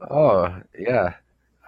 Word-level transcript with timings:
Oh 0.00 0.60
yeah, 0.78 1.14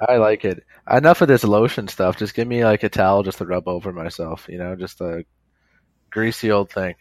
I 0.01 0.17
like 0.17 0.45
it. 0.45 0.65
Enough 0.91 1.23
of 1.23 1.29
this 1.29 1.45
lotion 1.45 1.89
stuff. 1.89 2.19
Just 2.19 2.35
give 2.35 2.47
me 2.47 2.65
like 2.65 2.83
a 2.83 2.89
towel 2.89 3.23
just 3.23 3.39
to 3.39 3.47
rub 3.47 3.69
over 3.69 3.93
myself. 3.93 4.47
You 4.49 4.59
know, 4.59 4.77
just 4.77 5.01
a 5.01 5.25
greasy 6.11 6.51
old 6.51 6.71
thing. 6.71 6.95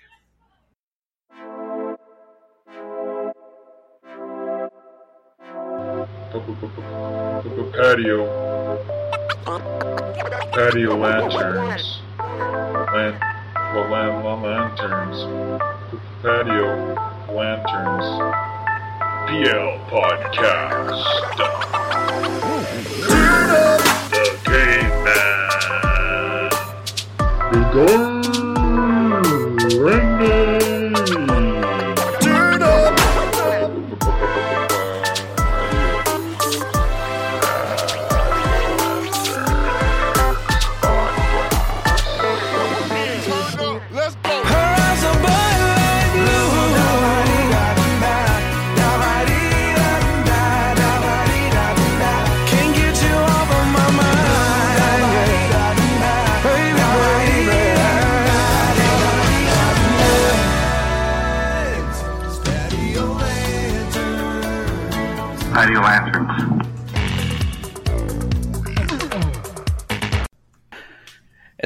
Patio. 7.73 8.25
Patio 10.51 10.95
lanterns. 10.97 12.01
Lan- 12.19 13.19
la- 13.73 13.87
lan- 13.89 14.41
lanterns. 14.41 15.61
Patio 16.21 16.95
lanterns. 17.33 18.46
PL 19.27 19.77
Podcast. 19.89 21.03
The 24.15 24.25
Caveman. 24.45 25.59
The 27.51 28.16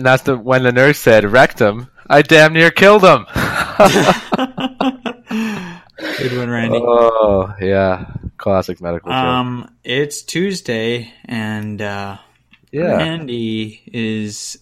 And 0.01 0.05
that's 0.07 0.23
the 0.23 0.35
when 0.35 0.63
the 0.63 0.71
nurse 0.71 0.97
said 0.97 1.23
rectum. 1.31 1.87
I 2.09 2.23
damn 2.23 2.53
near 2.53 2.71
killed 2.71 3.03
him. 3.03 3.27
Good 5.27 6.37
one, 6.37 6.49
Randy. 6.49 6.79
oh 6.81 7.53
yeah, 7.61 8.07
classic 8.37 8.81
medical 8.81 9.11
joke. 9.11 9.15
Um, 9.15 9.75
it's 9.83 10.23
Tuesday, 10.23 11.13
and 11.25 11.79
uh, 11.83 12.17
Yeah. 12.71 12.95
Randy 12.97 13.83
is 13.93 14.57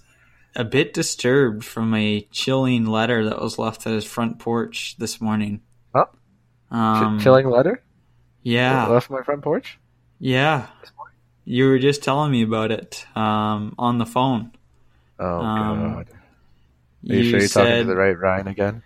a 0.58 0.66
bit 0.66 0.94
disturbed 0.94 1.64
from 1.64 1.94
a 1.94 2.28
chilling 2.34 2.86
letter 2.86 3.30
that 3.30 3.40
was 3.42 3.58
left 3.58 3.88
at 3.88 3.94
his 3.94 4.04
front 4.04 4.40
porch 4.40 4.98
this 5.00 5.22
morning. 5.22 5.62
Huh? 5.96 6.08
Um, 6.70 7.18
Ch- 7.18 7.24
chilling 7.24 7.50
letter 7.50 7.82
Yeah, 8.44 8.88
left 8.88 9.10
my 9.10 9.22
front 9.22 9.42
porch. 9.42 9.80
yeah. 10.20 10.68
You 11.46 11.70
were 11.70 11.80
just 11.80 12.04
telling 12.04 12.30
me 12.34 12.44
about 12.44 12.72
it 12.72 13.06
um, 13.16 13.74
on 13.80 14.00
the 14.00 14.06
phone. 14.06 14.52
Oh 15.20 15.46
Um, 15.46 15.52
god. 15.56 16.08
Are 17.10 17.16
you, 17.16 17.24
sure 17.24 17.40
you're 17.40 17.50
talking 17.50 17.78
to 17.78 17.86
the 17.86 17.96
right 17.96 18.18
Ryan 18.18 18.48
again? 18.48 18.84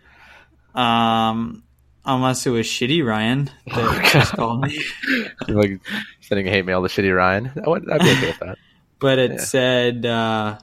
Um, 0.75 1.63
unless 2.05 2.45
it 2.45 2.49
was 2.49 2.65
shitty 2.65 3.05
Ryan 3.05 3.51
that 3.73 3.91
Oh, 3.91 3.99
just 4.01 4.35
called 4.35 4.61
me. 4.61 4.83
You're 5.47 5.57
like 5.61 5.81
sending 6.21 6.47
a 6.47 6.51
hate 6.51 6.65
mail 6.65 6.81
to 6.81 6.87
shitty 6.87 7.15
Ryan. 7.15 7.51
I 7.65 7.69
would, 7.69 7.89
I'd 7.89 8.03
be 8.03 8.11
okay 8.11 8.27
with 8.27 8.39
that. 8.39 8.57
But 8.99 9.19
it 9.19 9.39
Yeah. 9.39 9.45
said 9.47 10.05
uh, 10.05 10.59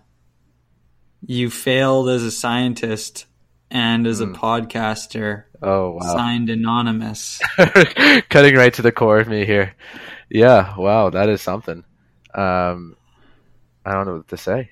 you 1.27 1.51
failed 1.51 2.09
as 2.09 2.23
a 2.23 2.31
scientist 2.31 3.27
and 3.71 4.07
as 4.07 4.21
a 4.21 4.27
Hmm. 4.27 4.33
podcaster. 4.35 5.45
Oh 5.63 5.93
wow. 5.93 6.17
Signed 6.17 6.51
anonymous. 6.51 7.47
Cutting 8.29 8.55
right 8.57 8.73
to 8.75 8.83
the 8.83 8.93
core 8.93 9.19
of 9.19 9.29
me 9.29 9.45
here. 9.47 9.75
Yeah, 10.31 10.77
wow, 10.77 11.11
that 11.11 11.29
is 11.29 11.43
something. 11.43 11.85
Um, 12.35 12.97
I 13.85 13.93
don't 13.93 14.07
know 14.07 14.17
what 14.19 14.29
to 14.29 14.37
say. 14.37 14.71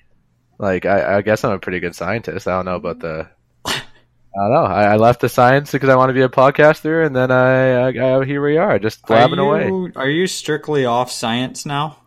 Like, 0.59 0.85
I, 0.85 1.17
I 1.17 1.21
guess 1.21 1.43
I'm 1.43 1.53
a 1.53 1.59
pretty 1.59 1.79
good 1.79 1.95
scientist. 1.95 2.47
I 2.47 2.51
don't 2.51 2.65
know 2.65 2.75
about 2.75 2.99
the. 2.99 3.27
I 3.65 3.73
don't 4.35 4.53
know. 4.53 4.63
I, 4.65 4.83
I 4.83 4.95
left 4.97 5.21
the 5.21 5.29
science 5.29 5.71
because 5.71 5.89
I 5.89 5.95
want 5.95 6.09
to 6.09 6.13
be 6.13 6.21
a 6.21 6.29
podcaster, 6.29 7.03
and 7.05 7.15
then 7.15 7.31
I, 7.31 7.89
I, 7.89 8.19
I 8.19 8.25
here 8.25 8.45
we 8.45 8.57
are, 8.57 8.77
just 8.77 9.05
blabbing 9.07 9.39
are 9.39 9.41
away. 9.41 9.65
you, 9.67 9.91
Are 9.95 10.09
you 10.09 10.27
strictly 10.27 10.85
off 10.85 11.11
science 11.11 11.65
now? 11.65 11.97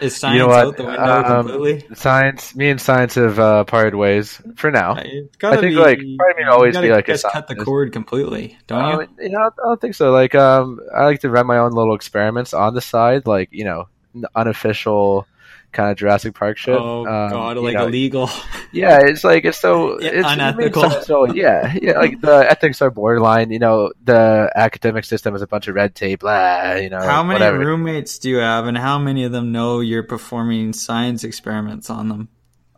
Is 0.00 0.16
science 0.16 0.34
You 0.34 0.40
know 0.40 0.48
what? 0.48 0.66
out 0.66 0.76
the 0.76 0.84
window 0.84 1.00
Um, 1.24 1.46
completely? 1.46 1.94
Science, 1.94 2.56
me 2.56 2.70
and 2.70 2.80
science 2.80 3.14
have 3.14 3.38
uh, 3.38 3.64
parted 3.64 3.94
ways 3.94 4.42
for 4.56 4.70
now. 4.72 4.96
It's 4.98 5.36
gotta 5.36 5.58
I 5.58 5.60
think, 5.60 5.74
be, 5.74 5.76
like, 5.76 5.98
part 6.18 6.40
of 6.40 6.48
always 6.48 6.76
be 6.76 6.90
like 6.90 7.08
a 7.08 7.12
just 7.12 7.24
cut 7.32 7.46
the 7.46 7.54
cord 7.54 7.92
completely, 7.92 8.58
don't 8.66 8.82
Um, 8.82 9.00
you? 9.16 9.24
you 9.24 9.30
know, 9.30 9.38
I 9.46 9.50
don't 9.56 9.80
think 9.80 9.94
so. 9.94 10.10
Like, 10.10 10.34
um, 10.34 10.80
I 10.94 11.04
like 11.04 11.20
to 11.20 11.30
run 11.30 11.46
my 11.46 11.58
own 11.58 11.70
little 11.70 11.94
experiments 11.94 12.52
on 12.52 12.74
the 12.74 12.80
side, 12.80 13.26
like 13.28 13.48
you 13.52 13.64
know, 13.64 13.88
unofficial 14.34 15.26
kind 15.74 15.90
of 15.90 15.98
Jurassic 15.98 16.34
Park 16.34 16.56
shit. 16.56 16.74
Oh 16.74 17.00
Um, 17.06 17.30
god, 17.30 17.56
like 17.58 17.74
know, 17.74 17.86
illegal. 17.86 18.30
Yeah, 18.72 19.00
it's 19.02 19.22
like 19.24 19.44
it's 19.44 19.58
so 19.60 20.00
Yeah, 20.00 20.10
it's 20.14 20.26
unethical. 20.28 20.88
sense. 20.90 21.06
So 21.06 21.26
yeah, 21.26 21.74
yeah, 21.82 21.98
like 21.98 22.20
the 22.20 22.50
ethics 22.50 22.80
are 22.80 22.90
borderline. 22.90 23.50
You 23.50 23.58
know, 23.58 23.92
the 24.02 24.50
academic 24.56 25.04
system 25.04 25.34
is 25.34 25.42
a 25.42 25.46
bunch 25.46 25.68
of 25.68 25.74
red 25.74 25.94
tape. 25.94 26.20
Blah, 26.20 26.74
you 26.76 26.88
know, 26.88 27.00
How 27.00 27.22
many 27.22 27.34
whatever. 27.40 27.58
roommates 27.58 28.18
do 28.18 28.30
you 28.30 28.38
have, 28.38 28.66
and 28.66 28.78
how 28.78 28.98
many 28.98 29.24
of 29.24 29.32
them 29.32 29.52
know 29.52 29.80
you're 29.80 30.02
performing 30.04 30.72
science 30.72 31.24
experiments 31.24 31.90
on 31.90 32.08
them? 32.08 32.28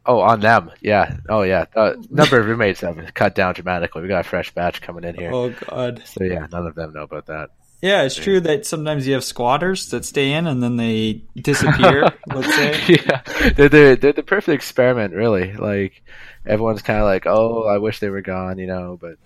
Oh, 0.09 0.21
on 0.21 0.39
them. 0.41 0.71
Yeah. 0.81 1.17
Oh, 1.29 1.43
yeah. 1.43 1.65
Uh, 1.75 1.95
number 2.11 2.39
of 2.39 2.47
roommates 2.47 2.81
have 2.83 3.13
cut 3.15 3.35
down 3.35 3.55
dramatically. 3.55 4.03
We 4.03 4.09
got 4.09 4.21
a 4.25 4.29
fresh 4.29 4.55
batch 4.55 4.81
coming 4.81 5.03
in 5.03 5.17
here. 5.17 5.33
Oh 5.33 5.51
god. 5.51 6.03
So 6.07 6.23
yeah, 6.25 6.47
none 6.53 6.65
of 6.67 6.75
them 6.77 6.93
know 6.93 7.03
about 7.03 7.27
that. 7.27 7.51
Yeah, 7.83 8.03
it's 8.03 8.17
true 8.17 8.41
that 8.41 8.65
sometimes 8.65 9.07
you 9.07 9.15
have 9.15 9.25
squatters 9.25 9.91
that 9.91 10.05
stay 10.05 10.33
in 10.33 10.47
and 10.47 10.63
then 10.63 10.77
they 10.77 11.23
disappear. 11.37 12.11
let's 12.35 12.55
say. 12.55 12.97
yeah, 13.05 13.23
they're, 13.55 13.69
they're 13.69 13.97
they're 13.97 14.13
the 14.13 14.23
perfect 14.23 14.55
experiment, 14.55 15.15
really. 15.15 15.53
Like 15.53 16.03
everyone's 16.47 16.83
kind 16.83 16.99
of 17.01 17.05
like, 17.05 17.27
oh, 17.27 17.65
I 17.65 17.79
wish 17.79 18.01
they 18.01 18.09
were 18.09 18.23
gone, 18.23 18.59
you 18.59 18.67
know, 18.67 18.99
but 19.01 19.17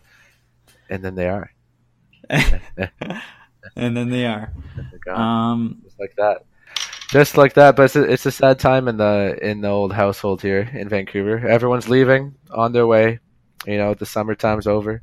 and 0.89 1.05
then 1.05 1.15
they 1.15 1.29
are. 1.29 1.51
and 2.29 3.97
then 3.97 4.11
they 4.11 4.27
are. 4.27 4.53
Um, 5.09 5.81
just 5.83 5.99
like 5.99 6.15
that. 6.17 6.45
Just 7.09 7.37
like 7.37 7.55
that, 7.55 7.75
but 7.75 7.85
it's 7.85 7.97
a, 7.97 8.03
it's 8.03 8.27
a 8.27 8.31
sad 8.31 8.59
time 8.61 8.87
in 8.87 8.97
the 8.97 9.37
in 9.43 9.63
the 9.63 9.69
old 9.69 9.93
household 9.93 10.41
here 10.43 10.61
in 10.61 10.89
Vancouver. 10.89 11.49
Everyone's 11.49 11.89
leaving 11.89 12.37
on 12.51 12.73
their 12.73 12.87
way. 12.87 13.19
You 13.67 13.79
know, 13.79 13.95
the 13.95 14.07
summertime's 14.07 14.67
over. 14.67 15.03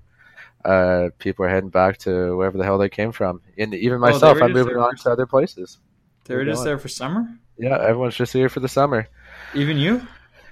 Uh, 0.67 1.09
people 1.17 1.45
are 1.45 1.49
heading 1.49 1.69
back 1.69 1.97
to 1.99 2.35
wherever 2.35 2.57
the 2.57 2.63
hell 2.65 2.77
they 2.77 2.89
came 2.89 3.11
from. 3.13 3.41
And 3.57 3.73
even 3.73 3.97
Oh, 3.97 3.99
myself, 3.99 4.37
were 4.37 4.43
I'm 4.43 4.51
moving 4.53 4.75
on 4.77 4.95
to 4.97 5.09
other 5.11 5.25
places. 5.25 5.77
they're 6.25 6.43
just 6.43 6.63
there 6.65 6.77
for 6.77 6.89
summer. 6.89 7.25
Yeah, 7.57 7.77
everyone's 7.81 8.15
just 8.15 8.33
here 8.33 8.49
for 8.49 8.59
the 8.59 8.67
summer. 8.67 9.07
Even 9.55 9.77
you? 9.77 10.05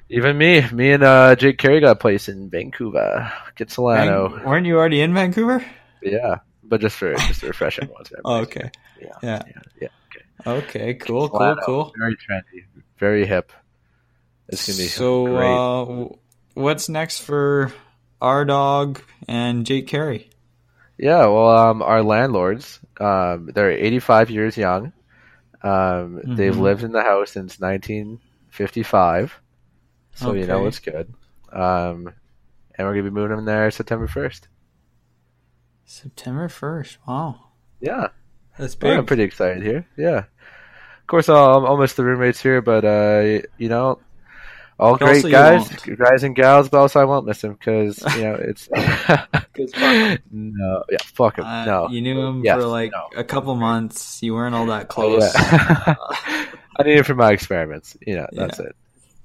Even 0.09 0.37
me, 0.37 0.63
me 0.71 0.91
and 0.91 1.03
uh, 1.03 1.35
Jake 1.35 1.57
Carey 1.57 1.79
got 1.81 1.91
a 1.91 1.95
place 1.95 2.29
in 2.29 2.49
Vancouver, 2.49 3.31
Kitsilano. 3.57 4.31
Van- 4.35 4.45
weren't 4.45 4.65
you 4.65 4.77
already 4.77 5.01
in 5.01 5.13
Vancouver? 5.13 5.65
Yeah, 6.01 6.37
but 6.63 6.79
just 6.79 6.95
for 6.95 7.13
just 7.15 7.41
to 7.41 7.47
refresh 7.47 7.79
everyone's 7.79 8.11
memories. 8.23 8.23
Oh, 8.25 8.41
okay. 8.43 8.71
Yeah. 9.01 9.07
Yeah. 9.21 9.41
Yeah. 9.47 9.61
yeah. 9.81 10.51
Okay. 10.53 10.93
Cool. 10.93 11.27
Cool. 11.29 11.39
Kitsilano, 11.39 11.57
Cool. 11.65 11.93
Very 11.97 12.15
trendy, 12.15 12.65
very 12.99 13.25
hip. 13.25 13.51
It's 14.47 14.67
gonna 14.67 14.77
be 14.77 14.87
So, 14.87 15.25
great. 15.25 16.13
uh, 16.13 16.15
what's 16.53 16.87
next 16.87 17.19
for 17.21 17.73
our 18.25 18.43
dog 18.43 19.01
and 19.27 19.65
Jake 19.65 19.87
Carey? 19.87 20.29
Yeah, 20.97 21.27
well, 21.27 21.49
um, 21.49 21.81
our 21.83 22.01
landlords, 22.01 22.79
um, 22.99 23.51
they're 23.53 23.69
85 23.71 24.29
years 24.31 24.57
young. 24.57 24.93
Um, 25.61 26.21
They've 26.35 26.55
Mhm. 26.55 26.59
lived 26.61 26.83
in 26.83 26.91
the 26.91 27.03
house 27.03 27.31
since 27.31 27.59
1955, 27.59 29.39
so 30.15 30.33
you 30.33 30.45
know 30.47 30.65
it's 30.67 30.79
good. 30.79 31.13
Um, 31.51 32.13
and 32.77 32.87
we're 32.87 32.93
gonna 32.93 33.03
be 33.03 33.09
moving 33.09 33.37
in 33.37 33.45
there 33.45 33.69
September 33.71 34.07
1st. 34.07 34.47
September 35.85 36.49
first. 36.49 36.97
Wow, 37.07 37.39
Yeah, 37.79 38.07
that's 38.57 38.75
big. 38.75 38.97
I'm 38.97 39.05
pretty 39.05 39.23
excited 39.23 39.61
here. 39.63 39.85
Yeah, 39.97 40.17
of 40.19 41.07
course, 41.07 41.29
I'll, 41.29 41.65
I'll 41.65 41.77
miss 41.77 41.93
the 41.93 42.03
roommates 42.03 42.41
here, 42.41 42.61
but 42.61 42.83
uh, 42.85 43.41
you 43.57 43.69
know, 43.69 43.99
all 44.79 44.97
great 44.97 45.23
guys, 45.29 45.69
guys 45.69 46.23
and 46.23 46.35
gals, 46.35 46.69
but 46.69 46.79
also 46.79 46.99
I 46.99 47.05
won't 47.05 47.25
miss 47.25 47.43
him 47.43 47.53
because 47.53 48.01
you 48.17 48.23
know 48.23 48.35
it's. 48.35 48.67
fuck 48.75 50.21
no, 50.31 50.83
yeah, 50.89 50.97
fuck 51.05 51.39
'em. 51.39 51.45
Uh, 51.45 51.65
no, 51.65 51.87
you 51.89 52.01
knew 52.01 52.19
him 52.21 52.43
Yes, 52.43 52.57
for 52.57 52.65
like 52.67 52.91
no. 52.91 53.07
a 53.19 53.23
couple 53.23 53.55
months. 53.55 54.21
You 54.21 54.33
weren't 54.33 54.53
all 54.55 54.65
that 54.67 54.83
Oh, 54.83 54.85
close. 54.87 55.33
yeah. 55.35 55.95
I 56.77 56.83
need 56.83 56.97
it 56.97 57.05
for 57.05 57.15
my 57.15 57.31
experiments. 57.31 57.95
You 58.05 58.15
know, 58.17 58.27
that's 58.31 58.59
it. 58.59 58.75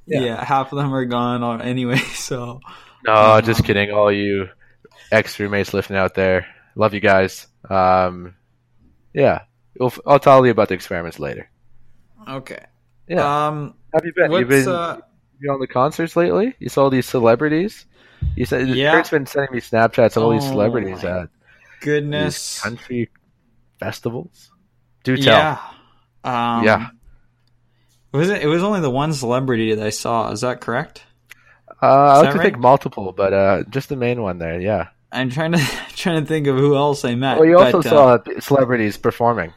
yeah. 0.07 0.21
Yeah. 0.21 0.45
half 0.45 0.73
of 0.73 0.79
them 0.79 0.95
are 0.95 1.05
gone 1.05 1.61
anyway. 1.63 1.99
So 2.15 2.61
No, 3.07 3.13
Uh-huh. 3.13 3.41
just 3.43 3.65
kidding. 3.65 3.91
All 3.91 4.13
you 4.13 4.49
ex 5.11 5.39
roommates 5.41 5.75
listening 5.75 5.99
out 5.99 6.15
there, 6.15 6.47
love 6.77 6.95
you 6.95 7.01
guys. 7.01 7.47
Um, 7.69 8.37
yeah, 9.13 9.43
We'll, 9.79 9.93
I'll 10.07 10.19
tell 10.21 10.45
you 10.45 10.53
about 10.53 10.69
the 10.69 10.75
experiments 10.75 11.19
later. 11.19 11.51
Okay. 12.29 12.65
Yeah. 13.09 13.47
Um. 13.49 13.75
Have 13.95 14.05
you 14.05 14.13
been? 14.15 14.31
What's 14.31 14.41
You've 14.41 14.49
been 14.49 14.69
uh? 14.69 15.01
You 15.41 15.53
on 15.53 15.61
the 15.61 15.67
concerts 15.67 16.17
lately? 16.17 16.55
You 16.59 16.69
saw 16.69 16.89
these 16.91 17.07
celebrities. 17.07 17.87
You 18.37 18.45
said 18.45 18.69
Yeah. 18.69 18.93
Kurt's 18.93 19.11
been 19.11 19.27
sending 19.27 19.55
me 19.55 19.61
Snapchats 19.61 20.17
of 20.17 20.23
all 20.23 20.31
these 20.31 20.45
Oh 20.45 20.49
celebrities 20.51 21.03
at 21.05 21.29
these 21.31 21.85
Goodness. 21.85 22.61
country 22.61 23.09
festivals. 23.79 24.51
Do 25.05 25.17
tell. 25.17 25.25
Yeah. 25.35 25.59
Um, 26.25 26.65
Yeah. 26.65 26.89
Was 28.13 28.29
it? 28.29 28.43
It 28.43 28.47
was 28.49 28.63
only 28.63 28.81
the 28.81 28.91
one 28.91 29.13
celebrity 29.13 29.75
that 29.75 29.87
I 29.87 29.91
saw. 29.91 30.31
Is 30.33 30.41
that 30.41 30.61
correct? 30.61 31.05
Uh, 31.83 31.87
I 31.87 32.19
like 32.19 32.33
to 32.33 32.39
right? 32.39 32.45
think 32.45 32.59
multiple, 32.59 33.13
but 33.13 33.33
uh, 33.33 33.63
just 33.71 33.89
the 33.89 33.97
main 33.97 34.21
one 34.21 34.39
there. 34.39 34.61
Yeah. 34.61 34.89
I'm 35.13 35.31
trying 35.31 35.53
to 35.53 35.59
trying 35.97 36.21
to 36.21 36.27
think 36.27 36.47
of 36.47 36.57
who 36.57 36.77
else 36.77 37.05
I 37.05 37.15
met. 37.15 37.39
Well, 37.39 37.49
you 37.49 37.59
also 37.59 37.81
but, 37.83 37.87
uh, 37.93 38.19
saw 38.25 38.41
celebrities 38.41 38.97
performing. 38.97 39.53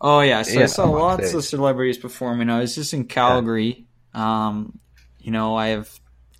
Oh 0.00 0.20
yeah, 0.20 0.42
so 0.42 0.62
I 0.62 0.66
saw 0.66 0.84
lots 0.90 1.24
stage. 1.28 1.34
of 1.36 1.44
celebrities 1.44 1.98
performing. 1.98 2.48
I 2.50 2.60
was 2.60 2.74
just 2.74 2.92
in 2.94 3.06
Calgary. 3.06 3.86
Um, 4.14 4.78
you 5.26 5.32
know, 5.32 5.56
I 5.56 5.68
have 5.68 5.90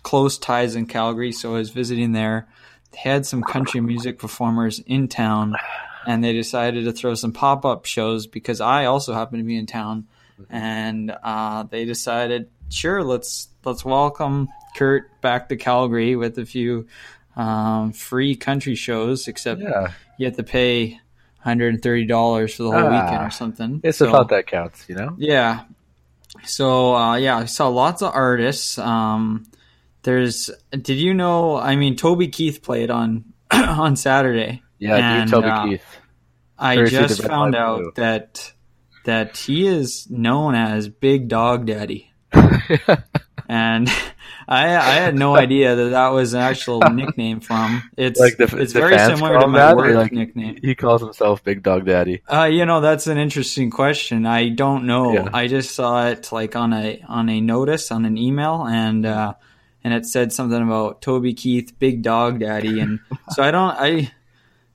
close 0.01 0.37
ties 0.37 0.75
in 0.77 0.85
Calgary, 0.85 1.33
so 1.33 1.55
I 1.55 1.57
was 1.57 1.71
visiting 1.71 2.13
there. 2.13 2.47
They 2.93 2.99
had 2.99 3.25
some 3.25 3.43
country 3.43 3.81
music 3.81 4.17
performers 4.17 4.79
in 4.79 5.09
town, 5.09 5.55
and 6.07 6.23
they 6.23 6.31
decided 6.31 6.85
to 6.85 6.93
throw 6.93 7.13
some 7.13 7.33
pop 7.33 7.65
up 7.65 7.83
shows 7.83 8.27
because 8.27 8.61
I 8.61 8.85
also 8.85 9.13
happen 9.13 9.39
to 9.39 9.43
be 9.43 9.57
in 9.57 9.65
town, 9.65 10.07
and 10.49 11.13
uh, 11.21 11.63
they 11.63 11.83
decided, 11.83 12.49
sure, 12.69 13.03
let's 13.03 13.49
let's 13.65 13.83
welcome 13.83 14.47
Kurt 14.77 15.19
back 15.19 15.49
to 15.49 15.57
Calgary 15.57 16.15
with 16.15 16.37
a 16.37 16.45
few 16.45 16.87
um, 17.35 17.91
free 17.91 18.35
country 18.37 18.75
shows, 18.75 19.27
except 19.27 19.59
Yeah. 19.61 19.91
you 20.17 20.27
have 20.27 20.37
to 20.37 20.43
pay 20.43 21.01
$130 21.45 22.55
for 22.55 22.63
the 22.63 22.71
whole 22.71 22.85
Ah. 22.87 23.03
weekend 23.05 23.27
or 23.27 23.31
something. 23.31 23.81
It's 23.83 23.97
So- 23.97 24.09
thought 24.11 24.29
that 24.29 24.47
counts, 24.47 24.85
you 24.87 24.95
know? 24.95 25.13
yeah. 25.17 25.63
So 26.45 26.95
uh, 26.95 27.15
yeah, 27.15 27.37
I 27.37 27.45
saw 27.45 27.67
lots 27.67 28.01
of 28.01 28.13
artists. 28.13 28.77
Um, 28.77 29.45
there's. 30.03 30.49
Did 30.71 30.97
you 30.97 31.13
know? 31.13 31.57
I 31.57 31.75
mean, 31.75 31.95
Toby 31.95 32.27
Keith 32.27 32.61
played 32.61 32.89
on 32.89 33.33
on 33.51 33.95
Saturday. 33.95 34.63
Yeah, 34.79 35.21
And, 35.21 35.29
Toby 35.29 35.47
uh, 35.47 35.65
Keith. 35.65 35.85
I 36.57 36.85
just 36.85 37.23
found 37.23 37.55
out 37.55 37.79
Blue. 37.79 37.91
that 37.95 38.53
that 39.05 39.37
he 39.37 39.67
is 39.67 40.09
known 40.09 40.55
as 40.55 40.89
Big 40.89 41.27
Dog 41.29 41.65
Daddy, 41.65 42.11
and 43.47 43.89
I 44.47 44.75
I 44.75 44.95
had 44.95 45.15
no 45.15 45.35
idea 45.35 45.75
that 45.75 45.89
that 45.89 46.09
was 46.09 46.33
an 46.33 46.41
actual 46.41 46.79
nickname 46.91 47.39
from. 47.41 47.83
It's 47.97 48.19
Like 48.19 48.37
the- 48.37 48.55
it's 48.57 48.73
the 48.73 48.79
very 48.79 48.97
similar 48.99 49.39
to 49.39 49.47
my 49.47 49.73
work 49.73 49.93
like- 49.95 50.11
nickname. 50.13 50.57
he 50.61 50.73
calls 50.75 51.01
himself 51.01 51.43
Big 51.43 51.63
Dog 51.63 51.85
Daddy. 51.85 52.21
Uh, 52.31 52.45
you 52.45 52.65
know, 52.65 52.79
that's 52.81 53.07
an 53.07 53.17
interesting 53.17 53.69
question. 53.69 54.25
I 54.25 54.49
don't 54.49 54.85
know. 54.85 55.13
Yeah. 55.13 55.29
I 55.33 55.47
just 55.47 55.75
saw 55.75 56.07
it 56.07 56.31
like 56.31 56.55
on 56.55 56.73
a 56.73 57.01
on 57.07 57.29
a 57.29 57.41
notice 57.41 57.91
on 57.91 58.05
an 58.05 58.17
email, 58.17 58.65
and 58.65 59.05
uh, 59.05 59.33
and 59.83 59.93
it 59.93 60.05
said 60.05 60.31
something 60.33 60.61
about 60.61 61.01
Toby 61.01 61.33
Keith, 61.33 61.73
Big 61.79 62.01
Dog 62.01 62.39
Daddy, 62.39 62.79
and 62.79 62.99
so 63.31 63.43
I 63.43 63.51
don't. 63.51 63.75
I 63.77 64.11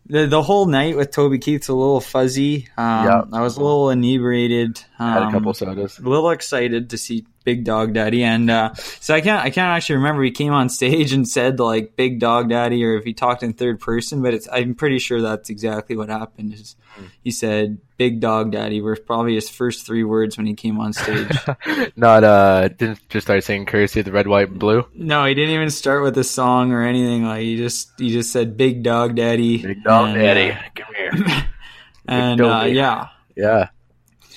the 0.06 0.26
the 0.26 0.43
whole 0.43 0.66
night 0.66 0.96
with 0.96 1.10
Toby 1.10 1.38
Keith's 1.38 1.69
a 1.69 1.75
little 1.75 2.00
fuzzy. 2.00 2.69
Um, 2.76 3.06
Yeah. 3.06 3.22
I 3.32 3.40
was 3.40 3.56
a 3.56 3.60
little 3.60 3.90
inebriated. 3.90 4.82
Um, 4.99 5.12
Had 5.12 5.22
a 5.22 5.31
couple 5.31 5.54
sodas. 5.54 5.99
a 5.99 6.02
little 6.02 6.31
excited 6.31 6.90
to 6.90 6.99
see 6.99 7.25
Big 7.44 7.64
Dog 7.64 7.93
Daddy, 7.94 8.22
and 8.22 8.50
uh, 8.50 8.75
so 8.75 9.14
I 9.14 9.20
can't 9.20 9.43
I 9.44 9.50
can't 9.50 9.69
actually 9.76 9.96
remember 9.96 10.22
he 10.22 10.31
came 10.31 10.52
on 10.52 10.69
stage 10.78 11.12
and 11.12 11.28
said 11.28 11.58
like 11.60 11.96
Big 11.96 12.20
Dog 12.20 12.49
Daddy, 12.50 12.84
or 12.84 12.96
if 12.96 13.04
he 13.04 13.12
talked 13.14 13.43
in 13.43 13.52
third 13.52 13.81
person, 13.81 14.22
but 14.22 14.34
it's 14.34 14.49
I'm 14.52 14.75
pretty 14.75 14.99
sure 14.99 15.20
that's 15.20 15.50
exactly 15.50 15.96
what 15.96 16.08
happened. 16.08 16.55
Is 16.55 16.76
he 17.22 17.31
said 17.31 17.78
Big 18.02 18.19
Dog 18.19 18.50
Daddy 18.50 18.81
were 18.81 18.96
probably 18.96 19.37
his 19.37 19.49
first 19.49 19.87
three 19.87 20.02
words 20.02 20.37
when 20.37 20.44
he 20.44 20.54
came 20.54 20.81
on 20.81 20.93
stage. 20.93 21.31
Not 21.96 22.25
uh 22.25 22.66
didn't 22.66 22.99
just 23.08 23.26
start 23.28 23.44
singing 23.44 23.64
courtesy 23.64 24.02
the 24.02 24.10
red, 24.10 24.26
white, 24.26 24.49
and 24.49 24.58
blue. 24.58 24.84
no, 24.93 25.25
he 25.25 25.34
didn't 25.34 25.54
even 25.54 25.70
start 25.70 26.02
with 26.02 26.19
a 26.19 26.25
song 26.25 26.72
or 26.72 26.82
anything. 26.82 27.22
Like 27.25 27.43
he 27.43 27.56
just 27.56 27.93
he 27.96 28.10
just 28.10 28.32
said 28.32 28.56
Big 28.56 28.82
Dog 28.82 29.14
Daddy. 29.14 29.62
Big 29.62 29.84
Dog 29.84 30.08
and, 30.08 30.19
Daddy. 30.19 30.50
uh, 30.50 30.58
Come 30.75 30.94
here. 30.96 31.44
and 32.08 32.40
uh, 32.40 32.64
yeah, 32.66 33.06
Yeah. 33.37 33.69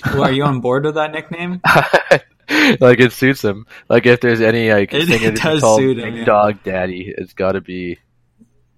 well, 0.04 0.22
are 0.24 0.32
you 0.32 0.44
on 0.44 0.60
board 0.60 0.84
with 0.84 0.94
that 0.94 1.10
nickname? 1.10 1.60
like 2.80 3.00
it 3.00 3.12
suits 3.12 3.42
him. 3.42 3.66
Like 3.88 4.06
if 4.06 4.20
there's 4.20 4.40
any 4.40 4.70
like 4.72 4.94
It 4.94 5.08
singer 5.08 5.30
that's 5.30 5.40
does 5.42 5.60
called 5.60 5.80
suit 5.80 5.98
him, 5.98 6.04
Big 6.10 6.18
yeah. 6.20 6.24
Dog 6.24 6.62
Daddy, 6.62 7.12
it's 7.18 7.32
got 7.32 7.52
to 7.52 7.60
be 7.60 7.98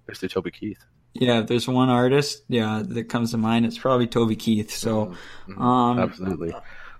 Mr. 0.09 0.27
Toby 0.27 0.49
Keith. 0.49 0.83
Yeah, 1.13 1.41
if 1.41 1.47
there's 1.47 1.67
one 1.67 1.89
artist, 1.89 2.43
yeah, 2.47 2.83
that 2.85 3.09
comes 3.09 3.31
to 3.31 3.37
mind, 3.37 3.65
it's 3.65 3.77
probably 3.77 4.07
Toby 4.07 4.35
Keith. 4.35 4.71
So, 4.71 5.15
um, 5.57 5.99
Absolutely. 5.99 6.53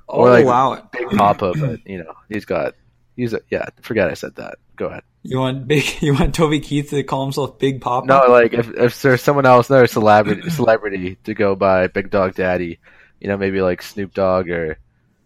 Or 0.08 0.42
like 0.42 0.80
it. 0.80 0.92
Big 0.92 1.18
Papa, 1.18 1.54
but 1.60 1.86
you 1.86 2.00
know 2.00 2.14
he's 2.30 2.46
got 2.46 2.74
he's 3.16 3.34
a, 3.34 3.42
yeah. 3.52 3.66
Forget 3.82 4.10
I 4.10 4.16
said 4.16 4.36
that. 4.38 4.58
Go 4.76 4.88
ahead. 4.88 5.04
You 5.22 5.38
want 5.40 5.68
big? 5.68 5.84
You 6.02 6.16
want 6.16 6.34
Toby 6.34 6.60
Keith 6.60 6.90
to 6.90 7.04
call 7.04 7.24
himself 7.26 7.60
Big 7.60 7.80
Papa? 7.80 8.08
No, 8.08 8.22
like 8.28 8.54
if 8.54 8.70
if 8.70 9.02
there's 9.04 9.22
someone 9.22 9.46
else, 9.46 9.70
another 9.70 9.86
celebrity 9.86 10.50
celebrity 10.50 11.18
to 11.26 11.36
go 11.36 11.56
by 11.56 11.86
Big 11.88 12.10
Dog 12.10 12.34
Daddy, 12.34 12.80
you 13.20 13.28
know 13.28 13.38
maybe 13.38 13.62
like 13.62 13.84
Snoop 13.84 14.16
Dogg 14.16 14.50
or 14.50 14.80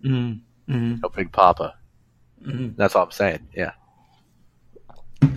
Mm, 0.04 0.42
mm, 0.68 0.96
you 0.96 0.98
know, 1.02 1.10
Big 1.10 1.32
Papa. 1.32 1.76
Mhm. 2.46 2.76
That's 2.76 2.96
all 2.96 3.06
I'm 3.06 3.12
saying. 3.12 3.48
Yeah. 3.56 3.72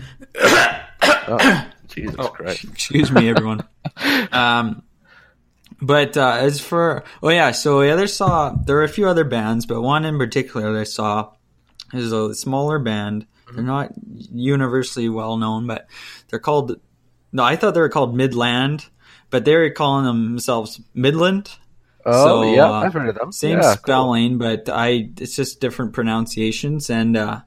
oh, 1.28 1.66
Jesus 1.96 2.16
Oh, 2.18 2.28
Christ. 2.28 2.64
excuse 2.72 3.10
me, 3.10 3.28
everyone. 3.28 3.66
um, 4.32 4.82
but 5.80 6.16
uh, 6.16 6.36
as 6.40 6.60
for 6.60 7.04
oh 7.22 7.28
yeah, 7.28 7.50
so 7.52 7.80
the 7.80 7.90
other 7.90 8.06
saw 8.06 8.50
there 8.50 8.76
were 8.76 8.84
a 8.84 8.88
few 8.88 9.08
other 9.08 9.24
bands, 9.24 9.66
but 9.66 9.80
one 9.82 10.04
in 10.04 10.18
particular 10.18 10.72
that 10.72 10.80
I 10.80 10.84
saw 10.84 11.32
is 11.92 12.12
a 12.12 12.34
smaller 12.34 12.78
band. 12.78 13.26
They're 13.54 13.62
not 13.62 13.92
universally 14.32 15.08
well 15.08 15.36
known, 15.36 15.66
but 15.66 15.86
they're 16.28 16.38
called. 16.40 16.80
No, 17.32 17.44
I 17.44 17.56
thought 17.56 17.74
they 17.74 17.80
were 17.80 17.88
called 17.88 18.16
Midland, 18.16 18.86
but 19.30 19.44
they 19.44 19.54
were 19.54 19.70
calling 19.70 20.04
themselves 20.04 20.80
Midland. 20.94 21.50
Oh 22.04 22.24
So, 22.24 22.54
yeah, 22.54 22.64
uh, 22.70 22.72
I've 22.72 22.92
heard 22.92 23.08
of 23.08 23.14
them. 23.16 23.30
Same 23.32 23.58
yeah, 23.58 23.62
cool. 23.62 23.76
spelling, 23.76 24.38
but 24.38 24.68
I 24.68 25.10
it's 25.18 25.36
just 25.36 25.60
different 25.60 25.92
pronunciations, 25.92 26.88
and 26.90 27.16
uh, 27.16 27.40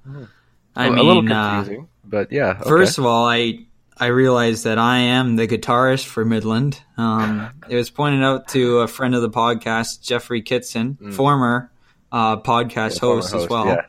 I 0.76 0.88
a 0.88 0.92
mean, 0.92 1.06
little 1.06 1.34
uh, 1.34 1.56
confusing, 1.56 1.88
but 2.06 2.32
yeah. 2.32 2.58
Okay. 2.60 2.70
First 2.70 2.98
of 2.98 3.06
all, 3.06 3.28
I 3.28 3.66
I 4.00 4.08
realized 4.08 4.64
that 4.64 4.78
I 4.78 5.00
am 5.00 5.36
the 5.36 5.48
guitarist 5.48 6.06
for 6.06 6.24
Midland. 6.26 6.82
Um, 6.98 7.50
it 7.70 7.76
was 7.76 7.90
pointed 7.90 8.24
out 8.24 8.48
to 8.50 8.80
a 8.80 8.88
friend 8.88 9.14
of 9.16 9.22
the 9.22 9.30
podcast, 9.30 10.02
Jeffrey 10.02 10.42
Kitson, 10.42 11.12
former 11.12 11.72
uh, 12.12 12.38
podcast 12.38 12.96
Mm. 12.96 13.00
Former 13.00 13.22
host, 13.22 13.36
as 13.36 13.50
well, 13.50 13.66
Yeah, 13.68 13.82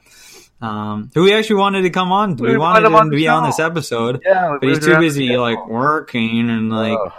um, 0.60 1.10
who 1.14 1.22
we 1.24 1.32
actually 1.32 1.56
wanted 1.56 1.82
to 1.82 1.90
come 1.90 2.12
on. 2.12 2.36
We, 2.36 2.50
We 2.52 2.58
wanted 2.58 2.82
wanted 2.82 2.86
him 2.86 2.92
him 2.92 2.96
on 2.96 3.04
to 3.06 3.10
the 3.10 3.16
be 3.16 3.28
on 3.28 3.44
this 3.44 3.58
episode, 3.60 4.20
yeah 4.24 4.56
but 4.60 4.68
he's 4.68 4.78
too 4.84 4.98
busy 4.98 5.36
like 5.36 5.66
working 5.68 6.50
and 6.50 6.70
like 6.70 6.98
oh, 6.98 7.12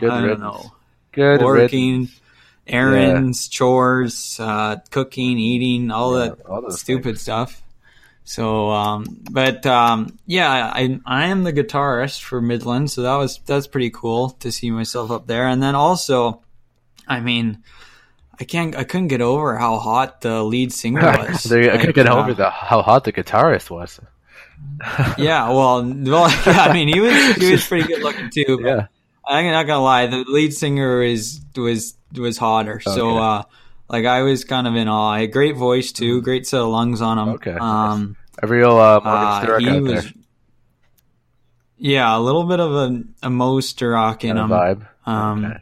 good 0.00 0.10
I 0.10 0.20
don't 0.26 0.40
know, 0.40 0.72
Good 1.12 1.42
working, 1.42 2.00
riddance. 2.00 2.20
errands, 2.66 3.48
chores, 3.48 4.38
uh, 4.40 4.76
cooking, 4.90 5.38
eating, 5.38 5.90
all 5.90 6.18
Yeah, 6.18 6.28
that 6.30 6.46
all 6.46 6.70
stupid 6.70 7.04
things. 7.04 7.20
stuff. 7.22 7.62
So, 8.24 8.70
um, 8.70 9.04
but 9.30 9.66
um, 9.66 10.18
yeah, 10.26 10.48
I 10.50 11.00
I 11.04 11.26
am 11.26 11.42
the 11.42 11.52
guitarist 11.52 12.22
for 12.22 12.40
Midland, 12.40 12.90
so 12.90 13.02
that 13.02 13.16
was 13.16 13.40
that's 13.46 13.66
pretty 13.66 13.90
cool 13.90 14.30
to 14.40 14.52
see 14.52 14.70
myself 14.70 15.10
up 15.10 15.26
there. 15.26 15.48
And 15.48 15.62
then 15.62 15.74
also, 15.74 16.40
I 17.08 17.20
mean, 17.20 17.62
I 18.38 18.44
can't 18.44 18.76
I 18.76 18.84
couldn't 18.84 19.08
get 19.08 19.20
over 19.22 19.56
how 19.58 19.78
hot 19.78 20.20
the 20.20 20.42
lead 20.44 20.72
singer 20.72 21.00
was. 21.02 21.50
I 21.50 21.56
Like, 21.62 21.80
couldn't 21.80 21.94
get 21.96 22.06
uh, 22.08 22.16
over 22.20 22.32
the 22.32 22.48
how 22.50 22.82
hot 22.82 23.04
the 23.04 23.12
guitarist 23.12 23.70
was. 23.70 24.00
Yeah, 25.18 25.48
well, 25.50 25.82
well, 25.84 26.30
yeah, 26.46 26.60
I 26.62 26.72
mean, 26.72 26.86
he 26.88 27.00
was 27.00 27.34
he 27.36 27.50
was 27.50 27.66
pretty 27.66 27.88
good 27.88 28.02
looking 28.02 28.30
too. 28.30 28.58
But 28.62 28.66
Yeah. 28.66 28.86
I'm 29.26 29.46
not 29.50 29.66
gonna 29.66 29.82
lie, 29.82 30.06
the 30.06 30.24
lead 30.28 30.54
singer 30.54 31.02
is 31.02 31.40
was 31.56 31.94
was 32.16 32.38
hotter. 32.38 32.78
So, 32.80 33.18
uh, 33.18 33.42
like 33.88 34.04
I 34.06 34.22
was 34.22 34.44
kind 34.44 34.66
of 34.66 34.74
in 34.76 34.88
awe. 34.88 35.24
Great 35.26 35.56
voice 35.56 35.92
too, 35.92 36.22
great 36.22 36.46
set 36.46 36.60
of 36.60 36.68
lungs 36.68 37.00
on 37.02 37.18
him. 37.18 37.24
Mm-hmm. 37.38 37.48
Okay, 37.48 37.58
Um, 37.58 38.16
A 38.42 38.46
real 38.46 38.78
uh, 38.78 39.00
Morgan 39.04 39.50
uh, 39.50 39.58
he 39.58 39.68
out 39.68 39.82
was, 39.82 40.04
there. 40.04 40.12
yeah, 41.78 42.16
a 42.16 42.20
little 42.20 42.44
bit 42.44 42.60
of 42.60 42.72
a, 42.74 43.02
a 43.22 43.30
Mo 43.30 43.58
Sturrock 43.58 44.24
in 44.24 44.36
him. 44.36 44.48
vibe. 44.48 44.86
Um, 45.06 45.44
Okay. 45.44 45.56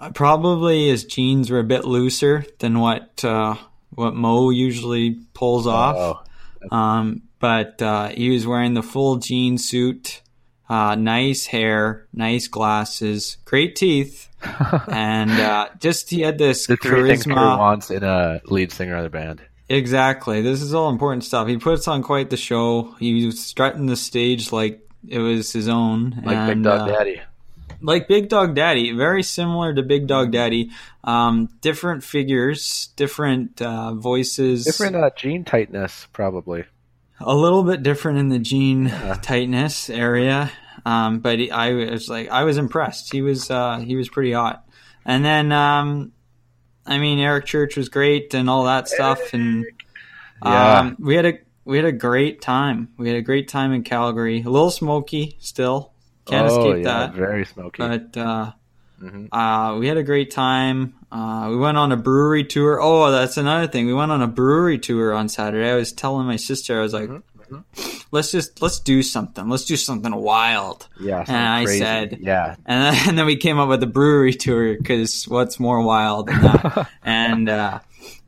uh, 0.00 0.10
Probably 0.10 0.88
his 0.88 1.04
jeans 1.04 1.50
were 1.50 1.58
a 1.60 1.64
bit 1.64 1.84
looser 1.84 2.44
than 2.58 2.78
what 2.80 3.22
uh, 3.24 3.56
what 3.94 4.14
Mo 4.14 4.50
usually 4.50 5.18
pulls 5.34 5.66
off. 5.66 5.96
Oh, 5.96 6.76
Um, 6.76 7.22
but 7.38 7.80
uh, 7.82 8.08
he 8.08 8.30
was 8.30 8.46
wearing 8.46 8.74
the 8.74 8.82
full 8.82 9.16
jean 9.16 9.58
suit, 9.58 10.22
uh, 10.70 10.94
nice 10.94 11.46
hair, 11.46 12.06
nice 12.14 12.46
glasses, 12.46 13.38
great 13.44 13.74
teeth, 13.74 14.28
and 14.88 15.30
uh, 15.32 15.68
just 15.80 16.08
he 16.08 16.20
had 16.20 16.38
this 16.38 16.66
the 16.66 16.76
three 16.76 17.10
things 17.10 17.26
charisma. 17.26 17.58
wants 17.58 17.90
in 17.90 18.04
a 18.04 18.40
lead 18.44 18.70
singer 18.70 18.96
of 18.96 19.02
the 19.02 19.10
band. 19.10 19.42
Exactly. 19.68 20.42
This 20.42 20.62
is 20.62 20.72
all 20.72 20.88
important 20.88 21.24
stuff. 21.24 21.48
He 21.48 21.56
puts 21.56 21.88
on 21.88 22.02
quite 22.04 22.30
the 22.30 22.36
show. 22.36 22.94
He 23.00 23.26
was 23.26 23.40
strutting 23.40 23.86
the 23.86 23.96
stage 23.96 24.52
like 24.52 24.80
it 25.08 25.18
was 25.18 25.52
his 25.52 25.68
own. 25.68 26.22
Like 26.24 26.36
and, 26.36 26.62
Big 26.62 26.62
Dog 26.62 26.88
uh, 26.88 26.92
Daddy. 26.92 27.20
like 27.80 28.06
Big 28.06 28.28
Dog 28.28 28.54
Daddy, 28.54 28.92
very 28.92 29.24
similar 29.24 29.74
to 29.74 29.82
Big 29.82 30.06
Dog 30.06 30.30
Daddy. 30.30 30.70
Um, 31.02 31.48
different 31.60 32.04
figures, 32.04 32.90
different 32.94 33.60
uh, 33.60 33.94
voices, 33.94 34.64
Different 34.64 34.94
uh, 34.94 35.10
gene 35.16 35.44
tightness, 35.44 36.06
probably. 36.12 36.64
A 37.20 37.34
little 37.34 37.62
bit 37.62 37.82
different 37.82 38.18
in 38.18 38.28
the 38.28 38.38
gene 38.38 38.86
Yeah. 38.86 39.14
tightness 39.14 39.90
area. 39.90 40.50
Um, 40.86 41.18
but 41.20 41.38
he- 41.38 41.50
I 41.50 41.72
was 41.72 42.08
like, 42.08 42.28
I 42.30 42.44
was 42.44 42.56
impressed. 42.56 43.12
He 43.12 43.22
was 43.22 43.50
uh, 43.50 43.78
he 43.78 43.96
was 43.96 44.08
pretty 44.08 44.32
hot. 44.32 44.64
And 45.04 45.24
then, 45.24 45.52
um, 45.52 46.12
I 46.86 46.98
mean, 46.98 47.18
Eric 47.18 47.46
Church 47.46 47.76
was 47.76 47.88
great 47.88 48.32
and 48.34 48.48
all 48.48 48.64
that 48.64 48.88
stuff. 48.88 49.34
And 49.34 49.64
Yeah. 50.44 50.78
um, 50.80 50.96
we 50.98 51.14
had 51.14 51.26
a 51.26 51.38
we 51.64 51.76
had 51.76 51.84
a 51.86 51.92
great 51.92 52.40
time. 52.40 52.88
We 52.96 53.08
had 53.08 53.16
a 53.16 53.22
great 53.22 53.48
time 53.48 53.72
in 53.72 53.82
Calgary. 53.84 54.40
A 54.42 54.48
little 54.50 54.70
smoky 54.70 55.36
still. 55.40 55.92
Can't 56.24 56.50
oh, 56.50 56.70
escape 56.70 56.84
yeah, 56.84 57.06
that. 57.06 57.14
Very 57.14 57.44
smoky. 57.44 57.76
But 57.78 58.16
uh, 58.16 58.52
Mhm. 59.02 59.28
uh, 59.32 59.78
we 59.78 59.86
had 59.88 59.96
a 59.96 60.02
great 60.02 60.30
time. 60.30 60.94
Uh, 61.10 61.48
we 61.50 61.56
went 61.56 61.76
on 61.78 61.90
a 61.92 61.96
brewery 61.96 62.44
tour. 62.44 62.80
Oh, 62.80 63.10
that's 63.10 63.36
another 63.36 63.66
thing. 63.66 63.86
We 63.86 63.94
went 63.94 64.12
on 64.12 64.22
a 64.22 64.26
brewery 64.28 64.78
tour 64.78 65.12
on 65.14 65.28
Saturday. 65.28 65.70
I 65.70 65.74
was 65.74 65.92
telling 65.92 66.26
my 66.26 66.36
sister, 66.36 66.78
I 66.78 66.82
was 66.82 66.92
like, 66.92 67.08
Mhm, 67.08 67.64
let's 68.12 68.30
just 68.30 68.62
let's 68.62 68.78
do 68.78 69.02
something. 69.02 69.48
Let's 69.48 69.64
do 69.64 69.76
something 69.76 70.14
wild. 70.14 70.86
yeah, 71.00 71.24
And 71.26 71.36
I 71.36 71.64
crazy. 71.64 71.80
said- 71.80 72.18
yeah. 72.20 72.54
And 72.66 72.82
then, 72.94 73.02
and 73.08 73.18
then 73.18 73.26
we 73.26 73.36
came 73.36 73.58
up 73.58 73.68
with 73.68 73.82
a 73.82 73.86
brewery 73.88 74.34
tour 74.34 74.76
because 74.76 75.24
what's 75.26 75.58
more 75.58 75.82
wild 75.82 76.28
than 76.28 76.42
that? 76.42 76.88
and 77.02 77.48
uh, 77.48 77.80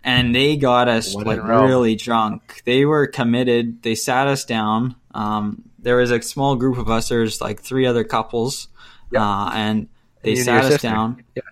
and 0.03 0.35
they 0.35 0.57
got 0.57 0.89
us 0.89 1.15
When 1.15 1.27
like 1.27 1.43
really 1.45 1.95
drunk. 1.95 2.63
They 2.65 2.85
were 2.85 3.07
committed. 3.07 3.83
They 3.85 3.95
sat 3.95 4.27
us 4.27 4.45
down. 4.45 4.97
Um, 5.15 5.63
there 5.79 5.97
was 5.97 6.11
a 6.11 6.21
small 6.23 6.57
group 6.57 6.79
of 6.79 6.89
us. 6.91 7.09
There's 7.11 7.41
like 7.41 7.61
three 7.61 7.87
other 7.87 8.03
couples, 8.03 8.67
uh, 9.15 9.51
and 9.55 9.87
they 10.23 10.37
sat 10.37 10.65
us 10.65 10.81
down. 10.83 11.23
Yeah. 11.35 11.43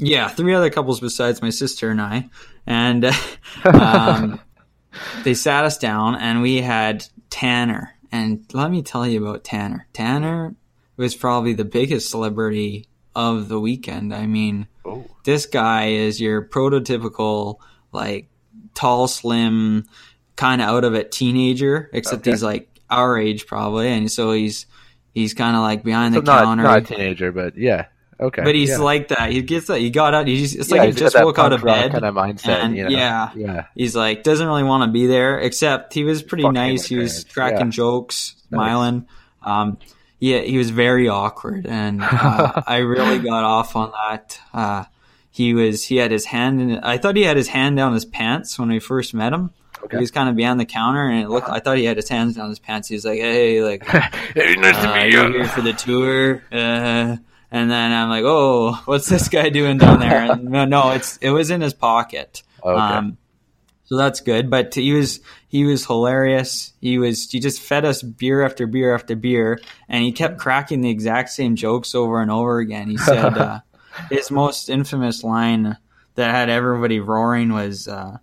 Yeah, 0.00 0.28
three 0.28 0.54
other 0.54 0.70
couples 0.70 1.00
besides 1.00 1.42
my 1.42 1.50
sister 1.50 1.90
and 1.90 2.00
I, 2.00 2.30
and 2.66 3.04
um, 3.64 4.40
they 5.24 5.34
sat 5.34 5.64
us 5.64 5.76
down, 5.78 6.14
and 6.14 6.40
we 6.40 6.60
had 6.60 7.04
Tanner. 7.30 7.94
And 8.12 8.44
let 8.52 8.70
me 8.70 8.82
tell 8.82 9.06
you 9.06 9.24
about 9.26 9.42
Tanner. 9.44 9.86
Tanner 9.92 10.54
was 10.96 11.16
probably 11.16 11.52
the 11.52 11.64
biggest 11.64 12.10
celebrity 12.10 12.86
of 13.14 13.48
the 13.48 13.58
weekend. 13.60 14.14
I 14.14 14.26
mean, 14.26 14.68
Oh. 14.84 15.04
this 15.24 15.46
guy 15.46 15.88
is 15.88 16.20
your 16.20 16.42
prototypical 16.42 17.56
like 17.92 18.28
tall, 18.74 19.08
slim, 19.08 19.84
kind 20.36 20.62
of 20.62 20.68
out 20.68 20.84
of 20.84 20.94
it 20.94 21.10
teenager, 21.10 21.90
except 21.92 22.22
Okay. 22.22 22.30
he's 22.30 22.42
like 22.42 22.68
our 22.88 23.18
age 23.18 23.46
probably, 23.46 23.88
and 23.92 24.10
so 24.10 24.30
he's 24.32 24.66
he's 25.12 25.34
kind 25.34 25.56
of 25.56 25.62
like 25.62 25.82
behind 25.82 26.14
So 26.14 26.20
the 26.20 26.26
not, 26.26 26.44
counter. 26.44 26.62
not 26.62 26.78
a 26.78 26.82
teenager, 26.82 27.32
but 27.32 27.56
yeah. 27.58 27.86
Okay. 28.20 28.42
but 28.42 28.54
he's 28.54 28.70
yeah. 28.70 28.78
like 28.78 29.08
that. 29.08 29.30
He 29.30 29.42
gets 29.42 29.68
that. 29.68 29.78
He 29.78 29.90
got 29.90 30.12
out. 30.14 30.26
He's 30.26 30.54
it's 30.54 30.70
yeah, 30.70 30.78
like 30.78 30.94
he 30.94 30.94
just 30.94 31.14
woke 31.14 31.38
out 31.38 31.52
of 31.52 31.62
bed. 31.62 31.92
kind 31.92 32.04
of 32.04 32.14
mindset. 32.14 32.64
and- 32.64 32.76
you 32.76 32.84
know? 32.84 32.90
yeah. 32.90 33.30
Yeah. 33.34 33.66
He's 33.74 33.94
like 33.94 34.22
doesn't 34.22 34.46
really 34.46 34.64
want 34.64 34.88
to 34.88 34.92
be 34.92 35.06
there. 35.06 35.38
Except 35.38 35.92
he 35.94 36.04
was 36.04 36.22
pretty 36.22 36.42
Fucking 36.42 36.54
nice. 36.54 36.86
He 36.86 36.96
was 36.96 37.24
cracking 37.24 37.66
yeah. 37.66 37.72
jokes, 37.72 38.34
smiling. 38.48 39.06
Um, 39.42 39.78
yeah, 40.20 40.40
he 40.40 40.58
was 40.58 40.70
very 40.70 41.08
awkward, 41.08 41.66
and 41.66 42.00
uh, 42.02 42.62
I 42.66 42.78
really 42.78 43.20
got 43.20 43.44
off 43.44 43.76
on 43.76 43.92
that. 43.92 44.40
Uh, 44.52 44.84
he 45.30 45.54
was 45.54 45.84
he 45.84 45.96
had 45.96 46.10
his 46.10 46.24
hand 46.24 46.60
in. 46.60 46.78
I 46.78 46.98
thought 46.98 47.14
he 47.14 47.22
had 47.22 47.36
his 47.36 47.46
hand 47.46 47.76
down 47.76 47.92
his 47.92 48.04
pants 48.04 48.58
when 48.58 48.68
we 48.68 48.80
first 48.80 49.14
met 49.14 49.32
him. 49.32 49.50
Okay. 49.84 49.96
He 49.96 50.00
was 50.00 50.10
kind 50.10 50.28
of 50.28 50.34
behind 50.34 50.58
the 50.58 50.64
counter, 50.64 51.08
and 51.08 51.22
it 51.22 51.28
looked. 51.28 51.48
I 51.48 51.60
thought 51.60 51.78
he 51.78 51.84
had 51.84 51.96
his 51.96 52.08
hands 52.08 52.34
down 52.34 52.48
his 52.48 52.58
pants. 52.58 52.88
He 52.88 52.96
was 52.96 53.04
like, 53.04 53.20
"Hey, 53.20 53.62
like, 53.62 53.86
hey, 54.34 54.56
nice 54.56 54.74
uh, 54.74 54.92
to 54.92 55.04
meet 55.04 55.12
you. 55.12 55.32
here 55.32 55.48
for 55.48 55.60
the 55.60 55.72
tour." 55.72 56.42
Uh, 56.50 57.16
and 57.50 57.70
then 57.70 57.92
I'm 57.92 58.08
like, 58.08 58.24
"Oh, 58.24 58.72
what's 58.84 59.08
this 59.08 59.28
guy 59.28 59.48
doing 59.48 59.78
down 59.78 60.00
there?" 60.00 60.30
And 60.30 60.44
no, 60.50 60.64
no, 60.64 60.90
it's 60.90 61.16
it 61.18 61.30
was 61.30 61.50
in 61.50 61.60
his 61.60 61.74
pocket. 61.74 62.42
Okay. 62.62 62.78
Um, 62.78 63.18
so 63.84 63.96
that's 63.96 64.20
good. 64.20 64.50
But 64.50 64.74
he 64.74 64.92
was 64.92 65.20
he 65.48 65.64
was 65.64 65.86
hilarious. 65.86 66.72
He 66.80 66.98
was 66.98 67.30
he 67.30 67.40
just 67.40 67.60
fed 67.60 67.84
us 67.84 68.02
beer 68.02 68.44
after 68.44 68.66
beer 68.66 68.94
after 68.94 69.16
beer, 69.16 69.60
and 69.88 70.02
he 70.02 70.12
kept 70.12 70.38
cracking 70.38 70.82
the 70.82 70.90
exact 70.90 71.30
same 71.30 71.56
jokes 71.56 71.94
over 71.94 72.20
and 72.20 72.30
over 72.30 72.58
again. 72.58 72.88
He 72.88 72.98
said 72.98 73.38
uh, 73.38 73.60
his 74.10 74.30
most 74.30 74.68
infamous 74.68 75.24
line 75.24 75.78
that 76.16 76.30
had 76.30 76.50
everybody 76.50 77.00
roaring 77.00 77.52
was, 77.52 77.88
uh, 77.88 78.18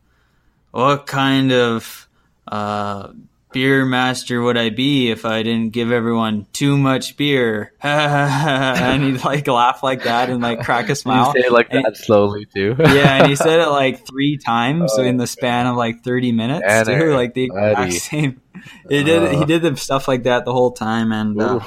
"What 0.69 1.07
kind 1.07 1.51
of 1.51 2.07
uh, 2.47 3.09
beer 3.55 3.85
master 3.85 4.39
would 4.41 4.57
I 4.57 4.69
be 4.69 5.09
if 5.09 5.25
I 5.25 5.41
didn't 5.41 5.71
give 5.71 5.91
everyone 5.91 6.45
too 6.53 6.77
much 6.77 7.17
beer?" 7.17 7.73
and 7.81 9.03
he'd 9.03 9.23
like 9.23 9.47
laugh 9.47 9.81
like 9.81 10.03
that 10.03 10.29
and 10.29 10.43
like 10.43 10.63
crack 10.63 10.85
a 10.85 10.89
you 10.89 10.95
smile. 10.95 11.33
say 11.33 11.39
it 11.39 11.51
like 11.51 11.69
And- 11.71 11.85
that 11.85 11.97
slowly 11.97 12.45
too. 12.53 12.75
yeah, 12.79 13.17
and 13.21 13.27
he 13.27 13.35
said 13.35 13.59
it 13.59 13.69
like 13.69 14.05
three 14.05 14.37
times 14.37 14.91
Oh, 14.95 15.01
in 15.03 15.17
the 15.17 15.25
span 15.25 15.65
of 15.65 15.75
like 15.75 16.03
thirty 16.03 16.31
minutes 16.31 16.65
Tanner, 16.67 16.99
too. 16.99 17.13
Like 17.15 17.33
the 17.33 17.45
exact 17.45 17.75
buddy. 17.75 17.91
same. 17.91 18.41
He 18.89 19.03
did 19.03 19.31
he 19.31 19.37
Uh. 19.37 19.45
did 19.45 19.61
the 19.63 19.75
stuff 19.77 20.07
like 20.07 20.23
that 20.23 20.45
the 20.45 20.51
whole 20.53 20.71
time, 20.71 21.11
and 21.11 21.41
uh, 21.41 21.59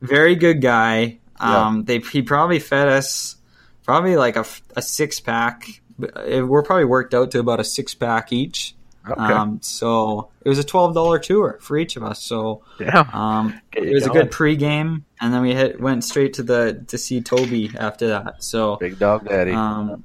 very 0.00 0.34
good 0.34 0.60
guy. 0.60 1.18
Yeah. 1.40 1.66
Um, 1.66 1.84
they 1.84 1.98
he 1.98 2.22
probably 2.22 2.58
fed 2.58 2.88
us 2.88 3.36
probably 3.84 4.16
like 4.16 4.36
a, 4.36 4.44
a 4.76 4.82
six 4.82 5.20
pack. 5.20 5.66
We're 5.98 6.62
probably 6.62 6.84
worked 6.86 7.12
out 7.14 7.30
to 7.32 7.40
about 7.40 7.60
a 7.60 7.64
six 7.64 7.94
pack 7.94 8.32
each. 8.32 8.74
Okay. 9.08 9.18
Um, 9.18 9.60
so 9.62 10.30
it 10.44 10.48
was 10.48 10.58
a 10.58 10.64
twelve 10.64 10.94
dollar 10.94 11.18
tour 11.18 11.58
for 11.62 11.78
each 11.78 11.96
of 11.96 12.02
us. 12.02 12.22
So 12.22 12.62
Damn. 12.78 13.08
um, 13.14 13.60
it 13.72 13.92
was 13.94 14.04
a 14.04 14.08
going. 14.08 14.20
good 14.26 14.30
pregame, 14.30 15.02
and 15.20 15.32
then 15.32 15.42
we 15.42 15.54
hit 15.54 15.80
went 15.80 16.04
straight 16.04 16.34
to 16.34 16.42
the 16.42 16.84
to 16.88 16.98
see 16.98 17.20
Toby 17.22 17.70
after 17.78 18.08
that. 18.08 18.44
So 18.44 18.76
Big 18.76 18.98
dog 18.98 19.26
daddy. 19.26 19.52
um, 19.52 20.04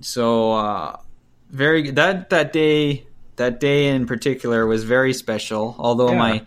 so 0.00 0.52
uh, 0.52 0.96
very 1.50 1.90
that 1.92 2.30
that 2.30 2.52
day 2.52 3.06
that 3.36 3.60
day 3.60 3.88
in 3.88 4.06
particular 4.06 4.66
was 4.66 4.84
very 4.84 5.12
special. 5.14 5.76
Although 5.78 6.10
Yeah. 6.10 6.18
my 6.18 6.46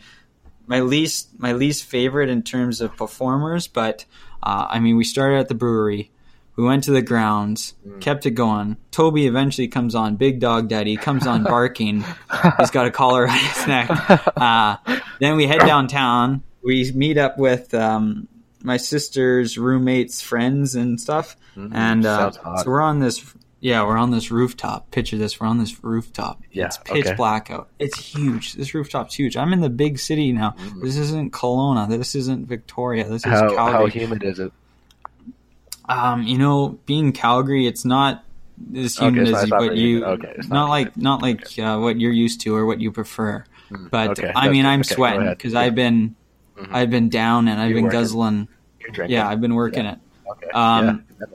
my 0.67 0.79
least 0.81 1.29
my 1.39 1.53
least 1.53 1.85
favorite 1.85 2.29
in 2.29 2.43
terms 2.43 2.81
of 2.81 2.95
performers, 2.97 3.67
but 3.67 4.05
uh, 4.41 4.67
I 4.69 4.79
mean 4.79 4.97
we 4.97 5.03
started 5.03 5.37
at 5.39 5.47
the 5.47 5.55
brewery. 5.55 6.11
We 6.55 6.63
went 6.63 6.83
to 6.85 6.91
the 6.91 7.01
grounds, 7.01 7.73
Mm. 7.87 7.99
kept 7.99 8.25
it 8.25 8.31
going. 8.31 8.77
Toby 8.91 9.25
eventually 9.27 9.67
comes 9.67 9.95
on, 9.95 10.15
Big 10.17 10.39
Dog 10.39 10.69
Daddy 10.69 10.97
comes 10.97 11.25
on 11.25 11.43
barking. 11.43 12.03
He's 12.59 12.69
got 12.71 12.85
a 12.85 12.91
collar 12.91 13.27
on 13.27 13.37
his 13.37 13.67
neck. 13.67 13.89
Uh, 14.37 14.75
then 15.19 15.35
we 15.35 15.47
head 15.47 15.59
downtown. 15.61 16.43
We 16.63 16.91
meet 16.93 17.17
up 17.17 17.37
with 17.37 17.73
um, 17.73 18.27
my 18.61 18.77
sister's 18.77 19.57
roommates, 19.57 20.21
friends, 20.21 20.75
and 20.75 20.99
stuff. 21.01 21.35
Mhm, 21.57 21.71
And 21.73 22.05
uh, 22.05 22.31
so 22.31 22.63
we're 22.67 22.81
on 22.81 22.99
this. 22.99 23.23
Yeah, 23.59 23.83
we're 23.85 23.97
on 23.97 24.11
this 24.11 24.29
rooftop. 24.31 24.91
Picture 24.91 25.17
this: 25.17 25.39
we're 25.39 25.47
on 25.47 25.57
this 25.57 25.83
rooftop. 25.83 26.41
Yeah, 26.51 26.65
it's 26.65 26.77
pitch 26.79 27.05
okay. 27.05 27.15
black 27.15 27.49
out. 27.49 27.69
It's 27.79 27.97
huge. 27.97 28.53
This 28.53 28.73
rooftop's 28.73 29.15
huge. 29.15 29.37
I'm 29.37 29.53
in 29.53 29.61
the 29.61 29.69
big 29.69 29.99
city 29.99 30.31
now. 30.33 30.55
This 30.81 30.97
isn't 30.97 31.31
Kelowna. 31.31 31.87
This 31.89 32.13
isn't 32.15 32.47
Victoria. 32.47 33.05
This 33.05 33.25
is 33.25 33.31
Mm. 33.31 33.55
how 33.55 33.71
how 33.71 33.85
humid 33.85 34.23
is 34.23 34.39
it? 34.39 34.51
Um, 35.89 36.23
you 36.23 36.37
know, 36.37 36.79
being 36.85 37.11
Calgary, 37.11 37.67
it's 37.67 37.83
not 37.85 38.23
as 38.75 38.97
Okay, 38.97 39.05
humid 39.07 39.27
so 39.27 39.35
as 39.35 39.43
it's 39.43 39.51
not 39.51 39.59
what 39.59 39.67
very 39.69 39.79
you. 39.79 40.05
Okay, 40.05 40.33
not, 40.37 40.49
not 40.49 40.69
like 40.69 40.97
not 40.97 41.21
like 41.21 41.59
uh, 41.59 41.77
what 41.79 41.99
you're 41.99 42.11
used 42.11 42.41
to 42.41 42.55
or 42.55 42.65
what 42.65 42.79
you 42.79 42.91
prefer. 42.91 43.43
Hmm, 43.69 43.87
But 43.87 44.11
okay, 44.19 44.31
I 44.35 44.49
mean. 44.49 44.65
I'm 44.65 44.81
Okay, 44.81 44.95
sweating 44.95 45.27
because 45.29 45.53
Yeah. 45.53 45.59
I've 45.61 45.75
been, 45.75 46.15
Mhm. 46.57 46.69
I've 46.73 46.89
been 46.89 47.09
down 47.09 47.47
and 47.47 47.59
I've 47.59 47.69
You're 47.69 47.77
been 47.77 47.83
working. 47.85 47.99
guzzling. 47.99 48.47
You're. 48.95 49.05
Yeah, 49.07 49.27
I've 49.27 49.41
been 49.41 49.55
working 49.55 49.85
it. 49.85 49.99
Okay. 50.29 50.49
um, 50.53 51.03
yeah. 51.19 51.25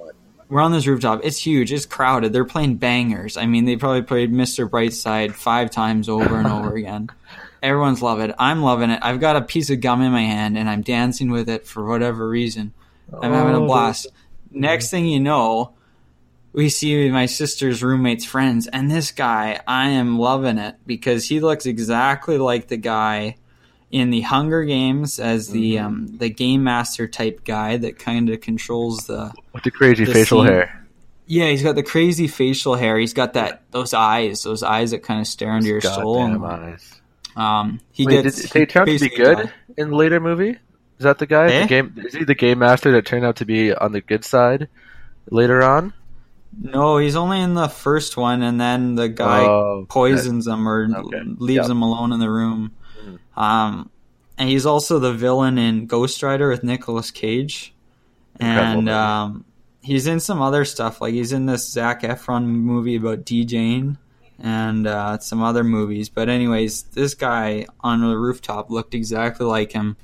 We're 0.49 0.63
on 0.63 0.73
this 0.73 0.87
rooftop. 0.87 1.21
It's 1.25 1.37
huge. 1.45 1.71
It's 1.73 1.85
crowded. 1.85 2.33
They're 2.33 2.45
playing 2.47 2.77
bangers. 2.77 3.37
I 3.37 3.45
mean, 3.45 3.67
they 3.67 3.77
probably 3.77 4.01
played 4.01 4.33
Mr. 4.33 4.67
Brightside 4.67 5.35
five 5.35 5.71
times 5.71 6.09
over 6.09 6.39
and 6.39 6.49
over 6.49 6.75
again. 6.75 7.11
Everyone's 7.63 8.01
loving 8.01 8.31
it. 8.31 8.37
I'm 8.39 8.63
loving 8.63 8.89
it. 8.89 8.99
I've 9.03 9.21
got 9.21 9.37
a 9.37 9.43
piece 9.43 9.69
of 9.69 9.81
gum 9.83 10.01
in 10.01 10.11
my 10.11 10.23
hand 10.23 10.57
and 10.57 10.71
I'm 10.71 10.81
dancing 10.81 11.31
with 11.31 11.51
it 11.51 11.67
for 11.67 11.85
whatever 11.85 12.27
reason. 12.27 12.73
I'm 13.21 13.33
having 13.33 13.55
a 13.55 13.61
Oh, 13.63 13.67
blast. 13.67 14.07
Next 14.51 14.91
thing 14.91 15.07
you 15.07 15.21
know, 15.21 15.75
we 16.53 16.69
see 16.71 17.11
my 17.11 17.27
sister's 17.27 17.83
roommate's 17.83 18.25
friends, 18.25 18.67
and 18.67 18.91
this 18.91 19.11
guy, 19.13 19.61
I 19.67 19.91
am 19.91 20.19
loving 20.19 20.59
it 20.59 20.77
because 20.87 21.29
he 21.29 21.41
looks 21.41 21.67
exactly 21.67 22.39
like 22.39 22.69
the 22.69 22.77
guy 22.79 23.37
in 23.91 24.11
the 24.11 24.21
Hunger 24.23 24.65
Games 24.65 25.19
as 25.21 25.49
the 25.49 25.77
Mm-hmm. 25.77 25.87
um, 25.87 26.07
the 26.19 26.29
game 26.31 26.65
master 26.65 27.07
type 27.09 27.45
guy 27.45 27.77
that 27.79 27.99
kind 27.99 28.29
of 28.31 28.41
controls 28.41 29.07
the 29.07 29.33
With 29.53 29.63
the 29.65 29.71
crazy 29.71 30.05
the 30.05 30.13
facial 30.13 30.43
scene- 30.43 30.53
hair. 30.53 30.87
yeah, 31.27 31.49
he's 31.49 31.63
got 31.63 31.75
the 31.75 31.83
crazy 31.83 32.27
facial 32.29 32.75
hair. 32.75 32.99
He's 32.99 33.15
got 33.15 33.35
that 33.35 33.63
those 33.71 33.95
eyes, 33.95 34.43
those 34.43 34.63
eyes 34.63 34.91
that 34.91 35.03
kind 35.03 35.21
of 35.21 35.27
stare 35.27 35.55
into 35.57 35.69
your 35.69 35.81
soul. 35.81 36.23
And, 36.25 36.45
eyes. 36.45 37.01
um, 37.37 37.81
he 37.93 38.05
Wait, 38.07 38.23
gets 38.25 38.43
did 38.43 38.51
they 38.51 38.67
turn 38.67 38.83
out 38.83 38.89
to 38.89 38.99
be 38.99 39.09
good 39.09 39.37
died. 39.39 39.53
in 39.77 39.91
the 39.91 39.97
later 39.97 40.21
movie? 40.21 40.57
Is 40.99 41.05
that 41.05 41.19
the 41.19 41.27
guy? 41.27 41.47
Eh? 41.53 41.61
The 41.63 41.69
game 41.69 41.95
is 42.05 42.15
he 42.15 42.25
the 42.25 42.35
game 42.35 42.59
master 42.59 42.93
that 42.93 43.07
turned 43.07 43.25
out 43.25 43.37
to 43.37 43.45
be 43.45 43.73
on 43.75 43.93
the 43.93 44.01
good 44.01 44.25
side 44.25 44.69
later 45.31 45.63
on? 45.63 45.93
No, 46.61 46.97
he's 46.99 47.15
only 47.15 47.41
in 47.41 47.55
the 47.55 47.69
first 47.69 48.17
one, 48.17 48.43
and 48.43 48.61
then 48.61 48.95
the 48.95 49.09
guy 49.09 49.45
Oh, 49.45 49.87
poisons 49.89 50.47
him 50.47 50.67
or 50.69 50.89
Okay. 50.93 51.23
leaves 51.37 51.67
Yep. 51.69 51.71
him 51.71 51.83
alone 51.83 52.13
in 52.13 52.21
the 52.21 52.31
room. 52.31 52.73
Mhm. 53.07 53.41
Um, 53.41 53.91
and 54.39 54.49
he's 54.49 54.67
also 54.67 54.99
the 54.99 55.13
villain 55.13 55.59
in 55.59 55.87
Ghost 55.87 56.23
Rider 56.23 56.49
with 56.49 56.65
Nicolas 56.65 57.11
Cage. 57.11 57.75
Incredible 58.41 58.79
and 58.79 58.89
um, 58.89 59.45
he's 59.83 60.07
in 60.07 60.21
some 60.21 60.41
other 60.41 60.65
stuff. 60.65 61.01
Like 61.01 61.13
he's 61.15 61.33
in 61.33 61.47
this 61.47 61.69
Zac 61.71 62.03
Efron 62.03 62.45
movie 62.47 62.97
about 62.97 63.25
DJing 63.25 63.99
and 64.41 64.87
uh, 64.87 65.19
some 65.19 65.43
other 65.43 65.65
movies. 65.65 66.09
But 66.09 66.29
anyways, 66.29 66.83
this 66.95 67.15
guy 67.15 67.67
on 67.81 68.01
the 68.01 68.17
rooftop 68.17 68.71
looked 68.71 68.95
exactly 68.95 69.45
like 69.47 69.73
him. 69.73 69.97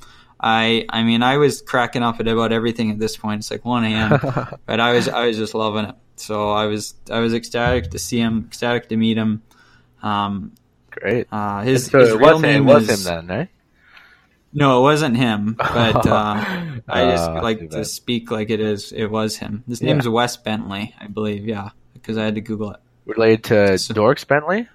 I 0.47 0.85
I 0.91 1.03
mean 1.05 1.23
I 1.23 1.39
was 1.39 1.63
cracking 1.63 2.03
up 2.03 2.21
at 2.21 2.29
about 2.29 2.53
everything 2.53 2.91
at 2.91 2.99
this 2.99 3.17
point. 3.17 3.41
It's 3.41 3.51
like 3.51 3.65
one 3.65 3.83
a.m. 3.85 4.11
but 4.67 4.79
I 4.79 4.93
was 4.93 5.09
I 5.09 5.27
was 5.27 5.39
just 5.39 5.55
loving 5.55 5.87
it. 5.87 5.95
So 6.17 6.51
I 6.51 6.67
was 6.67 6.95
I 7.11 7.21
was 7.21 7.33
ecstatic 7.33 7.91
to 7.93 7.99
see 7.99 8.19
him, 8.19 8.45
ecstatic 8.49 8.89
to 8.91 8.97
meet 8.99 9.17
him. 9.17 9.43
Um, 10.03 10.53
Great. 10.91 11.27
uh, 11.33 11.63
his, 11.63 11.87
so 11.87 11.99
his 11.99 12.11
it 12.11 12.17
real 12.19 12.35
was, 12.35 12.43
it 12.43 12.47
name 12.47 12.67
was 12.67 12.89
is, 12.91 13.07
him 13.07 13.27
then, 13.27 13.41
eh? 13.41 13.47
No, 14.53 14.79
it 14.79 14.83
wasn't 14.83 15.17
him. 15.17 15.55
But 15.59 16.07
uh, 16.07 16.45
I 16.89 17.11
just 17.11 17.27
too 17.31 17.41
like 17.41 17.59
to 17.61 17.67
bad. 17.79 17.87
speak 17.87 18.31
like 18.31 18.51
it 18.51 18.61
is. 18.61 18.93
It 18.93 19.07
was 19.07 19.37
him. 19.39 19.65
His 19.67 19.81
Yeah. 19.81 19.95
name's 19.95 20.07
Wes 20.09 20.37
Bentley, 20.37 20.95
I 21.01 21.07
believe. 21.09 21.47
Yeah, 21.49 21.71
because 21.95 22.19
I 22.19 22.25
had 22.25 22.35
to 22.37 22.43
Google 22.43 22.73
it. 22.73 22.81
Related 23.07 23.45
to 23.45 23.79
So- 23.79 23.95
Dierks 23.95 24.27
Bentley? 24.29 24.69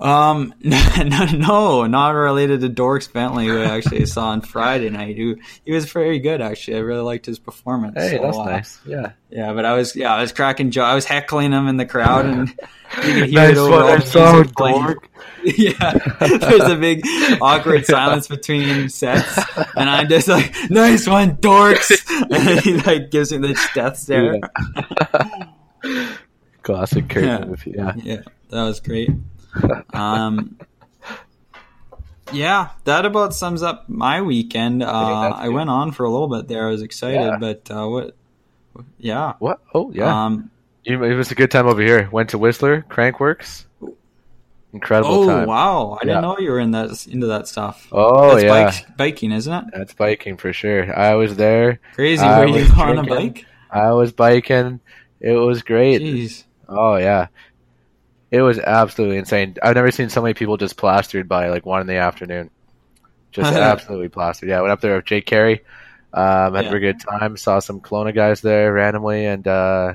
Um, 0.00 0.52
no, 0.60 1.24
no, 1.32 1.86
not 1.86 2.10
related 2.10 2.60
to 2.62 2.68
Dierks 2.68 3.10
Bentley, 3.12 3.46
who 3.46 3.60
I 3.60 3.76
actually 3.76 4.04
saw 4.06 4.28
on 4.28 4.40
Friday 4.42 4.90
night. 4.90 5.16
Who 5.16 5.36
he 5.64 5.72
was 5.72 5.90
very 5.90 6.18
good. 6.18 6.40
Actually, 6.40 6.78
I 6.78 6.80
really 6.80 7.02
liked 7.02 7.26
his 7.26 7.38
performance. 7.38 7.94
Hey, 7.96 8.16
So, 8.16 8.22
that's 8.22 8.36
uh, 8.36 8.44
nice. 8.44 8.80
Yeah. 8.84 9.12
Yeah, 9.30 9.52
but 9.52 9.64
I 9.64 9.74
was 9.74 9.94
yeah, 9.96 10.14
I 10.14 10.20
was 10.20 10.32
cracking 10.32 10.70
joke. 10.70 10.84
I 10.84 10.94
was 10.94 11.04
heckling 11.04 11.52
him 11.52 11.68
in 11.68 11.76
the 11.76 11.86
crowd, 11.86 12.26
and 12.26 12.48
you 12.48 12.54
could 13.14 13.28
hear 13.28 13.40
Nice 13.40 13.50
it 13.52 13.56
over 13.58 13.70
one, 13.70 13.84
I 13.84 13.98
saw, 14.00 14.42
dork. 14.42 15.08
yeah, 15.44 15.92
there's 16.20 16.70
a 16.70 16.76
big 16.76 17.02
awkward 17.40 17.84
silence 17.84 18.28
between 18.28 18.88
sets, 18.88 19.38
and 19.76 19.90
I'm 19.90 20.08
just 20.08 20.28
like, 20.28 20.54
"Nice 20.70 21.06
one, 21.06 21.36
dorks," 21.36 21.92
and 22.30 22.60
he 22.60 22.74
like 22.78 23.10
gives 23.10 23.30
me 23.32 23.38
the 23.38 23.68
death 23.74 23.98
stare. 23.98 24.40
Classic 26.62 27.08
Kurt 27.08 27.24
Yeah. 27.24 27.44
move. 27.44 27.66
Yeah. 27.66 27.92
Yeah, 27.96 28.20
that 28.50 28.62
was 28.62 28.80
great. 28.80 29.10
Um, 29.92 30.58
yeah, 32.32 32.70
that 32.84 33.04
about 33.04 33.34
sums 33.34 33.62
up 33.62 33.88
my 33.88 34.22
weekend. 34.22 34.82
Uh, 34.82 35.28
that's 35.30 35.40
I 35.40 35.48
went 35.48 35.70
on 35.70 35.92
for 35.92 36.04
a 36.04 36.10
little 36.10 36.28
bit 36.28 36.48
there. 36.48 36.66
I 36.66 36.70
was 36.70 36.82
excited, 36.82 37.20
Yeah. 37.20 37.36
but 37.38 37.70
uh, 37.70 37.86
what? 37.86 38.16
Yeah. 38.98 39.34
What? 39.38 39.60
Oh, 39.74 39.90
yeah. 39.92 40.24
Um, 40.24 40.50
You- 40.84 41.02
it 41.04 41.14
was 41.14 41.30
a 41.30 41.34
good 41.34 41.50
time 41.50 41.66
over 41.66 41.80
here. 41.82 42.08
Went 42.10 42.30
to 42.30 42.38
Whistler, 42.38 42.84
Crankworx. 42.88 43.66
Incredible 44.72 45.14
oh 45.14 45.26
time. 45.28 45.46
wow! 45.46 45.92
I 45.92 46.04
Yeah. 46.04 46.14
didn't 46.14 46.22
know 46.22 46.38
you 46.40 46.50
were 46.50 46.58
in 46.58 46.72
that 46.72 47.06
into 47.06 47.28
that 47.28 47.46
stuff. 47.46 47.86
Oh, 47.92 48.30
That's 48.32 48.42
yeah. 48.42 48.48
bike, 48.64 48.96
biking, 48.96 49.30
isn't 49.30 49.52
it? 49.52 49.64
That's 49.72 49.94
biking 49.94 50.36
for 50.36 50.52
sure. 50.52 50.92
I 50.98 51.14
was 51.14 51.36
there. 51.36 51.78
Crazy. 51.94 52.20
I 52.20 52.40
Were 52.40 52.46
you 52.46 52.54
was 52.54 52.70
on 52.76 52.98
a 52.98 53.04
bike? 53.04 53.46
I 53.70 53.92
was 53.92 54.10
biking. 54.12 54.80
It 55.20 55.34
was 55.34 55.62
great. 55.62 56.02
Jeez. 56.02 56.42
Oh 56.68 56.96
yeah, 56.96 57.28
it 58.34 58.42
was 58.42 58.58
absolutely 58.58 59.18
insane. 59.18 59.56
I've 59.62 59.74
never 59.76 59.90
seen 59.90 60.08
so 60.08 60.20
many 60.22 60.34
people 60.34 60.56
just 60.56 60.76
plastered 60.76 61.28
by 61.28 61.48
like 61.48 61.64
one 61.64 61.80
in 61.80 61.86
the 61.86 61.96
afternoon. 61.96 62.50
Just 63.32 63.52
absolutely 63.56 64.08
plastered. 64.08 64.48
Yeah, 64.48 64.58
I 64.58 64.62
went 64.62 64.72
up 64.72 64.80
there 64.80 64.96
with 64.96 65.04
Jake 65.06 65.26
Carey. 65.26 65.64
Um, 66.12 66.54
had 66.54 66.62
Yeah. 66.64 66.68
a 66.68 66.70
very 66.70 66.80
good 66.80 67.00
time. 67.00 67.36
Saw 67.36 67.58
some 67.58 67.80
Kelowna 67.80 68.14
guys 68.14 68.40
there 68.40 68.72
randomly, 68.72 69.26
and 69.26 69.46
uh, 69.46 69.94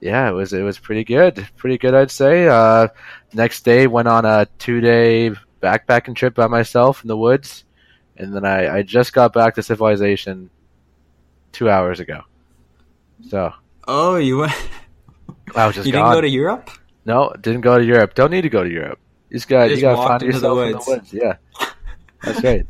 yeah, 0.00 0.28
it 0.28 0.32
was 0.32 0.52
it 0.52 0.62
was 0.62 0.78
pretty 0.78 1.04
good. 1.04 1.46
Pretty 1.56 1.78
good, 1.78 1.94
I'd 1.94 2.10
say. 2.10 2.48
Uh, 2.48 2.88
next 3.32 3.64
day, 3.64 3.86
went 3.86 4.08
on 4.08 4.24
a 4.24 4.46
two 4.58 4.80
day 4.80 5.30
backpacking 5.62 6.14
trip 6.16 6.34
by 6.34 6.46
myself 6.46 7.02
in 7.02 7.08
the 7.08 7.16
woods, 7.16 7.64
and 8.16 8.34
then 8.34 8.44
I, 8.44 8.78
I 8.78 8.82
just 8.82 9.12
got 9.12 9.32
back 9.32 9.54
to 9.56 9.62
civilization 9.62 10.50
two 11.52 11.68
hours 11.70 12.00
ago. 12.00 12.22
So 13.28 13.52
Oh, 13.86 14.16
you 14.16 14.38
went. 14.38 14.52
I 15.56 15.66
was 15.66 15.74
just 15.76 15.86
you 15.86 15.92
gone. 15.92 16.02
didn't 16.04 16.16
go 16.16 16.20
to 16.22 16.28
Europe? 16.28 16.70
No, 17.08 17.32
didn't 17.40 17.62
go 17.62 17.78
to 17.78 17.84
Europe. 17.84 18.14
Don't 18.14 18.30
need 18.30 18.42
to 18.42 18.50
go 18.50 18.62
to 18.62 18.70
Europe. 18.70 19.00
You 19.30 19.36
just 19.38 19.48
got 19.48 19.70
You 19.70 19.76
you, 19.76 19.80
got 19.80 19.96
to 19.96 20.08
find 20.08 20.22
into 20.22 20.40
the 20.40 20.54
yourself 20.54 20.58
in 20.66 20.72
the 20.72 20.84
woods. 20.86 21.12
Yeah, 21.12 21.36
that's 22.22 22.44
right. 22.44 22.66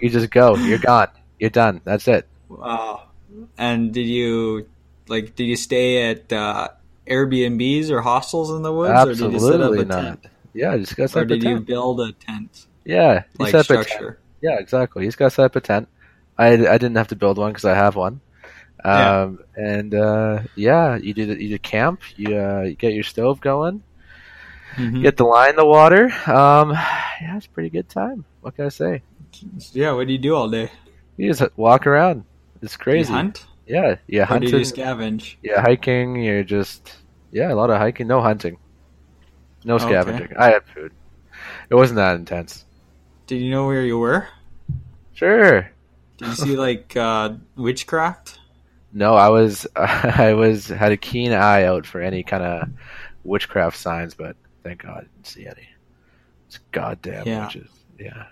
You 0.00 0.08
just 0.08 0.30
go. 0.30 0.56
You're 0.56 0.78
gone. 0.78 1.08
You're 1.40 1.50
done. 1.50 1.80
That's 1.84 2.06
it. 2.06 2.28
Wow. 2.48 3.08
And 3.58 3.92
did 3.92 4.06
you 4.06 4.68
like? 5.08 5.34
Did 5.34 5.44
you 5.44 5.56
stay 5.56 6.10
at 6.10 6.32
uh, 6.32 6.68
Airbnbs 7.08 7.90
or 7.90 8.02
hostels 8.02 8.50
in 8.50 8.62
the 8.62 8.72
woods, 8.72 9.04
or 9.04 9.14
did 9.14 9.32
you 9.32 9.40
set 9.40 9.60
up 9.60 9.72
a 9.72 9.84
not. 9.84 10.02
tent, 10.02 10.26
Yeah, 10.54 10.76
just 10.76 10.96
got 10.96 11.04
or 11.04 11.08
set 11.08 11.22
up 11.22 11.30
a 11.30 11.36
did 11.36 11.42
you 11.42 11.60
build 11.60 12.00
a 12.00 12.12
tent 12.12 12.66
Yeah, 12.84 13.24
like 13.38 13.50
set 13.50 13.60
up 13.60 13.70
a 13.70 13.74
tent. 13.74 13.86
structure? 13.86 14.18
Yeah, 14.42 14.58
exactly. 14.58 15.04
He's 15.04 15.16
got 15.16 15.32
set 15.32 15.44
up 15.46 15.56
a 15.56 15.60
tent. 15.60 15.88
I 16.38 16.52
I 16.54 16.78
didn't 16.78 16.96
have 16.96 17.08
to 17.08 17.16
build 17.16 17.38
one 17.38 17.50
because 17.50 17.64
I 17.64 17.74
have 17.74 17.96
one. 17.96 18.20
Yeah. 18.86 19.20
Um, 19.22 19.38
and 19.56 19.94
uh, 19.94 20.42
yeah, 20.54 20.96
you 20.96 21.12
do 21.12 21.26
the, 21.26 21.42
you 21.42 21.48
do 21.50 21.58
camp. 21.58 22.02
You 22.16 22.38
uh, 22.38 22.62
you 22.62 22.74
get 22.76 22.92
your 22.94 23.02
stove 23.04 23.40
going. 23.40 23.82
Mhm. 24.76 25.02
Get 25.02 25.16
the 25.16 25.24
line 25.24 25.50
in 25.50 25.56
the 25.56 25.66
water. 25.66 26.04
Um, 26.26 26.70
yeah, 26.70 27.36
it's 27.36 27.46
a 27.46 27.50
pretty 27.50 27.70
good 27.70 27.88
time. 27.88 28.24
What 28.42 28.54
can 28.56 28.66
I 28.66 28.68
say? 28.68 29.02
Yeah. 29.72 29.92
What 29.92 30.06
do 30.06 30.12
you 30.12 30.18
do 30.18 30.34
all 30.36 30.48
day? 30.48 30.70
You 31.16 31.32
just 31.32 31.42
walk 31.56 31.86
around. 31.86 32.24
It's 32.62 32.76
crazy. 32.76 33.12
hunt? 33.12 33.46
Yeah, 33.66 33.96
yeah, 34.06 34.22
Or 34.22 34.26
hunting. 34.26 34.52
scavenge? 34.60 35.36
Yeah, 35.42 35.60
hiking. 35.60 36.16
You're 36.22 36.44
just 36.44 36.92
yeah, 37.32 37.52
a 37.52 37.54
lot 37.56 37.70
of 37.70 37.78
hiking. 37.78 38.06
No 38.06 38.20
hunting. 38.20 38.58
No 39.64 39.74
Okay. 39.76 39.86
scavenging. 39.86 40.36
I 40.38 40.50
had 40.52 40.62
food. 40.72 40.92
It 41.70 41.74
wasn't 41.74 41.96
that 41.96 42.14
intense. 42.16 42.64
Did 43.26 43.40
you 43.42 43.50
know 43.50 43.66
where 43.66 43.82
you 43.82 43.98
were? 43.98 44.28
Sure. 45.14 45.70
Did 46.18 46.28
you 46.28 46.34
see 46.34 46.56
like 46.56 46.96
uh, 46.96 47.34
witchcraft? 47.56 48.38
No, 48.96 49.14
I 49.14 49.28
was 49.28 49.66
I 49.76 50.32
was 50.32 50.68
had 50.68 50.90
a 50.92 50.96
keen 50.96 51.32
eye 51.32 51.64
out 51.64 51.84
for 51.86 52.00
any 52.00 52.22
kind 52.22 52.42
of 52.42 52.68
witchcraft 53.24 53.76
signs, 53.76 54.14
but 54.14 54.36
thank 54.64 54.82
God 54.82 54.96
I 54.98 55.00
didn't 55.02 55.26
see 55.26 55.46
any. 55.46 55.68
It's 56.48 56.58
goddamn 56.72 57.26
Yeah. 57.26 57.44
witches. 57.44 57.70
Yeah. 57.98 58.24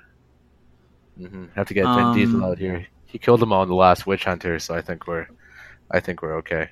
hmm 1.19 1.47
Have 1.55 1.69
to 1.69 1.75
get 1.75 1.85
Um, 1.87 2.13
Diesel 2.15 2.45
out 2.45 2.59
here. 2.59 2.87
He 3.07 3.19
killed 3.19 3.41
them 3.41 3.53
all 3.53 3.63
in 3.63 3.69
the 3.69 3.75
last 3.75 4.07
Witch 4.07 4.25
Hunter, 4.25 4.59
so 4.59 4.75
I 4.75 4.81
think 4.81 5.07
we're 5.07 5.27
I 5.91 6.01
think 6.01 6.23
we're 6.23 6.37
okay. 6.39 6.71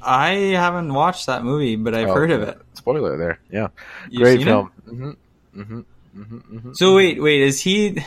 I 0.00 0.30
haven't 0.56 0.94
watched 0.94 1.26
that 1.26 1.44
movie, 1.44 1.76
but 1.76 1.94
I've 1.94 2.08
Oh, 2.08 2.14
heard 2.14 2.30
of 2.30 2.42
it. 2.42 2.58
Spoiler 2.74 3.16
there. 3.18 3.40
Yeah. 3.50 3.68
You've 4.08 4.22
Great 4.22 4.42
film. 4.42 4.70
hmm 4.88 5.10
hmm 5.54 5.80
hmm 6.14 6.38
hmm 6.38 6.72
So 6.72 6.96
wait, 6.96 7.20
wait, 7.22 7.42
is 7.42 7.60
he? 7.60 7.98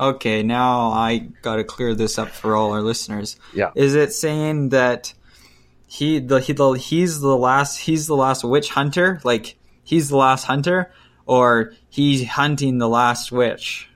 Okay, 0.00 0.42
now 0.42 0.92
I 0.92 1.18
got 1.42 1.56
to 1.56 1.64
clear 1.64 1.94
this 1.94 2.18
up 2.18 2.28
for 2.28 2.56
all 2.56 2.72
our 2.72 2.80
listeners. 2.80 3.36
Yeah. 3.52 3.70
Is 3.74 3.94
it 3.94 4.14
saying 4.14 4.70
that 4.70 5.12
he 5.86 6.20
the 6.20 6.40
he 6.40 6.54
the 6.54 6.70
he's 6.72 7.20
the 7.20 7.36
last 7.36 7.76
he's 7.76 8.06
the 8.06 8.16
last 8.16 8.42
witch 8.42 8.70
hunter? 8.70 9.20
Like 9.24 9.58
he's 9.84 10.08
the 10.08 10.16
last 10.16 10.44
hunter, 10.44 10.90
or 11.26 11.74
he's 11.90 12.26
hunting 12.26 12.78
the 12.78 12.88
last 12.88 13.30
witch? 13.30 13.90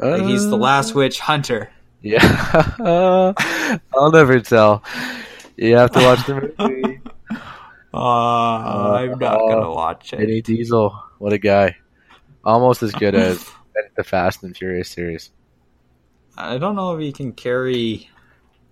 Like 0.00 0.22
he's 0.22 0.48
the 0.48 0.58
last 0.58 0.92
witch 0.96 1.20
hunter. 1.20 1.70
Yeah. 2.02 2.18
I'll 3.94 4.10
never 4.10 4.40
tell. 4.40 4.82
You 5.56 5.76
have 5.76 5.92
to 5.92 6.00
watch 6.00 6.26
the 6.26 6.52
movie. 6.58 7.00
Uh, 7.96 8.96
I'm 8.96 9.18
not 9.20 9.38
gonna 9.38 9.70
watch 9.70 10.12
it. 10.12 10.18
Vinny 10.18 10.42
Diesel. 10.42 11.00
What 11.18 11.32
a 11.32 11.38
guy. 11.38 11.76
Almost 12.44 12.82
as 12.82 12.90
good 12.90 13.14
as 13.14 13.48
the 13.96 14.02
Fast 14.02 14.42
and 14.42 14.56
Furious 14.56 14.90
series. 14.90 15.30
I 16.36 16.58
don't 16.58 16.76
know 16.76 16.94
if 16.94 17.00
he 17.00 17.12
can 17.12 17.32
carry 17.32 18.08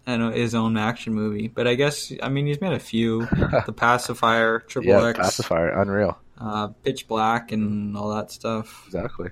I 0.07 0.17
know 0.17 0.31
his 0.31 0.55
own 0.55 0.77
action 0.77 1.15
movie, 1.15 1.49
but 1.49 1.69
I 1.69 1.75
guess 1.75 2.13
I 2.23 2.29
mean 2.29 2.47
he's 2.47 2.61
made 2.61 2.73
a 2.73 2.79
few. 2.81 3.21
the 3.67 3.73
Pacifier, 3.77 4.61
Triple 4.61 4.91
Yeah, 4.91 5.07
X, 5.07 5.19
Pacifier. 5.19 5.69
Unreal. 5.81 6.19
uh, 6.39 6.69
Pitch 6.69 7.07
Black, 7.07 7.53
and 7.53 7.97
all 7.97 8.15
that 8.15 8.31
stuff. 8.33 8.83
Exactly. 8.87 9.31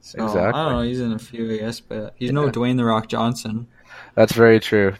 So, 0.00 0.24
Exactly. 0.24 0.60
I 0.60 0.64
don't 0.64 0.72
know. 0.72 0.82
He's 0.82 1.00
in 1.00 1.12
a 1.12 1.18
few, 1.18 1.52
I 1.52 1.58
guess, 1.58 1.80
but 1.80 2.14
he's 2.16 2.32
no 2.32 2.46
Yeah. 2.46 2.52
Dwayne 2.52 2.76
the 2.76 2.84
Rock 2.84 3.08
Johnson. 3.08 3.66
That's 4.14 4.32
very 4.32 4.60
true. 4.60 4.94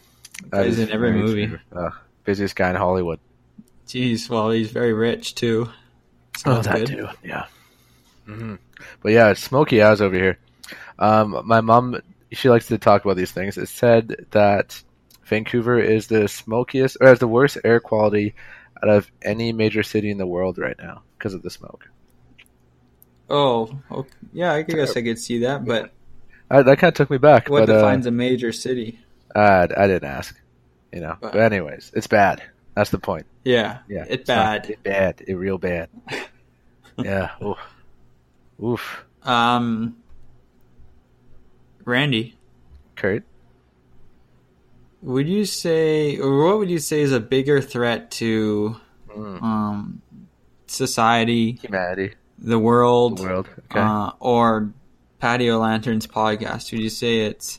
That 0.51 0.65
He's 0.65 0.79
in 0.79 0.89
every 0.91 1.11
movie. 1.11 1.57
Uh, 1.75 1.91
busiest 2.23 2.55
guy 2.55 2.69
in 2.69 2.75
Hollywood. 2.75 3.19
Jeez, 3.87 4.29
well, 4.29 4.51
he's 4.51 4.71
very 4.71 4.93
rich 4.93 5.35
too. 5.35 5.69
So 6.37 6.61
that's 6.61 6.67
good. 6.67 6.87
too. 6.87 7.07
Yeah. 7.23 7.45
hmm 8.25 8.55
But 9.01 9.11
yeah, 9.13 9.29
it's 9.31 9.41
smoky 9.41 9.81
eyes 9.81 10.01
over 10.01 10.15
here. 10.15 10.37
Um, 10.99 11.41
my 11.45 11.61
mom, 11.61 11.99
she 12.31 12.49
likes 12.49 12.67
to 12.67 12.77
talk 12.77 13.03
about 13.05 13.17
these 13.17 13.31
things. 13.31 13.57
It 13.57 13.67
said 13.69 14.27
that 14.31 14.81
Vancouver 15.25 15.79
is 15.79 16.07
the 16.07 16.27
smokiest, 16.27 16.97
or 17.01 17.07
has 17.07 17.19
the 17.19 17.27
worst 17.27 17.57
air 17.63 17.79
quality 17.79 18.35
out 18.81 18.89
of 18.89 19.11
any 19.21 19.51
major 19.53 19.83
city 19.83 20.09
in 20.09 20.17
the 20.17 20.25
world 20.27 20.57
right 20.57 20.77
now 20.79 21.03
because 21.17 21.33
of 21.33 21.41
the 21.43 21.49
smoke. 21.49 21.87
Oh, 23.29 23.79
okay. 23.89 24.09
yeah, 24.33 24.51
I 24.53 24.61
guess 24.63 24.97
I 24.97 25.01
could 25.01 25.19
see 25.19 25.39
that, 25.39 25.63
but 25.63 25.91
I, 26.49 26.63
that 26.63 26.79
kind 26.79 26.89
of 26.89 26.95
took 26.95 27.09
me 27.09 27.17
back. 27.17 27.49
what 27.49 27.65
but, 27.67 27.69
uh, 27.69 27.77
defines 27.77 28.05
a 28.05 28.11
major 28.11 28.51
city? 28.51 28.99
I, 29.33 29.63
I 29.63 29.87
didn't 29.87 30.03
ask. 30.03 30.35
You 30.91 30.99
know. 30.99 31.15
But- 31.21 31.31
But 31.33 31.41
anyways, 31.41 31.91
it's 31.95 32.07
bad. 32.07 32.43
That's 32.75 32.89
the 32.89 32.99
point. 32.99 33.25
Yeah, 33.45 33.79
Yeah. 33.87 34.05
it's 34.09 34.27
not- 34.27 34.63
bad. 34.63 34.69
It's 34.69 34.81
bad. 34.81 35.23
It 35.27 35.35
real 35.35 35.57
bad. 35.57 35.89
yeah. 36.97 37.31
Oof. 37.43 37.57
Oof. 38.61 39.03
Um, 39.23 39.95
Randy, 41.85 42.35
Kurt. 42.95 43.23
would 45.01 45.27
you 45.27 45.45
say, 45.45 46.17
or 46.17 46.45
what 46.45 46.57
would 46.59 46.69
you 46.69 46.79
say 46.79 47.01
is 47.01 47.11
a 47.11 47.19
bigger 47.19 47.61
threat 47.61 48.11
to 48.11 48.77
Mm. 49.15 49.43
um, 49.43 50.01
society, 50.67 51.53
Humanity, 51.61 52.13
the 52.39 52.57
world, 52.57 53.17
the 53.17 53.23
world. 53.23 53.49
Okay. 53.69 53.79
uh, 53.79 54.11
or 54.21 54.71
Patio 55.19 55.59
Lanterns 55.59 56.07
podcast? 56.07 56.71
Would 56.71 56.79
you 56.81 56.89
say 56.89 57.21
it's 57.25 57.57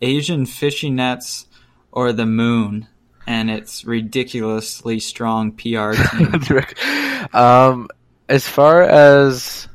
Asian 0.00 0.46
fishing 0.46 0.94
nets 0.94 1.46
or 1.90 2.12
the 2.12 2.26
moon 2.26 2.86
and 3.26 3.50
its 3.50 3.84
ridiculously 3.84 5.00
strong 5.00 5.50
PR 5.50 5.92
team? 6.16 6.32
um, 7.32 7.88
as 8.28 8.46
far 8.48 8.82
as 8.82 9.66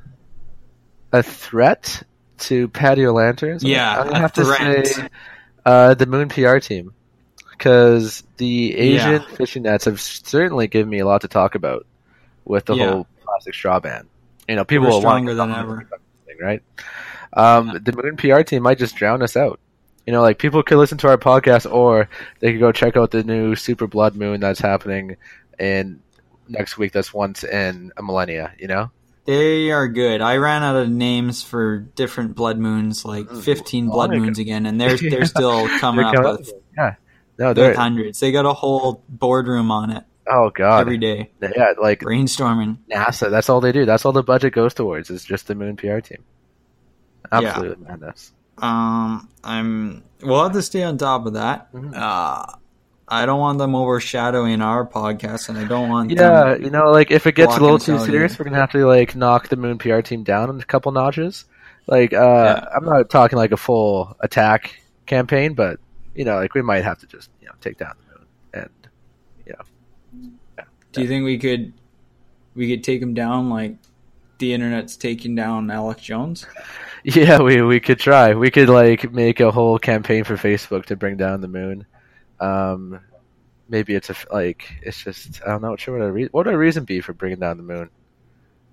a 1.11 1.21
threat 1.21 2.03
to 2.41 2.67
patio 2.69 3.13
lanterns, 3.13 3.63
Yeah, 3.63 3.99
I'm 3.99 4.07
gonna 4.07 4.17
a 4.17 4.21
have 4.21 4.33
to 4.33 4.45
say 4.45 5.07
uh, 5.65 5.93
the 5.93 6.05
Moon 6.05 6.29
PR 6.29 6.57
team 6.57 6.93
because 7.51 8.23
the 8.37 8.75
Asian 8.77 9.21
Yeah. 9.21 9.35
fishing 9.35 9.63
nets 9.63 9.85
have 9.85 9.99
certainly 10.01 10.67
given 10.67 10.89
me 10.89 10.99
a 10.99 11.05
lot 11.05 11.21
to 11.21 11.27
talk 11.27 11.55
about 11.55 11.85
with 12.45 12.65
the 12.65 12.75
Yeah. 12.75 12.91
whole 12.91 13.07
plastic 13.23 13.53
straw 13.53 13.79
ban. 13.79 14.07
You 14.47 14.55
know, 14.55 14.65
people 14.65 14.87
We're 14.87 14.93
will 14.93 14.99
stronger 15.01 15.33
than 15.35 15.51
ever. 15.51 15.87
something, 15.89 16.37
right? 16.45 16.63
Um, 17.33 17.79
The 17.83 17.93
Moon 17.93 18.17
PR 18.17 18.41
team 18.41 18.63
might 18.63 18.77
just 18.79 18.95
drown 18.95 19.21
us 19.21 19.37
out. 19.37 19.59
You 20.07 20.13
know, 20.13 20.21
like 20.23 20.39
people 20.39 20.63
could 20.63 20.77
listen 20.79 20.97
to 20.99 21.07
our 21.09 21.17
podcast, 21.17 21.71
or 21.71 22.09
they 22.39 22.51
could 22.51 22.59
go 22.59 22.71
check 22.71 22.97
out 22.97 23.11
the 23.11 23.23
new 23.23 23.55
Super 23.55 23.85
Blood 23.87 24.15
Moon 24.15 24.39
that's 24.39 24.59
happening 24.59 25.15
in 25.59 25.99
next 26.49 26.77
week. 26.77 26.91
That's 26.91 27.13
once 27.13 27.43
in 27.43 27.91
a 27.95 28.01
millennia. 28.03 28.51
You 28.57 28.67
know, 28.67 28.91
They 29.25 29.71
are 29.71 29.87
good. 29.87 30.21
I 30.21 30.37
ran 30.37 30.63
out 30.63 30.75
of 30.75 30.89
names 30.89 31.43
for 31.43 31.77
different 31.79 32.35
blood 32.35 32.57
moons, 32.57 33.05
like. 33.05 33.29
15 33.29 33.87
Oh, 33.87 33.91
blood 33.91 34.11
they're 34.11 34.19
moons 34.19 34.39
again, 34.39 34.65
and 34.65 34.81
they're 34.81 34.97
they're 34.97 35.25
still 35.37 35.67
coming 35.79 36.05
They're 36.05 36.07
up 36.07 36.15
coming 36.15 36.37
with, 36.37 36.53
yeah, 36.75 36.95
no, 37.37 37.53
they're 37.53 37.75
hundreds. 37.75 38.19
They 38.19 38.31
got 38.31 38.45
a 38.45 38.53
whole 38.53 39.03
boardroom 39.09 39.69
on 39.71 39.91
it 39.91 40.03
oh 40.27 40.49
god, 40.49 40.79
every 40.81 40.97
day, 40.97 41.29
yeah, 41.41 41.73
like 41.79 41.99
brainstorming. 42.01 42.77
NASA. 42.91 43.29
That's 43.29 43.49
all 43.49 43.61
they 43.61 43.71
do. 43.71 43.85
That's 43.85 44.05
all 44.05 44.11
the 44.11 44.23
budget 44.23 44.53
goes 44.53 44.73
towards. 44.73 45.09
Is 45.09 45.23
just 45.23 45.47
the 45.47 45.55
Moon 45.55 45.75
PR 45.75 45.99
team. 45.99 46.23
Absolutely 47.31 47.85
madness. 47.85 48.33
Um, 48.57 49.29
I'm. 49.43 50.03
We'll 50.21 50.43
have 50.43 50.53
to 50.53 50.61
stay 50.61 50.83
on 50.83 50.97
top 50.97 51.25
of 51.25 51.33
that. 51.33 51.71
Mhm. 51.73 51.93
Uh, 51.95 52.57
I 53.11 53.25
don't 53.25 53.39
want 53.39 53.57
them 53.59 53.75
overshadowing 53.75 54.61
our 54.61 54.87
podcast, 54.87 55.49
and 55.49 55.57
I 55.57 55.65
don't 55.65 55.89
want 55.89 56.11
Yeah, 56.11 56.53
them. 56.53 56.63
you 56.63 56.69
know, 56.69 56.91
like 56.91 57.11
if 57.11 57.27
it 57.27 57.35
gets 57.35 57.57
a 57.57 57.59
little 57.59 57.77
too 57.77 57.99
serious, 57.99 58.33
either. 58.33 58.43
we're 58.43 58.45
gonna 58.49 58.61
have 58.61 58.71
to 58.71 58.85
like 58.87 59.15
knock 59.15 59.49
the 59.49 59.57
Moon 59.57 59.77
PR 59.77 59.99
team 59.99 60.23
down 60.23 60.59
a 60.59 60.63
couple 60.63 60.91
notches. 60.93 61.45
Like, 61.87 62.13
uh, 62.13 62.17
Yeah. 62.61 62.65
I'm 62.75 62.85
not 62.85 63.09
talking 63.09 63.37
like 63.37 63.51
a 63.51 63.57
full 63.57 64.15
attack 64.21 64.81
campaign, 65.07 65.53
but 65.55 65.79
you 66.15 66.23
know, 66.23 66.35
like 66.35 66.53
we 66.53 66.61
might 66.61 66.83
have 66.85 66.99
to 66.99 67.07
just 67.07 67.29
you 67.41 67.47
know 67.47 67.53
take 67.59 67.77
down 67.77 67.93
the 67.99 68.15
Moon 68.15 68.27
and 68.53 68.69
yeah 69.45 70.63
Do 70.93 71.01
you 71.01 71.07
think 71.07 71.25
we 71.25 71.37
could 71.37 71.73
we 72.55 72.69
could 72.69 72.83
take 72.83 72.99
them 73.01 73.13
down 73.13 73.49
like 73.49 73.75
the 74.39 74.53
internet's 74.53 74.95
taking 74.95 75.35
down 75.35 75.69
Alex 75.69 76.01
Jones? 76.01 76.45
yeah, 77.03 77.41
we 77.41 77.61
we 77.61 77.79
could 77.81 77.99
try. 77.99 78.33
We 78.35 78.51
could 78.51 78.69
like 78.69 79.11
make 79.11 79.39
a 79.41 79.51
whole 79.51 79.79
campaign 79.79 80.23
for 80.23 80.35
Facebook 80.37 80.85
to 80.85 80.95
bring 80.95 81.17
down 81.17 81.41
the 81.41 81.47
Moon. 81.49 81.85
Um, 82.41 82.99
maybe 83.69 83.95
it's 83.95 84.09
a 84.09 84.15
like 84.33 84.69
it's 84.81 85.01
just 85.03 85.41
I 85.45 85.51
don't 85.51 85.61
know. 85.61 85.75
Sure, 85.77 85.97
what 85.97 86.05
a 86.05 86.11
re- 86.11 86.29
what 86.31 86.45
would 86.45 86.53
a 86.53 86.57
reason 86.57 86.83
be 86.83 86.99
for 87.01 87.13
bringing 87.13 87.39
down 87.39 87.57
the 87.57 87.63
Moon? 87.63 87.89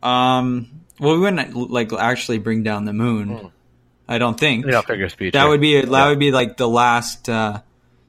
Um, 0.03 0.83
well, 1.01 1.15
we 1.15 1.21
wouldn't 1.21 1.55
like 1.71 1.93
actually 1.93 2.39
bring 2.39 2.63
down 2.63 2.85
the 2.85 2.93
moon. 2.93 3.29
Hmm. 3.29 3.47
I 4.09 4.19
don't 4.19 4.39
think 4.41 4.65
You 4.65 4.71
know, 4.73 4.83
figure 4.83 5.09
speech. 5.09 5.35
that 5.35 5.47
would 5.49 5.61
be 5.61 5.81
that 5.81 5.91
Yeah. 5.91 6.09
would 6.09 6.19
be 6.19 6.31
like 6.33 6.57
the 6.57 6.69
last 6.69 7.29
uh, 7.29 7.61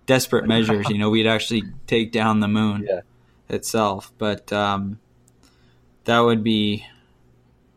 desperate 0.06 0.48
measures. 0.54 0.88
You 0.90 0.98
know, 0.98 1.10
we'd 1.10 1.28
actually 1.28 1.64
take 1.88 2.12
down 2.12 2.40
the 2.40 2.48
moon 2.48 2.86
Yeah. 2.90 3.02
itself, 3.50 4.12
but 4.18 4.52
um, 4.54 5.00
that 6.06 6.20
would 6.20 6.44
be 6.44 6.86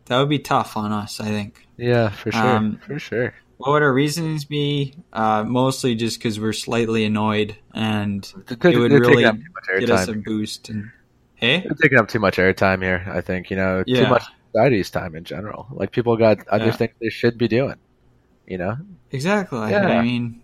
that 0.05 0.19
would 0.19 0.29
be 0.29 0.39
tough 0.39 0.77
on 0.77 0.91
us. 0.91 1.19
I 1.19 1.25
think. 1.27 1.67
Yeah, 1.75 2.09
for 2.09 2.31
sure, 2.31 2.41
Um, 2.47 2.77
for 2.85 2.99
sure. 2.99 3.33
What 3.63 3.71
would 3.71 3.81
our 3.83 3.93
reasons 3.93 4.43
be? 4.43 4.93
Uh, 5.13 5.45
mostly 5.47 5.95
just 5.95 6.19
because 6.19 6.37
we're 6.37 6.51
slightly 6.51 7.05
annoyed, 7.05 7.55
and 7.73 8.21
They're, 8.59 8.73
it 8.73 8.77
would 8.77 8.91
really 8.91 9.23
get 9.79 9.89
us 9.89 10.09
a 10.09 10.13
boost. 10.13 10.67
And 10.67 10.91
hey, 11.35 11.59
They're 11.59 11.71
taking 11.81 11.97
up 11.97 12.09
too 12.09 12.19
much 12.19 12.35
airtime 12.35 12.83
here. 12.83 13.05
I 13.07 13.21
think 13.21 13.49
you 13.49 13.55
know 13.55 13.85
Yeah. 13.87 14.03
too 14.03 14.09
much 14.09 14.23
society's 14.51 14.91
time 14.91 15.15
in 15.15 15.23
general. 15.23 15.67
Like 15.71 15.91
people 15.93 16.17
got 16.17 16.45
other 16.49 16.65
Yeah. 16.65 16.71
things 16.73 16.91
they 16.99 17.07
should 17.07 17.37
be 17.37 17.47
doing. 17.47 17.75
You 18.45 18.57
know, 18.57 18.75
exactly. 19.11 19.71
Yeah. 19.71 19.87
I 19.87 20.01
mean, 20.03 20.43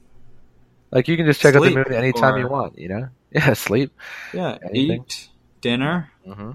like 0.90 1.10
you 1.10 1.18
can 1.18 1.26
just 1.26 1.42
check 1.42 1.56
out 1.56 1.64
the 1.64 1.76
movie 1.76 1.98
anytime 1.98 2.38
you 2.38 2.48
want. 2.48 2.80
You 2.80 2.88
know, 2.88 3.10
yeah, 3.34 3.52
sleep, 3.52 3.92
yeah, 4.34 4.60
Anything. 4.64 5.04
eat 5.04 5.28
dinner, 5.60 6.10
hmm 6.24 6.52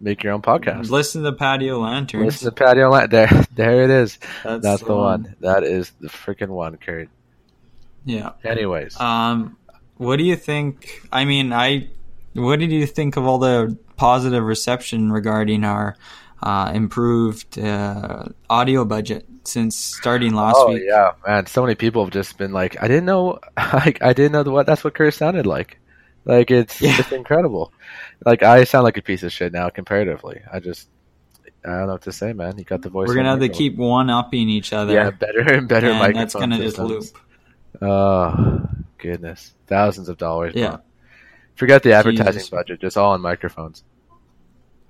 make 0.00 0.22
your 0.22 0.32
own 0.32 0.42
podcast. 0.42 0.90
listen 0.90 1.22
to 1.24 1.32
patio 1.32 1.80
lanterns. 1.80 2.24
Listen 2.24 2.46
to 2.48 2.52
patio 2.52 2.90
Lantern. 2.90 3.10
There, 3.10 3.46
there 3.54 3.82
it 3.84 3.90
is. 3.90 4.18
That's, 4.44 4.62
That's 4.62 4.82
the 4.82 4.94
one. 4.96 5.34
That 5.40 5.64
is 5.64 5.90
the 6.00 6.08
freaking 6.08 6.48
one, 6.48 6.76
Kurt. 6.76 7.08
Yeah. 8.04 8.32
Anyways, 8.44 8.98
Um, 9.00 9.56
what 9.96 10.16
do 10.16 10.24
you 10.24 10.36
think? 10.36 11.02
I 11.12 11.24
mean, 11.24 11.52
I. 11.52 11.88
What 12.34 12.60
did 12.60 12.70
you 12.70 12.86
think 12.86 13.16
of 13.16 13.26
all 13.26 13.38
the 13.38 13.76
positive 13.96 14.44
reception 14.44 15.10
regarding 15.10 15.64
our 15.64 15.96
uh, 16.40 16.70
improved 16.72 17.58
uh, 17.58 18.26
audio 18.48 18.84
budget 18.84 19.26
since 19.42 19.76
starting 19.76 20.34
last 20.34 20.54
oh 20.58 20.72
week? 20.72 20.82
yeah, 20.86 21.12
man. 21.26 21.46
So 21.46 21.62
many 21.62 21.74
people 21.74 22.04
have 22.04 22.12
just 22.12 22.38
been 22.38 22.52
like, 22.52 22.80
I 22.80 22.86
didn't 22.86 23.06
know, 23.06 23.40
like, 23.56 24.00
I 24.02 24.12
didn't 24.12 24.32
know 24.32 24.52
what 24.52 24.66
that's 24.66 24.84
what 24.84 24.94
Kurt 24.94 25.14
sounded 25.14 25.46
like. 25.46 25.78
Like 26.24 26.50
it's 26.52 26.80
Yeah. 26.80 26.94
it's 26.98 27.10
incredible. 27.10 27.72
Like 28.24 28.42
I 28.42 28.64
sound 28.64 28.84
like 28.84 28.96
a 28.96 29.02
piece 29.02 29.22
of 29.22 29.32
shit 29.32 29.52
now 29.52 29.68
comparatively. 29.68 30.40
I 30.52 30.60
just 30.60 30.88
I 31.64 31.70
don't 31.70 31.86
know 31.86 31.92
what 31.92 32.02
to 32.02 32.12
say, 32.12 32.32
man. 32.32 32.58
You 32.58 32.64
got 32.64 32.82
the 32.82 32.88
voice. 32.88 33.08
We're 33.08 33.14
gonna 33.14 33.30
have 33.30 33.40
to 33.40 33.48
keep 33.48 33.76
one 33.76 34.10
upping 34.10 34.48
each 34.48 34.72
other. 34.72 34.92
yeah 34.92 35.10
better 35.10 35.40
and 35.40 35.68
better 35.68 35.90
and 35.90 36.16
that's 36.16 36.34
gonna 36.34 36.58
just 36.58 36.78
loop. 36.78 37.04
Oh 37.80 38.68
goodness, 38.98 39.54
thousands 39.66 40.08
of 40.08 40.18
dollars. 40.18 40.54
Yeah. 40.54 40.68
more. 40.70 40.82
Forget 41.54 41.82
the 41.82 41.92
advertising 41.92 42.32
Jesus. 42.34 42.50
budget. 42.50 42.80
Just 42.80 42.96
all 42.96 43.12
on 43.12 43.20
microphones. 43.20 43.84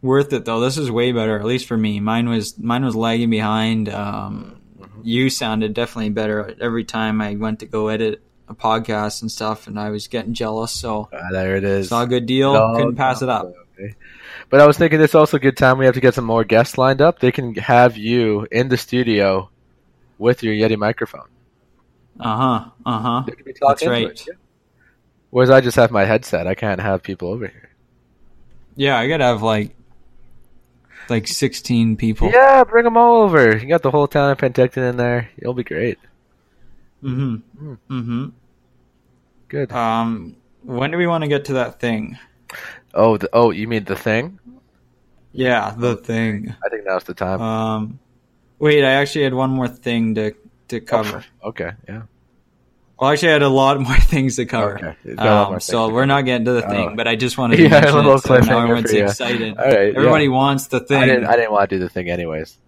Worth 0.01 0.33
it 0.33 0.45
though. 0.45 0.61
This 0.61 0.79
is 0.79 0.91
way 0.91 1.13
better, 1.13 1.39
at 1.39 1.45
least 1.45 1.67
for 1.67 1.77
me. 1.77 2.01
Mine 2.01 2.29
was 2.29 2.59
mine 2.59 2.85
was 2.85 2.95
lagging 2.97 3.31
behind. 3.31 3.89
Um, 3.89 4.59
Mm-hmm. 4.99 5.01
You 5.05 5.31
sounded 5.31 5.75
definitely 5.75 6.11
better 6.11 6.55
every 6.61 6.85
time 6.85 7.21
I 7.21 7.35
went 7.35 7.61
to 7.61 7.67
go 7.67 7.89
edit 7.89 8.23
a 8.49 8.55
podcast 8.55 9.23
and 9.23 9.31
stuff, 9.31 9.67
and 9.67 9.79
I 9.79 9.91
was 9.91 10.07
getting 10.09 10.35
jealous. 10.35 10.73
So 10.73 11.09
Ah, 11.13 11.29
there 11.33 11.57
it 11.57 11.65
is. 11.65 11.87
it's 11.87 11.93
all 11.93 12.03
a 12.03 12.07
good 12.07 12.27
deal. 12.27 12.51
All 12.57 12.77
Couldn't 12.77 12.97
pass 12.97 13.23
it 13.23 13.29
up. 13.29 13.53
Okay. 13.79 13.95
But 14.51 14.61
I 14.61 14.67
was 14.67 14.79
thinking 14.79 15.01
it's 15.01 15.15
also 15.15 15.37
a 15.37 15.41
good 15.41 15.57
time 15.57 15.79
we 15.79 15.85
have 15.85 15.95
to 15.95 16.01
get 16.01 16.15
some 16.15 16.25
more 16.25 16.45
guests 16.45 16.79
lined 16.79 17.01
up. 17.03 17.19
They 17.21 17.31
can 17.33 17.55
have 17.57 17.97
you 17.97 18.47
in 18.51 18.69
the 18.69 18.77
studio 18.77 19.51
with 20.19 20.43
your 20.43 20.55
Yeti 20.55 20.77
microphone. 20.77 21.29
Uh 22.19 22.37
huh. 22.37 22.71
Uh 22.85 22.99
huh. 23.01 23.23
They 23.27 23.33
can 23.33 23.45
be 23.45 23.55
That's 23.61 23.87
right. 23.87 24.07
it, 24.09 24.25
yeah. 24.27 24.35
Whereas 25.31 25.51
I 25.51 25.61
just 25.61 25.77
have 25.77 25.91
my 25.91 26.05
headset. 26.05 26.47
I 26.47 26.55
can't 26.55 26.81
have 26.81 27.03
people 27.03 27.29
over 27.29 27.47
here. 27.47 27.71
Yeah, 28.75 28.99
I 28.99 29.09
gotta 29.09 29.25
have 29.25 29.43
like 29.43 29.75
like 31.11 31.29
sixteen 31.29 31.97
people. 31.97 32.31
Yeah, 32.31 32.65
bring 32.65 32.85
them 32.85 32.97
all 32.97 33.23
over. 33.23 33.57
You 33.57 33.67
got 33.69 33.83
the 33.83 33.91
whole 33.91 34.09
town 34.09 34.31
of 34.31 34.39
Penticton 34.39 34.89
in 34.91 34.97
there. 34.97 35.31
It'll 35.37 35.55
be 35.55 35.65
great. 35.65 35.99
Mm-hmm. 37.03 37.75
Mm-hmm. 37.91 38.27
Good. 39.49 39.73
Um, 39.73 40.37
when 40.63 40.91
do 40.91 40.99
we 40.99 41.07
want 41.07 41.23
to 41.25 41.29
get 41.29 41.47
to 41.47 41.55
that 41.55 41.81
thing? 41.81 42.19
oh, 42.95 43.17
the, 43.17 43.29
oh, 43.33 43.51
you 43.51 43.69
mean 43.69 43.85
the 43.85 43.97
thing? 43.97 44.39
Yeah, 45.33 45.75
the 45.77 45.97
thing. 45.97 46.55
I 46.65 46.69
think 46.69 46.85
now's 46.87 47.05
the 47.05 47.15
time. 47.15 47.41
Um, 47.41 47.99
wait, 48.59 48.85
I 48.85 48.93
actually 48.93 49.25
had 49.25 49.35
one 49.35 49.51
more 49.51 49.69
thing 49.69 50.15
to 50.17 50.35
to 50.69 50.81
cover. 50.81 51.25
okay, 51.43 51.73
yeah. 51.89 52.03
Well, 52.99 53.11
actually, 53.11 53.29
I 53.31 53.33
had 53.35 53.43
a 53.43 53.49
lot 53.49 53.79
more 53.89 53.97
things 53.97 54.37
to 54.37 54.45
cover. 54.47 54.77
Okay. 54.77 54.97
You've 55.05 55.17
got 55.17 55.27
a 55.27 55.35
lot 55.35 55.47
more 55.49 55.55
Um, 55.57 55.61
so 55.61 55.87
to 55.89 55.95
we're 55.95 56.01
cover. 56.03 56.07
not 56.07 56.25
getting 56.25 56.45
to 56.47 56.53
the 56.53 56.63
thing, 56.63 56.91
Oh. 56.93 56.97
but 56.97 57.07
I 57.07 57.15
just 57.17 57.39
wanted 57.39 57.57
to 57.59 57.63
Yeah, 57.69 57.69
a 57.69 57.73
mention 57.83 57.95
little 57.97 58.15
it 58.17 58.23
so 58.23 58.35
now 58.35 58.41
cliffhanger 58.41 58.63
everyone's 58.63 58.91
for 58.91 58.97
excited. 59.05 59.57
All 59.59 59.65
right. 59.65 59.95
Everybody 59.95 60.25
yeah. 60.25 60.31
wants 60.31 60.67
the 60.67 60.81
thing. 60.81 60.97
I 60.97 61.01
thing. 61.07 61.09
didn't. 61.15 61.27
I 61.31 61.37
didn't 61.37 61.53
want 61.53 61.71
to 61.71 61.77
do 61.77 61.81
the 61.81 61.89
thing 61.89 62.11
anyways. 62.11 62.59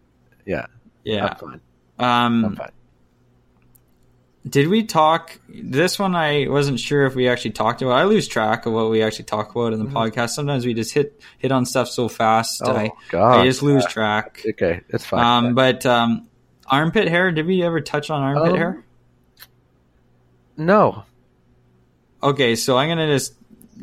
Yeah. 0.46 0.66
Yeah. 1.04 1.26
I'm 1.26 1.36
fine. 1.36 1.60
Um, 1.98 2.44
I'm 2.44 2.56
fine. 2.56 2.70
Did 4.48 4.68
we 4.68 4.84
talk? 4.84 5.38
This 5.48 5.98
one 5.98 6.16
I 6.16 6.46
wasn't 6.48 6.80
sure 6.80 7.04
if 7.04 7.14
we 7.14 7.28
actually 7.28 7.50
talked 7.50 7.82
about. 7.82 7.92
I 7.92 8.04
lose 8.04 8.26
track 8.26 8.64
of 8.64 8.72
what 8.72 8.90
we 8.90 9.02
actually 9.02 9.26
talk 9.26 9.50
about 9.54 9.74
in 9.74 9.78
the 9.78 9.84
podcast. 9.90 10.30
Sometimes 10.30 10.64
we 10.64 10.72
just 10.72 10.94
hit 10.94 11.20
hit 11.38 11.52
on 11.52 11.66
stuff 11.66 11.88
so 11.88 12.08
fast. 12.08 12.62
Mm-hmm. 12.62 12.72
Oh 12.72 12.76
I, 12.80 12.90
God. 13.10 13.40
I 13.40 13.44
just 13.44 13.62
lose 13.62 13.84
track. 13.84 14.42
Okay, 14.48 14.80
that's 14.88 15.04
fine. 15.04 15.24
Um, 15.46 15.54
but 15.54 15.84
um, 15.84 16.26
armpit 16.66 17.08
hair. 17.08 17.30
Did 17.32 17.46
we 17.46 17.62
ever 17.62 17.82
touch 17.82 18.08
on 18.08 18.22
armpit 18.22 18.52
Um, 18.52 18.56
hair? 18.56 18.84
no. 20.56 21.04
Okay, 22.22 22.54
so 22.56 22.76
I'm 22.76 22.88
gonna 22.88 23.06
just 23.06 23.34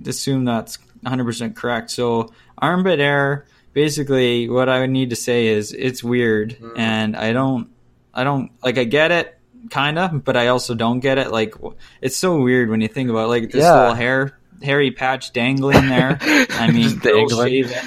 assume 0.06 0.46
that's 0.46 0.78
100 1.02 1.24
percent 1.24 1.56
correct. 1.56 1.92
So 1.92 2.32
armpit 2.58 3.00
hair. 3.00 3.46
Basically, 3.74 4.50
what 4.50 4.70
I 4.70 4.80
would 4.80 4.90
need 4.90 5.12
to 5.12 5.16
say 5.16 5.48
is 5.48 5.72
it's 5.72 6.04
weird, 6.04 6.58
Mm. 6.60 6.80
and 6.80 7.16
I 7.16 7.32
don't, 7.32 7.70
I 8.12 8.24
don't 8.24 8.50
like. 8.64 8.80
I 8.80 8.86
get 8.86 9.12
it. 9.12 9.37
Kind 9.70 9.98
of, 10.00 10.24
but 10.24 10.36
I 10.38 10.48
also 10.48 10.76
don't 10.76 11.00
get 11.00 11.18
it. 11.18 11.32
Like, 11.32 11.56
it's 12.02 12.16
so 12.18 12.42
weird 12.42 12.70
when 12.70 12.82
you 12.82 12.88
think 12.88 13.10
about 13.10 13.26
it. 13.26 13.28
like 13.28 13.52
this 13.52 13.64
Yeah. 13.64 13.74
little 13.80 13.96
hair, 13.96 14.38
hairy 14.62 14.92
patch 14.92 15.34
dangling 15.34 15.88
there. 15.88 16.18
I 16.22 16.72
mean, 16.72 16.98
girls 16.98 17.34
shave 17.36 17.72
it, 17.72 17.84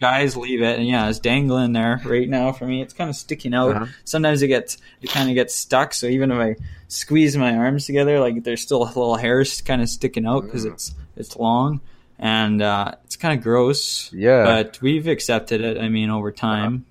guys 0.00 0.36
leave 0.36 0.62
it, 0.62 0.78
and 0.78 0.86
yeah, 0.88 1.08
it's 1.08 1.18
dangling 1.18 1.72
there 1.72 2.00
right 2.04 2.28
now 2.28 2.52
for 2.52 2.66
me. 2.66 2.82
It's 2.82 2.94
kind 2.94 3.10
of 3.10 3.16
sticking 3.16 3.54
out. 3.54 3.76
Uh-huh. 3.76 3.86
Sometimes 4.04 4.42
it 4.42 4.48
gets, 4.48 4.78
it 5.00 5.10
kind 5.10 5.28
of 5.28 5.34
gets 5.34 5.54
stuck. 5.54 5.92
So 5.94 6.06
even 6.06 6.30
if 6.30 6.38
I 6.38 6.56
squeeze 6.88 7.36
my 7.36 7.56
arms 7.56 7.86
together, 7.86 8.18
like 8.20 8.44
there's 8.44 8.60
still 8.60 8.82
a 8.82 8.86
little 8.86 9.16
hairs 9.16 9.60
kind 9.62 9.80
of 9.82 9.88
sticking 9.88 10.26
out 10.26 10.44
because 10.44 10.64
Mm. 10.66 10.72
it's 10.72 10.94
it's 11.16 11.36
long 11.36 11.80
and 12.18 12.62
uh, 12.62 12.92
it's 13.04 13.16
kind 13.16 13.36
of 13.38 13.42
gross. 13.44 14.10
Yeah. 14.12 14.44
but 14.44 14.80
we've 14.80 15.06
accepted 15.06 15.60
it. 15.60 15.78
I 15.78 15.88
mean, 15.88 16.08
over 16.10 16.32
time. 16.32 16.84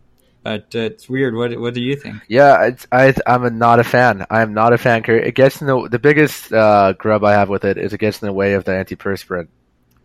But 0.44 0.74
uh, 0.76 0.80
it's 0.80 1.08
weird. 1.08 1.36
What 1.36 1.58
What 1.60 1.74
do 1.76 1.82
you 1.82 1.96
think? 1.96 2.16
Yeah, 2.28 2.66
it's, 2.66 2.88
I 2.92 3.14
I'm 3.28 3.44
a, 3.46 3.50
not 3.52 3.80
a 3.80 3.84
fan. 3.84 4.26
I'm 4.30 4.54
not 4.54 4.74
a 4.74 4.78
fan. 4.78 5.04
It 5.08 5.36
gets 5.36 5.62
in 5.62 5.68
the 5.68 5.88
the 5.90 6.00
biggest 6.00 6.52
uh, 6.52 6.94
grub 6.94 7.24
I 7.24 7.34
have 7.34 7.50
with 7.50 7.64
it 7.66 7.78
is 7.78 7.94
it 7.94 8.00
gets 8.00 8.22
in 8.22 8.26
the 8.28 8.34
way 8.34 8.54
of 8.54 8.64
the 8.66 8.72
antiperspirant 8.72 9.48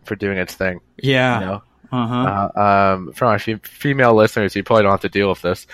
for 0.05 0.15
doing 0.15 0.37
its 0.39 0.55
thing. 0.55 0.81
Yeah. 0.99 1.41
You 1.41 1.47
know, 1.47 1.63
Uh 1.91 2.07
huh. 2.07 2.51
uh, 2.55 2.95
um, 2.97 3.13
our 3.21 3.39
fe- 3.39 3.61
female 3.65 4.15
listeners, 4.15 4.55
you 4.55 4.63
probably 4.63 4.83
don't 4.83 4.93
have 4.93 5.01
to 5.01 5.09
deal 5.09 5.31
with 5.31 5.41
this, 5.43 5.67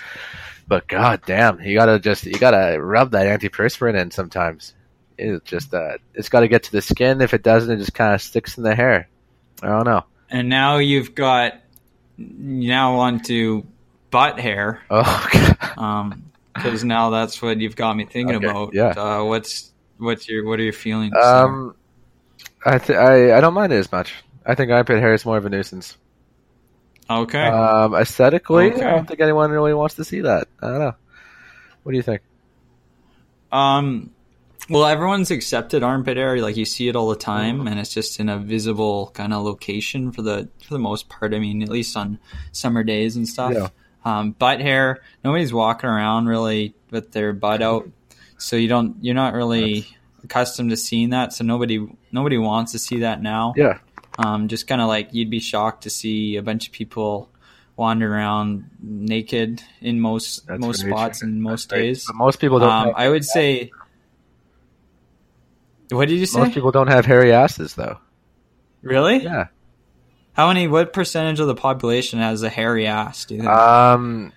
but 0.67 0.87
god 0.87 1.21
damn, 1.25 1.59
you 1.61 1.77
gotta 1.77 1.99
just 1.99 2.25
you 2.25 2.33
gotta 2.39 2.81
rub 2.81 3.11
that 3.11 3.27
antiperspirant 3.39 3.99
in 4.01 4.11
sometimes. 4.11 4.73
It's 5.17 5.43
just 5.43 5.73
uh, 5.73 5.97
it's 6.15 6.29
got 6.29 6.39
to 6.39 6.47
get 6.47 6.63
to 6.63 6.71
the 6.71 6.81
skin. 6.81 7.21
If 7.21 7.33
it 7.35 7.43
doesn't, 7.43 7.69
it 7.71 7.77
just 7.77 7.93
kind 7.93 8.15
of 8.15 8.21
sticks 8.21 8.57
in 8.57 8.63
the 8.63 8.73
hair. 8.75 9.09
I 9.61 9.67
don't 9.67 9.85
know. 9.85 10.05
and 10.29 10.49
now 10.49 10.77
you've 10.77 11.13
got 11.13 11.53
now 12.17 12.95
onto 12.95 13.63
butt 14.13 14.39
hair. 14.39 14.79
Oh, 14.89 15.27
God. 15.33 15.77
Um, 15.77 16.23
because 16.53 16.83
now 16.85 17.09
that's 17.09 17.41
what 17.41 17.59
you've 17.59 17.75
got 17.75 17.97
me 17.97 18.05
thinking 18.05 18.35
Okay, 18.37 18.47
about. 18.47 18.73
yeah. 18.73 18.89
Uh, 18.95 19.23
what's 19.25 19.73
what's 19.97 20.29
your 20.29 20.45
what 20.45 20.59
are 20.59 20.63
your 20.63 20.71
feelings? 20.71 21.11
there? 21.13 21.23
um, 21.23 21.75
I 22.63 22.77
th- 22.77 22.97
I 22.97 23.35
I 23.37 23.41
don't 23.41 23.53
mind 23.55 23.73
it 23.73 23.77
as 23.77 23.91
much. 23.91 24.13
I 24.45 24.53
think 24.55 24.71
armpit 24.71 24.99
hair 24.99 25.13
is 25.15 25.25
more 25.25 25.37
of 25.37 25.45
a 25.45 25.49
nuisance. 25.49 25.97
okay. 27.09 27.47
Um, 27.47 27.95
aesthetically, 27.95 28.71
Okay. 28.71 28.83
I 28.85 28.91
don't 28.91 29.07
think 29.07 29.19
anyone 29.19 29.49
really 29.51 29.73
wants 29.73 29.95
to 29.95 30.03
see 30.05 30.21
that. 30.21 30.47
I 30.61 30.67
don't 30.67 30.79
know. 30.79 30.93
What 31.83 31.91
do 31.91 31.97
you 31.97 32.03
think? 32.03 32.21
Um, 33.51 34.11
well, 34.69 34.85
everyone's 34.85 35.31
accepted 35.31 35.83
armpit 35.83 36.17
hair. 36.17 36.39
Like 36.41 36.55
you 36.55 36.65
see 36.65 36.87
it 36.87 36.95
all 36.95 37.09
the 37.09 37.15
time, 37.15 37.67
and 37.67 37.79
it's 37.79 37.93
just 37.93 38.19
in 38.19 38.29
a 38.29 38.37
visible 38.37 39.11
kind 39.13 39.33
of 39.33 39.43
location 39.43 40.11
for 40.11 40.21
the 40.21 40.49
for 40.65 40.73
the 40.73 40.79
most 40.79 41.09
part. 41.09 41.33
I 41.33 41.39
mean, 41.39 41.61
at 41.63 41.69
least 41.69 41.97
on 41.97 42.19
summer 42.51 42.83
days 42.83 43.15
and 43.15 43.27
stuff. 43.27 43.53
Yeah. 43.53 43.69
Um, 44.05 44.31
butt 44.31 44.59
hair. 44.59 45.01
Nobody's 45.23 45.53
walking 45.53 45.89
around 45.89 46.27
really 46.27 46.75
with 46.91 47.11
their 47.11 47.33
butt 47.33 47.61
out, 47.61 47.89
so 48.37 48.55
you 48.55 48.67
don't. 48.67 48.97
You're 49.01 49.15
not 49.15 49.33
really 49.33 49.87
accustomed 50.23 50.69
to 50.71 50.77
seeing 50.77 51.11
that. 51.11 51.33
So 51.33 51.43
nobody 51.43 51.87
nobody 52.11 52.37
wants 52.37 52.73
to 52.73 52.79
see 52.79 52.99
that 52.99 53.21
now. 53.21 53.53
Yeah, 53.55 53.79
Um, 54.17 54.47
just 54.47 54.67
kind 54.67 54.81
of 54.81 54.87
like 54.87 55.13
you'd 55.13 55.29
be 55.29 55.39
shocked 55.39 55.83
to 55.83 55.89
see 55.89 56.35
a 56.35 56.41
bunch 56.41 56.67
of 56.67 56.73
people 56.73 57.29
wandering 57.75 58.11
around 58.13 58.69
naked 58.81 59.63
in 59.81 59.99
most 59.99 60.45
That's 60.47 60.59
most 60.59 60.81
spots 60.81 61.21
and 61.23 61.41
most 61.41 61.69
days. 61.69 62.05
But 62.05 62.15
most 62.15 62.39
people 62.39 62.59
don't. 62.59 62.69
Um, 62.69 62.93
I 62.95 63.09
would 63.09 63.25
say. 63.25 63.71
What 65.89 66.07
did 66.07 66.17
you 66.19 66.25
say? 66.25 66.39
most 66.39 66.53
people 66.53 66.71
don't 66.71 66.87
have 66.87 67.05
hairy 67.05 67.31
asses, 67.31 67.75
though. 67.75 67.99
really? 68.81 69.23
Yeah. 69.23 69.47
How 70.33 70.47
many? 70.47 70.67
What 70.67 70.93
percentage 70.93 71.39
of 71.39 71.47
the 71.47 71.55
population 71.55 72.19
has 72.19 72.41
a 72.43 72.49
hairy 72.49 72.87
ass? 72.87 73.25
Do 73.25 73.35
you 73.35 73.41
think? 73.41 73.51
Um. 73.51 74.33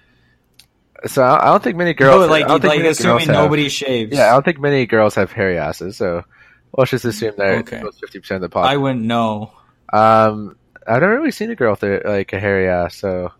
So 1.06 1.22
I 1.24 1.46
don't 1.46 1.62
think 1.62 1.76
many 1.76 1.94
girls. 1.94 2.24
oh, 2.24 2.26
like 2.26 2.44
I 2.44 2.48
don't 2.48 2.61
think 2.61 2.70
like 2.70 2.78
many 2.78 2.88
assuming 2.90 3.16
girls 3.18 3.26
have- 3.26 3.35
nobody 3.44 3.68
shaves. 3.68 4.16
Yeah, 4.16 4.28
I 4.28 4.32
don't 4.32 4.44
think 4.44 4.59
many 4.61 4.87
girls 4.87 5.14
have 5.14 5.30
hairy 5.32 5.59
asses. 5.59 5.96
So 5.96 6.24
let's 6.76 6.90
just 6.90 7.04
assume 7.04 7.35
they're 7.37 7.59
Okay. 7.59 7.82
fifty 8.00 8.18
percent 8.20 8.37
of 8.37 8.42
the 8.42 8.48
population. 8.48 8.74
I 8.74 8.82
wouldn't 8.82 9.04
know. 9.04 9.52
Um, 9.92 10.56
I've 10.87 11.00
never 11.00 11.14
really 11.16 11.30
seen 11.30 11.50
a 11.50 11.54
girl 11.54 11.72
with 11.72 11.82
a, 11.85 12.00
like 12.09 12.32
a 12.32 12.40
hairy 12.40 12.68
ass, 12.68 12.96
so 12.96 13.32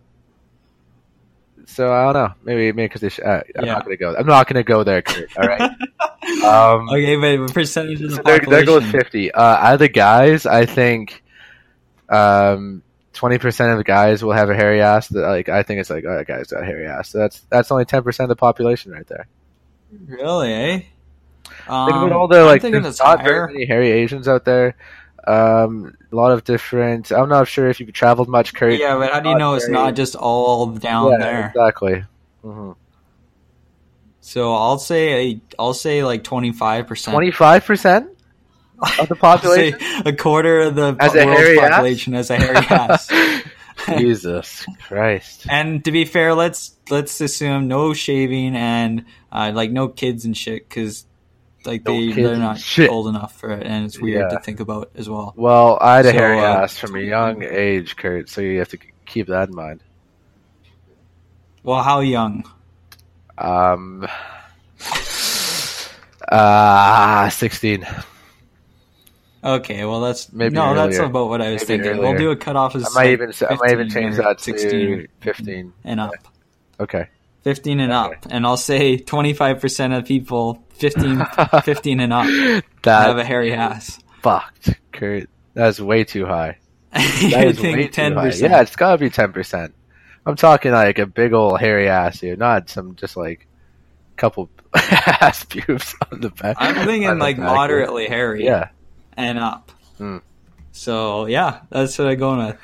so 1.67 1.93
I 1.93 2.05
don't 2.05 2.15
know. 2.15 2.35
Maybe 2.45 2.73
maybe 2.73 2.93
because. 2.95 3.13
Sh- 3.13 3.21
uh, 3.25 3.41
I'm 3.59 3.65
Yeah. 3.65 3.73
not 3.73 3.85
gonna 3.85 3.97
go. 3.97 4.15
I'm 4.17 4.27
not 4.27 4.47
gonna 4.49 4.63
go 4.63 4.85
there, 4.85 5.03
Kurt. 5.03 5.37
All 5.37 5.47
right. 5.49 5.61
um, 6.45 6.89
okay, 6.91 7.17
but 7.17 7.53
percentage 7.53 8.01
of 8.03 8.11
the 8.11 8.17
so 8.17 8.23
there, 8.23 8.39
there 8.39 8.65
goes 8.65 8.85
fifty. 8.91 9.33
Uh, 9.33 9.43
out 9.43 9.75
of 9.75 9.79
the 9.81 9.89
guys, 9.89 10.47
I 10.47 10.67
think, 10.67 11.23
um, 12.09 12.83
twenty 13.13 13.39
percent 13.39 13.73
of 13.73 13.79
the 13.79 13.85
guys 13.85 14.23
will 14.23 14.33
have 14.33 14.51
a 14.51 14.55
hairy 14.55 14.83
ass. 14.83 15.09
That, 15.09 15.27
Like 15.27 15.49
I 15.49 15.63
think 15.63 15.81
it's 15.81 15.91
like, 15.91 16.05
oh, 16.07 16.17
that 16.17 16.27
guy's 16.27 16.49
got 16.49 16.63
a 16.63 16.67
hairy 16.67 16.87
ass. 16.87 17.11
So 17.11 17.19
that's 17.19 17.41
that's 17.51 17.71
only 17.71 17.85
ten 17.85 18.03
percent 18.03 18.31
of 18.31 18.37
the 18.37 18.41
population 18.41 18.93
right 18.93 19.07
there. 19.07 19.27
Really? 20.07 20.53
Eh? 20.53 20.81
Um, 21.69 21.87
Think 21.89 21.97
about 21.97 22.13
all 22.13 22.29
the 22.29 22.45
like. 22.45 22.63
There's 22.63 22.99
not 23.01 23.23
very 23.23 23.53
many 23.53 23.67
hairy 23.67 23.91
Asians 23.91 24.29
out 24.29 24.45
there. 24.45 24.77
Um, 25.27 25.97
a 26.13 26.15
lot 26.15 26.31
of 26.33 26.45
different. 26.45 27.11
I'm 27.11 27.29
not 27.29 27.49
sure 27.49 27.69
if 27.69 27.81
you've 27.81 27.93
traveled 27.93 28.29
much, 28.29 28.55
Kurt. 28.55 28.79
Yeah, 28.79 28.97
but 28.97 29.13
how 29.13 29.21
do 29.21 29.31
you 29.31 29.39
know 29.39 29.55
it's 29.55 29.69
not 29.69 29.95
just 29.95 30.15
all 30.15 30.67
down 30.67 31.13
yeah, 31.13 31.19
there? 31.19 31.47
exactly. 31.49 32.05
hmm 32.43 32.73
So 34.21 34.55
I'll 34.55 34.79
say 34.79 35.41
I'll 35.59 35.75
say 35.75 36.05
like 36.05 36.23
twenty 36.23 36.53
five 36.53 36.87
percent. 36.87 37.13
Twenty 37.13 37.33
five 37.33 37.65
percent 37.65 38.16
of 38.99 39.09
the 39.09 39.17
population. 39.17 39.79
a 40.05 40.13
quarter 40.13 40.61
of 40.61 40.75
the 40.75 40.97
As 41.01 41.13
po- 41.13 41.19
a 41.19 41.27
world's 41.27 41.41
hairy 41.41 41.59
ass? 41.61 41.71
population 41.71 42.13
has 42.15 42.31
a 42.31 42.37
hairy 42.37 42.57
ass. 42.57 43.11
Jesus 43.99 44.65
Christ! 44.89 45.47
And 45.51 45.85
to 45.85 45.93
be 45.93 46.05
fair, 46.07 46.35
let's 46.35 46.75
let's 46.91 47.21
assume 47.21 47.69
no 47.69 47.93
shaving 47.93 48.57
and 48.57 49.05
uh, 49.31 49.53
like 49.55 49.71
no 49.71 49.89
kids 49.89 50.25
and 50.25 50.35
shit 50.37 50.67
because 50.67 51.05
like 51.67 51.85
No 51.85 51.93
they 51.93 52.11
they're 52.13 52.37
not 52.39 52.59
shit. 52.59 52.89
old 52.91 53.07
enough 53.07 53.39
for 53.39 53.51
it, 53.53 53.67
and 53.67 53.85
it's 53.85 54.01
weird 54.01 54.31
Yeah. 54.31 54.39
to 54.39 54.43
think 54.43 54.61
about 54.61 54.91
as 54.95 55.11
well. 55.11 55.35
Well, 55.37 55.77
I 55.81 55.97
had 55.97 56.07
a 56.07 56.11
So, 56.13 56.17
hairy 56.19 56.39
uh, 56.39 56.63
ass 56.63 56.79
from 56.79 56.97
a 56.97 57.01
young 57.01 57.43
age, 57.43 57.97
Kurt. 57.97 58.31
So 58.31 58.41
you 58.41 58.59
have 58.61 58.71
to 58.71 58.79
keep 59.05 59.27
that 59.29 59.51
in 59.51 59.55
mind. 59.55 59.83
Well, 61.63 61.83
how 61.83 62.01
young? 62.01 62.51
Um, 63.37 64.07
uh, 66.29 67.29
sixteen. 67.31 67.87
Okay, 69.47 69.85
well 69.85 70.01
that's 70.01 70.33
Maybe 70.33 70.55
no, 70.55 70.75
that's 70.75 70.99
about 70.99 71.29
what 71.29 71.41
I 71.41 71.53
was 71.53 71.69
Maybe 71.69 71.83
thinking. 71.85 72.03
We'll 72.03 72.17
do 72.19 72.31
a 72.33 72.37
cutoff 72.37 72.75
as 72.75 72.85
I 72.97 73.01
might 73.01 73.11
even 73.11 73.33
I 73.49 73.55
might 73.55 73.71
even 73.71 73.89
change 73.89 74.17
that 74.17 74.41
16 74.41 74.71
to 74.71 75.07
fifteen. 75.21 75.73
and 75.85 76.01
up. 76.01 76.15
Okay. 76.81 77.09
15 77.45 77.79
and 77.79 77.93
up. 77.93 78.27
And 78.29 78.45
I'll 78.45 78.57
say 78.57 78.99
25% 78.99 79.97
of 79.97 80.05
people 80.05 80.65
15, 80.71 81.25
15 81.63 82.01
and 82.01 82.13
up 82.13 82.27
have 82.85 83.19
a 83.19 83.25
hairy 83.25 83.53
ass. 83.55 84.01
fucked, 84.21 84.75
Kurt. 84.93 85.31
That's 85.55 85.79
way 85.79 86.03
too 86.03 86.27
high. 86.27 86.59
That 86.93 87.23
you 87.23 87.37
is 87.51 87.61
way 87.61 87.75
think 87.75 87.93
too 87.93 88.03
high. 88.03 88.31
10%? 88.31 88.41
Yeah, 88.41 88.63
it's 88.63 88.75
gotta 88.75 88.99
be 88.99 89.11
ten 89.11 89.33
percent. 89.33 89.75
I'm 90.27 90.35
talking 90.35 90.73
like 90.73 90.99
a 90.99 91.07
big 91.07 91.33
old 91.35 91.61
hairy 91.61 91.89
ass 91.89 92.19
here, 92.21 92.35
not 92.35 92.69
some 92.69 92.97
just 92.97 93.17
like 93.17 93.47
couple 94.17 94.51
ass 94.75 95.45
pubes 95.45 95.95
on 96.11 96.21
the 96.21 96.31
back. 96.31 96.57
I'm 96.59 96.85
thinking 96.85 97.17
like 97.21 97.39
moderately 97.39 98.09
hairy 98.09 98.45
Yeah. 98.45 98.71
And 99.17 99.39
up. 99.39 99.73
Hmm. 99.99 100.19
So 100.73 101.27
yeah, 101.27 101.61
that's 101.71 101.99
what 101.99 102.09
I'm 102.09 102.19
going 102.19 102.47
with. 102.47 102.57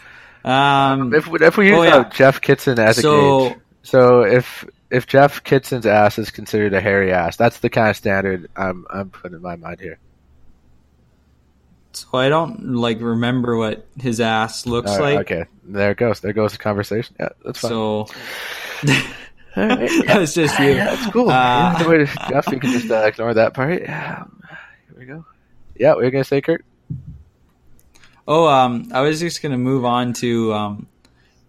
Um, 0.45 1.15
If 1.15 1.29
if 1.41 1.57
we 1.57 1.69
use 1.71 1.79
Oh, 1.79 1.83
yeah. 1.83 2.09
Jeff 2.11 2.41
Kitson 2.41 2.79
as 2.79 2.99
a 2.99 3.03
so 3.03 3.49
gauge, 3.51 3.59
so 3.83 4.23
if 4.23 4.65
if 4.91 5.07
Jeff 5.07 5.43
Kitson's 5.45 5.87
ass 5.87 6.19
is 6.19 6.31
considered 6.31 6.75
a 6.75 6.81
hairy 6.81 7.13
ass, 7.13 7.37
that's 7.37 7.61
the 7.61 7.71
kind 7.71 7.91
of 7.91 7.97
standard 7.97 8.51
I'm 8.57 8.85
I'm 8.91 9.11
putting 9.11 9.37
in 9.37 9.43
my 9.43 9.57
mind 9.57 9.81
here. 9.81 9.99
so 11.93 12.09
I 12.15 12.29
don't 12.29 12.75
like 12.75 13.01
remember 13.01 13.57
what 13.57 13.87
his 14.01 14.21
ass 14.21 14.67
looks 14.67 14.91
right, 14.99 15.17
like. 15.17 15.31
okay, 15.31 15.45
there 15.65 15.93
it 15.93 15.99
goes. 15.99 16.21
There 16.21 16.33
goes 16.33 16.53
the 16.53 16.59
conversation. 16.59 17.15
Yeah, 17.21 17.29
that's 17.45 17.61
fine. 17.61 17.71
So 17.71 18.07
All 19.57 19.67
right. 19.69 20.07
that 20.07 20.19
was 20.19 20.35
just 20.35 20.59
you. 20.59 20.71
Yeah, 20.75 20.95
that's 20.97 21.13
cool. 21.13 21.29
Uh, 21.31 21.77
yeah, 21.79 21.89
way 21.89 21.99
to- 21.99 22.07
Jeff, 22.29 22.47
you 22.49 22.59
can 22.59 22.73
just 22.73 22.91
uh, 22.91 23.05
ignore 23.07 23.35
that 23.35 23.53
part. 23.55 23.83
Yeah, 23.83 24.25
here 24.89 24.99
we 24.99 25.05
go. 25.05 25.25
Yeah, 25.77 25.91
what 25.91 25.99
were 25.99 26.05
you 26.05 26.11
gonna 26.11 26.25
say, 26.25 26.41
Kurt? 26.41 26.65
Oh, 28.27 28.47
um, 28.47 28.89
I 28.93 29.01
was 29.01 29.19
just 29.21 29.43
gonna 29.43 29.59
move 29.59 29.85
on 29.85 30.13
to 30.15 30.53
um, 30.55 30.87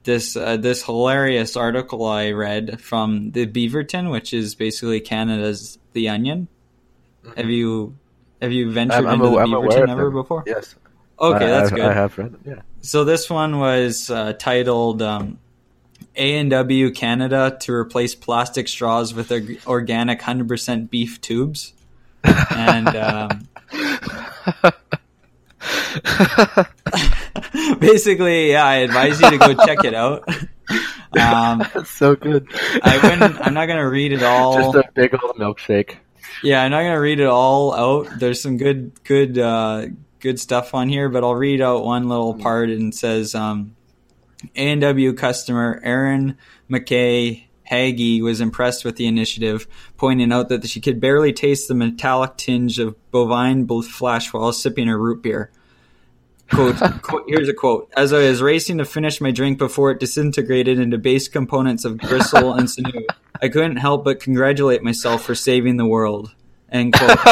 this 0.03 0.35
uh, 0.35 0.57
this 0.57 0.83
hilarious 0.83 1.55
article 1.55 2.05
I 2.05 2.31
read 2.31 2.81
from 2.81 3.31
the 3.31 3.45
Beaverton, 3.45 4.11
which 4.11 4.33
is 4.33 4.55
basically 4.55 4.99
Canada's 5.01 5.77
The 5.93 6.09
Onion. 6.09 6.47
Have 7.37 7.49
you 7.49 7.95
have 8.41 8.51
you 8.51 8.71
ventured 8.71 9.05
Mm-hmm. 9.05 9.07
I'm, 9.07 9.21
I'm, 9.21 9.25
into 9.25 9.35
the 9.35 9.41
I'm 9.41 9.49
Beaverton 9.49 9.89
ever 9.89 10.03
them. 10.05 10.13
before? 10.13 10.43
Yes. 10.47 10.75
Okay, 11.19 11.45
I- 11.45 11.47
that's 11.49 11.67
I've- 11.71 11.75
good. 11.75 11.85
I 11.85 11.93
have 11.93 12.17
read 12.17 12.33
them. 12.33 12.41
Yeah. 12.45 12.61
So 12.81 13.03
this 13.05 13.29
one 13.29 13.59
was 13.59 14.09
uh, 14.09 14.33
titled 14.33 15.01
um, 15.01 15.39
"A 16.15 16.37
and 16.37 16.49
W 16.49 16.91
Canada 16.91 17.55
to 17.61 17.73
replace 17.73 18.15
plastic 18.15 18.67
straws 18.67 19.13
with 19.13 19.31
org- 19.31 19.59
organic 19.67 20.19
100% 20.21 20.89
beef 20.89 21.21
tubes," 21.21 21.73
and 22.23 22.87
um, 22.89 23.47
basically, 27.79 28.51
yeah, 28.51 28.65
I 28.65 28.75
advise 28.77 29.21
you 29.21 29.29
to 29.29 29.37
go 29.37 29.53
check 29.65 29.83
it 29.83 29.93
out. 29.93 30.27
Um, 31.15 31.59
That's 31.59 31.91
so 31.91 32.15
good. 32.15 32.47
I 32.81 32.97
wouldn't. 33.03 33.39
I'm 33.45 33.53
not 33.53 33.67
gonna 33.67 33.87
read 33.87 34.13
it 34.13 34.23
all. 34.23 34.73
Just 34.73 34.87
a 34.87 34.91
big 34.95 35.13
old 35.13 35.35
milkshake. 35.35 35.97
yeah, 36.41 36.63
I'm 36.63 36.71
not 36.71 36.81
gonna 36.81 36.99
read 36.99 37.19
it 37.19 37.27
all 37.27 37.71
out. 37.71 38.07
There's 38.17 38.41
some 38.41 38.57
good, 38.57 38.93
good, 39.03 39.37
uh, 39.37 39.89
good 40.21 40.39
stuff 40.39 40.73
on 40.73 40.89
here, 40.89 41.09
but 41.09 41.23
I'll 41.23 41.35
read 41.35 41.61
out 41.61 41.85
one 41.85 42.09
little 42.09 42.33
part 42.33 42.71
and 42.71 42.93
it 42.93 42.97
says, 42.97 43.35
um, 43.35 43.75
A&W 44.55 45.13
customer 45.13 45.79
Aaron 45.83 46.35
McKay 46.67 47.43
Hagee 47.73 48.21
was 48.21 48.39
impressed 48.39 48.85
with 48.85 48.97
the 48.97 49.07
initiative, 49.07 49.67
pointing 49.97 50.31
out 50.31 50.49
that 50.49 50.67
she 50.69 50.79
could 50.79 51.01
barely 51.01 51.33
taste 51.33 51.67
the 51.67 51.73
metallic 51.73 52.37
tinge 52.37 52.77
of 52.77 52.95
bovine 53.09 53.67
flesh 53.81 54.31
while 54.31 54.53
sipping 54.53 54.87
her 54.87 54.97
root 54.97 55.23
beer. 55.23 55.49
Quote, 56.51 56.75
quote, 57.01 57.23
here's 57.27 57.49
a 57.49 57.53
quote. 57.53 57.91
As 57.97 58.13
I 58.13 58.19
was 58.19 58.41
racing 58.41 58.77
to 58.77 58.85
finish 58.85 59.19
my 59.19 59.31
drink 59.31 59.57
before 59.57 59.89
it 59.89 59.99
disintegrated 59.99 60.79
into 60.79 60.99
base 60.99 61.27
components 61.27 61.83
of 61.83 61.97
gristle 61.97 62.53
and 62.53 62.69
sinew, 62.69 63.07
I 63.41 63.49
couldn't 63.49 63.77
help 63.77 64.03
but 64.03 64.19
congratulate 64.19 64.83
myself 64.83 65.23
for 65.23 65.33
saving 65.33 65.77
the 65.77 65.87
world. 65.87 66.31
End 66.71 66.93
quote. 66.93 67.17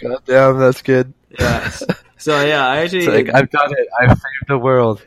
God 0.00 0.22
damn, 0.26 0.58
that's 0.58 0.82
good. 0.82 1.12
yes. 1.38 1.84
So 2.18 2.44
yeah, 2.44 2.66
I 2.66 2.78
actually 2.78 3.06
It's 3.06 3.28
like 3.28 3.34
I've 3.34 3.50
done 3.50 3.72
it. 3.72 3.88
I've 4.00 4.10
saved 4.10 4.48
the 4.48 4.58
world. 4.58 5.04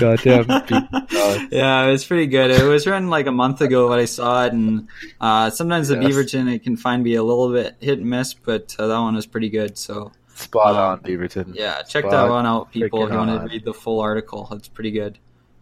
Goddamn. 0.00 0.46
God. 1.10 1.48
yeah, 1.52 1.84
it 1.86 1.90
was 1.90 2.04
pretty 2.04 2.26
good. 2.26 2.50
It 2.50 2.62
was 2.64 2.86
written 2.86 3.10
like 3.10 3.26
a 3.26 3.32
month 3.32 3.60
ago 3.60 3.88
when 3.90 3.98
I 3.98 4.04
saw 4.04 4.44
it, 4.46 4.52
and 4.52 4.88
uh, 5.20 5.50
sometimes 5.50 5.88
the 5.88 5.96
Yes. 6.00 6.12
Beaverton 6.14 6.52
it 6.54 6.62
can 6.62 6.76
find 6.76 7.02
be 7.02 7.16
a 7.16 7.22
little 7.22 7.52
bit 7.52 7.76
hit 7.80 7.98
and 7.98 8.08
miss, 8.08 8.34
but 8.34 8.74
uh, 8.78 8.86
that 8.86 8.98
one 8.98 9.14
was 9.16 9.26
pretty 9.26 9.48
good. 9.50 9.76
So 9.76 10.12
Spot 10.34 10.70
Um, 10.70 10.76
on, 10.76 11.00
Beaverton. 11.00 11.54
yeah, 11.54 11.82
check 11.82 12.02
Spot 12.04 12.10
that 12.12 12.28
one 12.30 12.46
out, 12.46 12.70
people. 12.70 13.04
If 13.04 13.10
you 13.12 13.16
want 13.18 13.30
on. 13.30 13.40
to 13.40 13.46
read 13.52 13.64
the 13.64 13.74
full 13.74 14.00
article, 14.00 14.48
it's 14.52 14.68
pretty 14.68 14.90
good. 14.92 15.18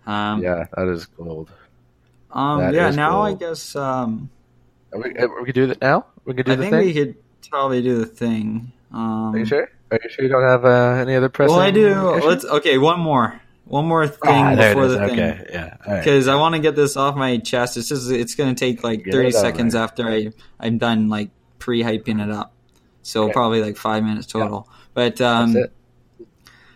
Um, 0.06 0.42
Yeah, 0.42 0.66
that 0.76 0.88
is 0.88 1.06
gold. 1.06 1.50
um, 2.32 2.60
that 2.60 2.74
yeah. 2.74 2.90
Now 2.90 3.22
I 3.22 3.34
guess 3.34 3.74
um, 3.76 4.28
Are 4.92 5.00
we, 5.00 5.16
uh, 5.16 5.26
we 5.38 5.46
could 5.46 5.54
do 5.54 5.66
that 5.68 5.80
now? 5.80 6.06
We 6.24 6.34
could 6.34 6.46
do 6.46 6.52
I 6.52 6.56
the 6.56 6.62
think 6.62 6.74
thing? 6.74 6.84
we 6.86 6.92
could 6.94 7.16
probably 7.50 7.82
do 7.82 7.98
the 7.98 8.06
thing. 8.06 8.72
Um, 8.92 9.34
Are 9.34 9.38
you 9.38 9.44
sure? 9.46 9.70
Are 9.92 10.00
you 10.02 10.10
sure 10.10 10.24
you 10.24 10.30
don't 10.30 10.42
have 10.42 10.64
uh, 10.64 10.94
any 11.00 11.14
other 11.14 11.28
pressing 11.28 11.54
Well, 11.54 11.64
I 11.64 11.70
do. 11.70 11.86
issues? 12.14 12.24
Let's 12.24 12.44
okay. 12.46 12.78
One 12.78 12.98
more, 12.98 13.40
one 13.66 13.84
more 13.86 14.08
thing 14.08 14.44
Ah, 14.46 14.56
before 14.56 14.88
the 14.88 14.98
thing. 15.06 15.20
Okay, 15.20 15.46
yeah. 15.52 15.76
All 15.86 15.92
right. 15.92 16.00
because 16.02 16.28
I 16.28 16.34
want 16.36 16.54
to 16.54 16.60
get 16.60 16.74
this 16.74 16.96
off 16.96 17.14
my 17.14 17.36
chest. 17.38 17.76
It's 17.76 17.88
just 17.88 18.10
it's 18.10 18.34
going 18.34 18.54
to 18.54 18.58
take 18.58 18.82
like 18.82 19.04
Get 19.04 19.12
thirty 19.12 19.30
seconds 19.32 19.74
there. 19.74 19.82
after 19.82 20.08
I 20.08 20.30
I'm 20.58 20.78
done 20.78 21.08
like 21.10 21.30
pre 21.58 21.82
hyping 21.82 22.22
it 22.24 22.30
up. 22.30 22.54
So 23.02 23.24
Okay. 23.24 23.32
probably 23.34 23.60
like 23.62 23.76
five 23.76 24.02
minutes 24.02 24.26
total. 24.26 24.68
But 24.94 25.20
um, 25.20 25.52
That's 25.52 25.66
it. 25.66 26.26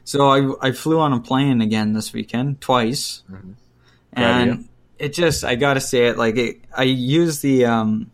so 0.04 0.28
I 0.28 0.68
I 0.68 0.72
flew 0.72 1.00
on 1.00 1.12
a 1.12 1.20
plane 1.20 1.60
again 1.60 1.92
this 1.94 2.12
weekend 2.12 2.60
twice, 2.60 3.22
Mhm. 3.30 3.54
And 4.12 4.68
it 4.98 5.12
just 5.12 5.44
I 5.44 5.56
got 5.56 5.74
to 5.74 5.80
say 5.80 6.06
it 6.08 6.16
like 6.18 6.36
it, 6.36 6.60
I 6.76 6.84
use 6.84 7.40
the 7.40 7.64
um. 7.66 8.10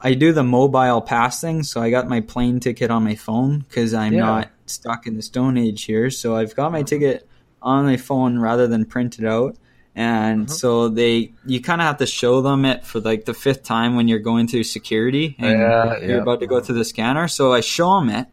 I 0.00 0.14
do 0.14 0.32
the 0.32 0.44
mobile 0.44 1.00
pass 1.00 1.40
thing, 1.40 1.62
so 1.62 1.80
I 1.80 1.90
got 1.90 2.08
my 2.08 2.20
plane 2.20 2.60
ticket 2.60 2.90
on 2.90 3.04
my 3.04 3.14
phone 3.14 3.60
because 3.60 3.94
I'm 3.94 4.14
Yeah. 4.14 4.20
not 4.20 4.50
stuck 4.66 5.06
in 5.06 5.16
the 5.16 5.22
Stone 5.22 5.56
Age 5.58 5.84
here. 5.84 6.10
So 6.10 6.36
I've 6.36 6.54
got 6.54 6.72
my 6.72 6.82
ticket 6.82 7.28
on 7.60 7.84
my 7.84 7.96
phone 7.96 8.38
rather 8.38 8.66
than 8.66 8.84
print 8.84 9.18
it 9.18 9.24
out. 9.26 9.56
And 9.96 10.46
Mhm. 10.46 10.50
so 10.50 10.88
they, 10.88 11.32
you 11.44 11.60
kind 11.60 11.80
of 11.80 11.86
have 11.88 11.96
to 11.98 12.06
show 12.06 12.40
them 12.40 12.64
it 12.64 12.84
for 12.86 13.00
like 13.00 13.24
the 13.24 13.34
fifth 13.34 13.64
time 13.64 13.96
when 13.96 14.06
you're 14.06 14.20
going 14.20 14.46
through 14.46 14.62
security 14.64 15.34
and 15.40 15.50
Yeah, 15.50 15.98
you're 16.00 16.16
yeah. 16.16 16.22
about 16.22 16.38
to 16.40 16.46
go 16.46 16.60
through 16.60 16.76
the 16.78 16.84
scanner. 16.84 17.26
So 17.26 17.52
I 17.52 17.60
show 17.60 17.98
them 17.98 18.10
it, 18.10 18.26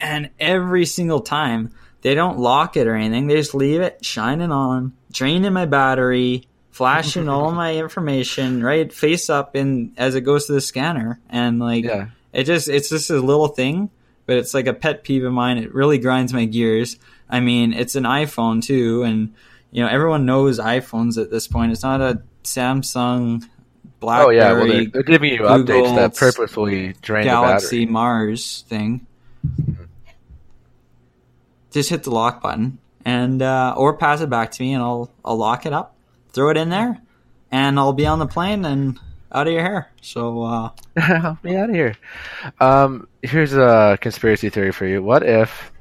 and 0.00 0.30
every 0.38 0.86
single 0.86 1.20
time 1.20 1.70
they 2.02 2.14
don't 2.14 2.38
lock 2.38 2.76
it 2.76 2.86
or 2.86 2.94
anything. 2.94 3.26
They 3.26 3.36
just 3.36 3.54
leave 3.54 3.80
it 3.80 4.04
shining 4.04 4.52
on, 4.52 4.92
draining 5.10 5.52
my 5.54 5.64
battery, 5.64 6.46
flashing 6.74 7.28
all 7.28 7.52
my 7.62 7.76
information 7.76 8.60
right 8.62 8.92
face 8.92 9.30
up 9.30 9.54
in 9.54 9.92
as 9.96 10.16
it 10.16 10.22
goes 10.22 10.46
to 10.46 10.52
the 10.54 10.60
scanner, 10.60 11.20
and 11.30 11.60
like 11.60 11.84
Yeah. 11.84 12.08
it 12.32 12.44
just 12.44 12.68
it's 12.68 12.88
just 12.88 13.10
a 13.10 13.20
little 13.20 13.46
thing, 13.48 13.90
but 14.26 14.36
it's 14.38 14.52
like 14.54 14.66
a 14.66 14.74
pet 14.74 15.04
peeve 15.04 15.24
of 15.24 15.32
mine. 15.32 15.58
It 15.58 15.72
really 15.72 15.98
grinds 15.98 16.32
my 16.32 16.44
gears. 16.46 16.96
I 17.30 17.38
mean, 17.40 17.72
it's 17.72 17.94
an 17.94 18.04
iPhone 18.04 18.60
too, 18.62 19.02
and 19.04 19.32
you 19.70 19.82
know 19.82 19.88
everyone 19.88 20.26
knows 20.26 20.58
iPhones 20.58 21.16
at 21.20 21.30
this 21.30 21.46
point. 21.46 21.70
It's 21.72 21.82
not 21.84 22.00
a 22.00 22.22
Samsung, 22.42 23.42
Oh 23.44 23.48
BlackBerry, 24.00 24.36
yeah, 24.36 24.52
well 24.52 24.66
they're, 24.66 24.86
they're 24.86 25.02
giving 25.02 25.32
you 25.32 25.40
updates 25.42 25.94
that 25.96 26.14
purposefully 26.16 26.94
drain 27.00 27.24
Galaxy. 27.24 27.86
Mars 27.86 28.64
thing. 28.68 29.06
Just 31.70 31.88
hit 31.90 32.02
the 32.02 32.10
lock 32.10 32.42
button 32.42 32.78
and 33.04 33.40
uh, 33.42 33.74
or 33.76 33.96
pass 33.96 34.20
it 34.20 34.28
back 34.30 34.50
to 34.52 34.62
me, 34.62 34.74
and 34.74 34.82
I'll 34.82 35.10
I'll 35.24 35.36
lock 35.36 35.66
it 35.66 35.72
up, 35.72 35.93
throw 36.34 36.50
it 36.50 36.56
in 36.56 36.68
there, 36.68 37.00
and 37.50 37.78
I'll 37.78 37.92
be 37.92 38.06
on 38.06 38.18
the 38.18 38.26
plane 38.26 38.64
and 38.64 38.98
out 39.32 39.46
of 39.46 39.52
your 39.52 39.62
hair. 39.62 39.90
So 40.02 40.42
uh, 40.42 40.70
Help 40.96 41.42
me 41.42 41.56
out 41.56 41.70
of 41.70 41.74
here. 41.74 41.96
Um, 42.60 43.08
here's 43.22 43.54
a 43.54 43.98
conspiracy 44.00 44.50
theory 44.50 44.72
for 44.72 44.86
you. 44.86 45.02
What 45.02 45.22
if 45.22 45.72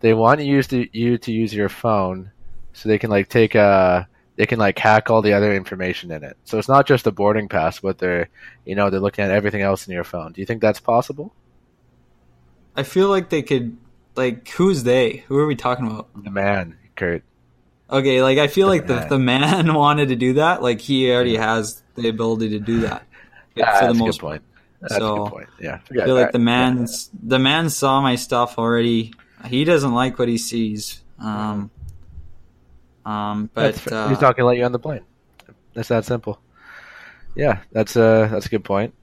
they 0.00 0.14
want 0.14 0.40
you 0.40 0.56
use 0.56 0.66
to, 0.68 0.86
you 0.96 1.18
to 1.18 1.32
use 1.32 1.54
your 1.54 1.68
phone 1.68 2.30
so 2.72 2.88
they 2.88 2.98
can 2.98 3.10
like 3.10 3.28
take 3.28 3.54
a 3.54 4.08
they 4.36 4.46
can 4.46 4.58
like 4.58 4.78
hack 4.78 5.10
all 5.10 5.22
the 5.22 5.34
other 5.34 5.54
information 5.54 6.10
in 6.10 6.24
it. 6.24 6.36
So 6.44 6.58
it's 6.58 6.68
not 6.68 6.86
just 6.86 7.04
the 7.04 7.12
boarding 7.12 7.48
pass, 7.48 7.80
but 7.80 7.98
they're 7.98 8.28
you 8.64 8.74
know 8.74 8.90
they're 8.90 9.00
looking 9.00 9.24
at 9.24 9.30
everything 9.30 9.62
else 9.62 9.86
in 9.86 9.94
your 9.94 10.04
phone. 10.04 10.32
Do 10.32 10.40
you 10.40 10.46
think 10.46 10.60
that's 10.60 10.80
possible? 10.80 11.34
I 12.76 12.82
feel 12.82 13.08
like 13.08 13.28
they 13.28 13.42
could 13.42 13.76
like 14.16 14.48
who's 14.50 14.82
they? 14.84 15.24
Who 15.28 15.36
are 15.38 15.46
we 15.46 15.56
talking 15.56 15.86
about? 15.86 16.08
The 16.16 16.30
man, 16.30 16.78
Kurt. 16.96 17.22
Okay, 17.92 18.22
like 18.22 18.38
I 18.38 18.46
feel 18.48 18.68
like 18.68 18.86
the 18.86 18.94
man. 18.96 19.08
the 19.08 19.18
man 19.18 19.74
wanted 19.84 20.08
to 20.08 20.16
do 20.16 20.32
that. 20.34 20.62
Like 20.62 20.80
he 20.80 21.12
already 21.12 21.36
has 21.36 21.82
the 21.94 22.08
ability 22.08 22.48
to 22.50 22.58
do 22.58 22.80
that 22.80 23.06
Yeah, 23.54 23.66
for 23.78 23.86
that's 23.86 23.86
the 23.86 23.90
a 23.90 23.94
most 23.94 24.18
good 24.20 24.26
point. 24.26 24.42
That's 24.80 24.94
So, 24.96 25.12
a 25.12 25.18
good 25.20 25.30
point. 25.30 25.48
Yeah, 25.60 25.78
I 25.90 25.94
feel 26.04 26.14
like 26.14 26.26
that. 26.26 26.32
the 26.32 26.38
man's 26.38 27.10
the 27.22 27.38
man 27.38 27.68
saw 27.70 28.00
my 28.00 28.16
stuff 28.16 28.58
already. 28.58 29.12
He 29.46 29.64
doesn't 29.64 29.92
like 29.92 30.18
what 30.18 30.28
he 30.28 30.38
sees. 30.38 31.02
Um, 31.18 31.70
um, 33.04 33.50
but 33.54 33.92
uh, 33.92 34.08
he's 34.08 34.20
not 34.20 34.36
gonna 34.36 34.48
let 34.48 34.56
you 34.56 34.64
on 34.64 34.72
the 34.72 34.78
plane. 34.78 35.02
It's 35.74 35.88
that 35.88 36.04
simple. 36.04 36.40
Yeah, 37.34 37.60
that's 37.72 37.96
a 37.96 38.28
that's 38.30 38.46
a 38.46 38.48
good 38.48 38.64
point. 38.64 38.94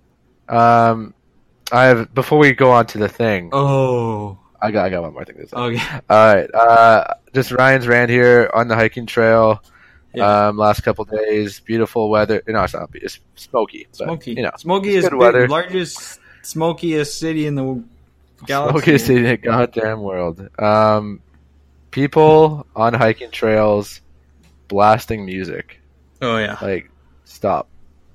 Um, 0.48 1.14
I 1.72 1.86
have 1.86 2.14
before 2.14 2.40
we 2.40 2.54
go 2.54 2.72
on 2.72 2.86
to 2.88 2.98
the 2.98 3.10
thing. 3.10 3.50
oh, 3.54 4.40
I 4.62 4.72
got 4.72 4.86
I 4.86 4.90
got 4.90 5.04
one 5.04 5.14
more 5.14 5.26
thing 5.26 5.38
to 5.38 5.48
say. 5.48 5.56
okay, 5.58 6.00
All 6.10 6.34
right, 6.36 6.54
uh, 6.54 7.14
just 7.34 7.52
Ryan's 7.52 7.88
ran 7.88 8.10
here 8.10 8.50
on 8.54 8.68
the 8.68 8.76
hiking 8.76 9.06
trail. 9.06 9.64
Yeah. 10.14 10.48
Um, 10.48 10.58
last 10.58 10.82
couple 10.82 11.06
days, 11.06 11.60
beautiful 11.60 12.10
weather. 12.10 12.42
No, 12.48 12.64
it's 12.64 12.74
not. 12.74 12.90
It's 12.96 13.20
smoky. 13.36 13.88
But, 13.92 14.06
Smoky. 14.06 14.32
You 14.34 14.44
know, 14.44 14.52
Smoky 14.58 14.96
is 14.96 15.10
weather. 15.12 15.48
largest, 15.48 16.20
smokiest 16.42 17.20
city 17.20 17.46
in 17.46 17.56
the 17.56 17.84
galaxy. 18.46 18.80
smokiest 18.80 19.06
city 19.06 19.20
in 19.20 19.26
the 19.26 19.38
goddamn 19.38 20.02
world. 20.02 20.50
Um, 20.58 21.22
people 21.92 22.66
on 22.76 22.94
hiking 22.94 23.30
trails 23.32 24.02
blasting 24.68 25.26
music. 25.26 25.80
Oh 26.22 26.38
yeah, 26.38 26.58
Like, 26.62 26.90
stop. 27.26 27.68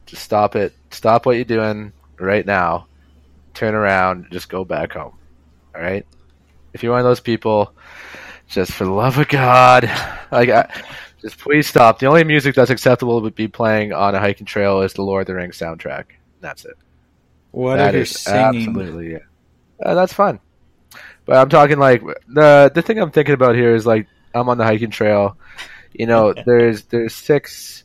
Just 0.06 0.22
stop 0.22 0.56
it. 0.56 0.72
Stop 0.90 1.26
what 1.26 1.36
you're 1.36 1.44
doing 1.44 1.92
right 2.18 2.44
now. 2.44 2.86
Turn 3.54 3.74
around. 3.74 4.26
Just 4.30 4.48
go 4.48 4.64
back 4.64 4.92
home. 4.92 5.14
All 5.74 5.80
right. 5.80 6.04
If 6.72 6.82
you're 6.82 6.92
one 6.92 7.00
of 7.00 7.06
those 7.06 7.20
people, 7.20 7.72
just 8.54 8.72
for 8.72 8.84
the 8.84 8.90
love 8.92 9.18
of 9.18 9.28
God, 9.28 9.84
like, 10.30 10.48
I, 10.48 10.70
just 11.20 11.38
please 11.38 11.66
stop. 11.66 11.98
The 11.98 12.06
only 12.06 12.24
music 12.24 12.54
that's 12.54 12.70
acceptable 12.70 13.22
to 13.22 13.30
be 13.30 13.48
playing 13.48 13.92
on 13.92 14.14
a 14.14 14.20
hiking 14.20 14.46
trail 14.46 14.82
is 14.82 14.92
the 14.92 15.02
Lord 15.02 15.22
of 15.22 15.26
the 15.28 15.34
Rings 15.34 15.58
soundtrack. 15.58 16.04
That's 16.40 16.64
it. 16.64 16.76
what 17.50 17.76
That 17.76 17.94
you're 17.94 18.04
singing? 18.04 18.68
absolutely 18.68 19.12
yeah. 19.12 19.18
Uh, 19.84 19.94
that's 19.94 20.12
fun. 20.12 20.40
But 21.26 21.36
I'm 21.36 21.48
talking 21.48 21.78
like 21.78 22.02
the 22.28 22.70
the 22.74 22.82
thing 22.82 22.98
I'm 22.98 23.10
thinking 23.10 23.34
about 23.34 23.54
here 23.54 23.74
is 23.74 23.86
like 23.86 24.06
I'm 24.34 24.48
on 24.48 24.58
the 24.58 24.64
hiking 24.64 24.90
trail. 24.90 25.38
You 25.92 26.06
know, 26.06 26.34
there's 26.46 26.84
there's 26.84 27.14
six 27.14 27.84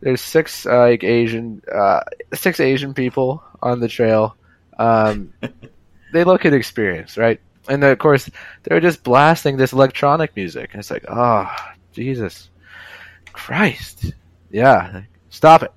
there's 0.00 0.20
six 0.20 0.66
uh, 0.66 0.78
like 0.80 1.04
Asian 1.04 1.62
uh, 1.72 2.00
six 2.34 2.58
Asian 2.60 2.94
people 2.94 3.42
on 3.62 3.80
the 3.80 3.88
trail. 3.88 4.36
Um, 4.78 5.32
they 6.12 6.24
look 6.24 6.44
at 6.44 6.52
experience, 6.54 7.16
right? 7.16 7.40
And 7.68 7.84
of 7.84 7.98
course, 7.98 8.28
they're 8.62 8.80
just 8.80 9.04
blasting 9.04 9.56
this 9.56 9.72
electronic 9.72 10.34
music. 10.36 10.70
And 10.72 10.80
it's 10.80 10.90
like, 10.90 11.04
oh, 11.08 11.50
Jesus 11.92 12.50
Christ. 13.32 14.12
Yeah. 14.50 15.02
Stop 15.30 15.62
it. 15.62 15.72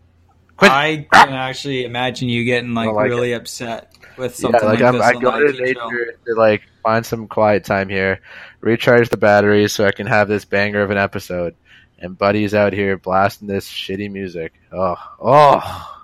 Quit. 0.58 0.72
I 0.72 1.08
can 1.12 1.34
actually 1.34 1.86
imagine 1.86 2.30
you 2.30 2.46
getting 2.46 2.74
like, 2.74 2.90
like 2.90 3.10
really 3.10 3.34
upset 3.34 3.94
with 4.18 4.36
something 4.36 4.62
yeah, 4.62 4.92
like, 4.92 5.00
like. 5.00 5.16
I 5.16 5.20
go 5.20 5.52
to 5.52 5.62
nature 5.62 6.18
to 6.26 6.34
like 6.36 6.64
find 6.82 7.06
some 7.06 7.28
quiet 7.28 7.66
time 7.66 7.90
here, 7.90 8.22
recharge 8.62 9.10
the 9.10 9.18
batteries 9.18 9.74
so 9.74 9.86
I 9.86 9.92
can 9.92 10.08
have 10.08 10.28
this 10.28 10.46
banger 10.46 10.82
of 10.82 10.92
an 10.92 10.98
episode. 10.98 11.56
And 12.00 12.18
Buddy's 12.18 12.54
out 12.54 12.74
here 12.74 12.98
blasting 12.98 13.48
this 13.48 13.68
shitty 13.68 14.12
music. 14.12 14.54
Oh, 14.72 14.96
oh, 15.20 16.02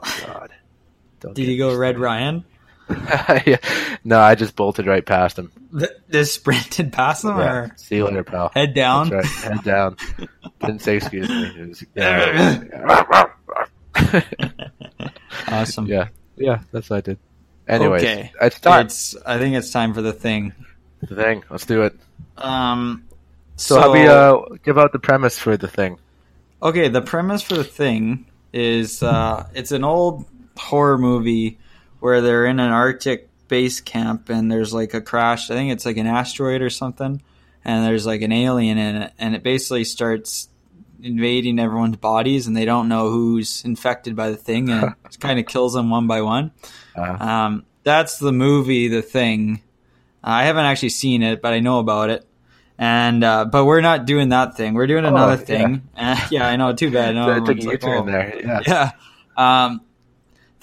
God! 0.00 0.50
Don't 1.20 1.34
Did 1.34 1.48
you 1.48 1.58
go 1.58 1.76
Red 1.76 1.98
Ryan? 1.98 2.44
Yeah. 3.46 3.56
no, 4.04 4.20
I 4.20 4.34
just 4.34 4.56
bolted 4.56 4.86
right 4.86 5.04
past 5.04 5.38
him. 5.38 5.50
th- 5.78 5.90
this 6.08 6.32
sprinted 6.32 6.92
past 6.92 7.22
them 7.22 7.38
Yeah. 7.38 7.52
or 7.52 7.72
See 7.76 7.96
you 7.96 8.04
later, 8.04 8.24
pal. 8.24 8.50
head 8.54 8.74
down. 8.74 9.10
Right. 9.10 9.24
Head 9.24 9.62
down. 9.64 9.96
Didn't 10.60 10.80
say 10.82 10.96
excuse 10.96 11.28
me. 11.28 11.68
Was, 11.68 11.84
yeah. 11.94 13.24
Awesome. 15.48 15.86
yeah. 15.86 16.08
Yeah, 16.36 16.60
that's 16.72 16.90
what 16.90 16.96
I 16.96 17.00
did. 17.00 17.18
Anyways, 17.68 18.02
Okay. 18.02 18.32
it's 18.40 18.60
time. 18.60 18.86
It's. 18.86 19.16
I 19.24 19.38
think 19.38 19.54
it's 19.56 19.70
time 19.70 19.94
for 19.94 20.02
the 20.02 20.12
thing. 20.12 20.52
the 21.00 21.14
thing. 21.14 21.44
Let's 21.50 21.66
do 21.66 21.82
it. 21.82 21.94
Um. 22.36 23.04
So, 23.56 23.80
how 23.80 23.92
we 23.92 24.06
uh, 24.06 24.36
give 24.64 24.78
out 24.78 24.92
the 24.92 24.98
premise 24.98 25.38
for 25.38 25.56
the 25.56 25.68
thing? 25.68 25.98
Okay, 26.62 26.88
the 26.88 27.00
premise 27.02 27.42
for 27.42 27.54
the 27.54 27.64
thing 27.64 28.26
is 28.52 29.02
uh, 29.02 29.46
it's 29.54 29.70
an 29.72 29.84
old 29.84 30.24
horror 30.56 30.98
movie 30.98 31.58
where 32.04 32.20
they're 32.20 32.44
in 32.44 32.60
an 32.60 32.70
Arctic 32.70 33.30
base 33.48 33.80
camp 33.80 34.28
and 34.28 34.52
there's 34.52 34.74
like 34.74 34.92
a 34.92 35.00
crash. 35.00 35.50
I 35.50 35.54
think 35.54 35.72
it's 35.72 35.86
like 35.86 35.96
an 35.96 36.06
asteroid 36.06 36.60
or 36.60 36.68
something, 36.68 37.22
and 37.64 37.86
there's 37.86 38.04
like 38.04 38.20
an 38.20 38.30
alien 38.30 38.76
in 38.76 38.96
it, 38.96 39.12
and 39.18 39.34
it 39.34 39.42
basically 39.42 39.84
starts 39.84 40.50
invading 41.02 41.58
everyone's 41.58 41.96
bodies, 41.96 42.46
and 42.46 42.54
they 42.54 42.66
don't 42.66 42.90
know 42.90 43.10
who's 43.10 43.64
infected 43.64 44.16
by 44.16 44.28
the 44.28 44.36
thing, 44.36 44.68
and 44.68 44.94
it 45.06 45.18
kind 45.18 45.38
of 45.38 45.46
kills 45.46 45.72
them 45.72 45.88
one 45.88 46.06
by 46.06 46.20
one. 46.20 46.52
Uh, 46.94 47.16
Um, 47.18 47.64
that's 47.84 48.18
the 48.18 48.32
movie, 48.32 48.88
The 48.88 49.00
Thing. 49.00 49.62
I 50.22 50.44
haven't 50.44 50.66
actually 50.66 50.90
seen 50.90 51.22
it, 51.22 51.40
but 51.40 51.54
I 51.54 51.60
know 51.60 51.78
about 51.78 52.10
it. 52.10 52.26
And 52.76 53.24
uh, 53.24 53.46
but 53.46 53.64
we're 53.64 53.80
not 53.80 54.04
doing 54.04 54.28
that 54.28 54.58
thing. 54.58 54.74
We're 54.74 54.86
doing 54.88 55.06
Oh, 55.06 55.08
another 55.08 55.36
yeah. 55.36 55.46
thing. 55.46 55.88
Uh, 55.96 56.20
yeah, 56.30 56.46
I 56.46 56.56
know. 56.56 56.74
Too 56.74 56.90
bad. 56.90 57.14
No, 57.14 57.28
so 57.28 57.32
it 57.32 57.46
took 57.46 57.64
a 57.64 57.66
like, 57.66 57.82
U-turn 57.82 58.02
oh. 58.02 58.04
there. 58.04 58.40
Yeah. 58.44 58.60
Yeah. 58.66 58.90
Um, 59.38 59.80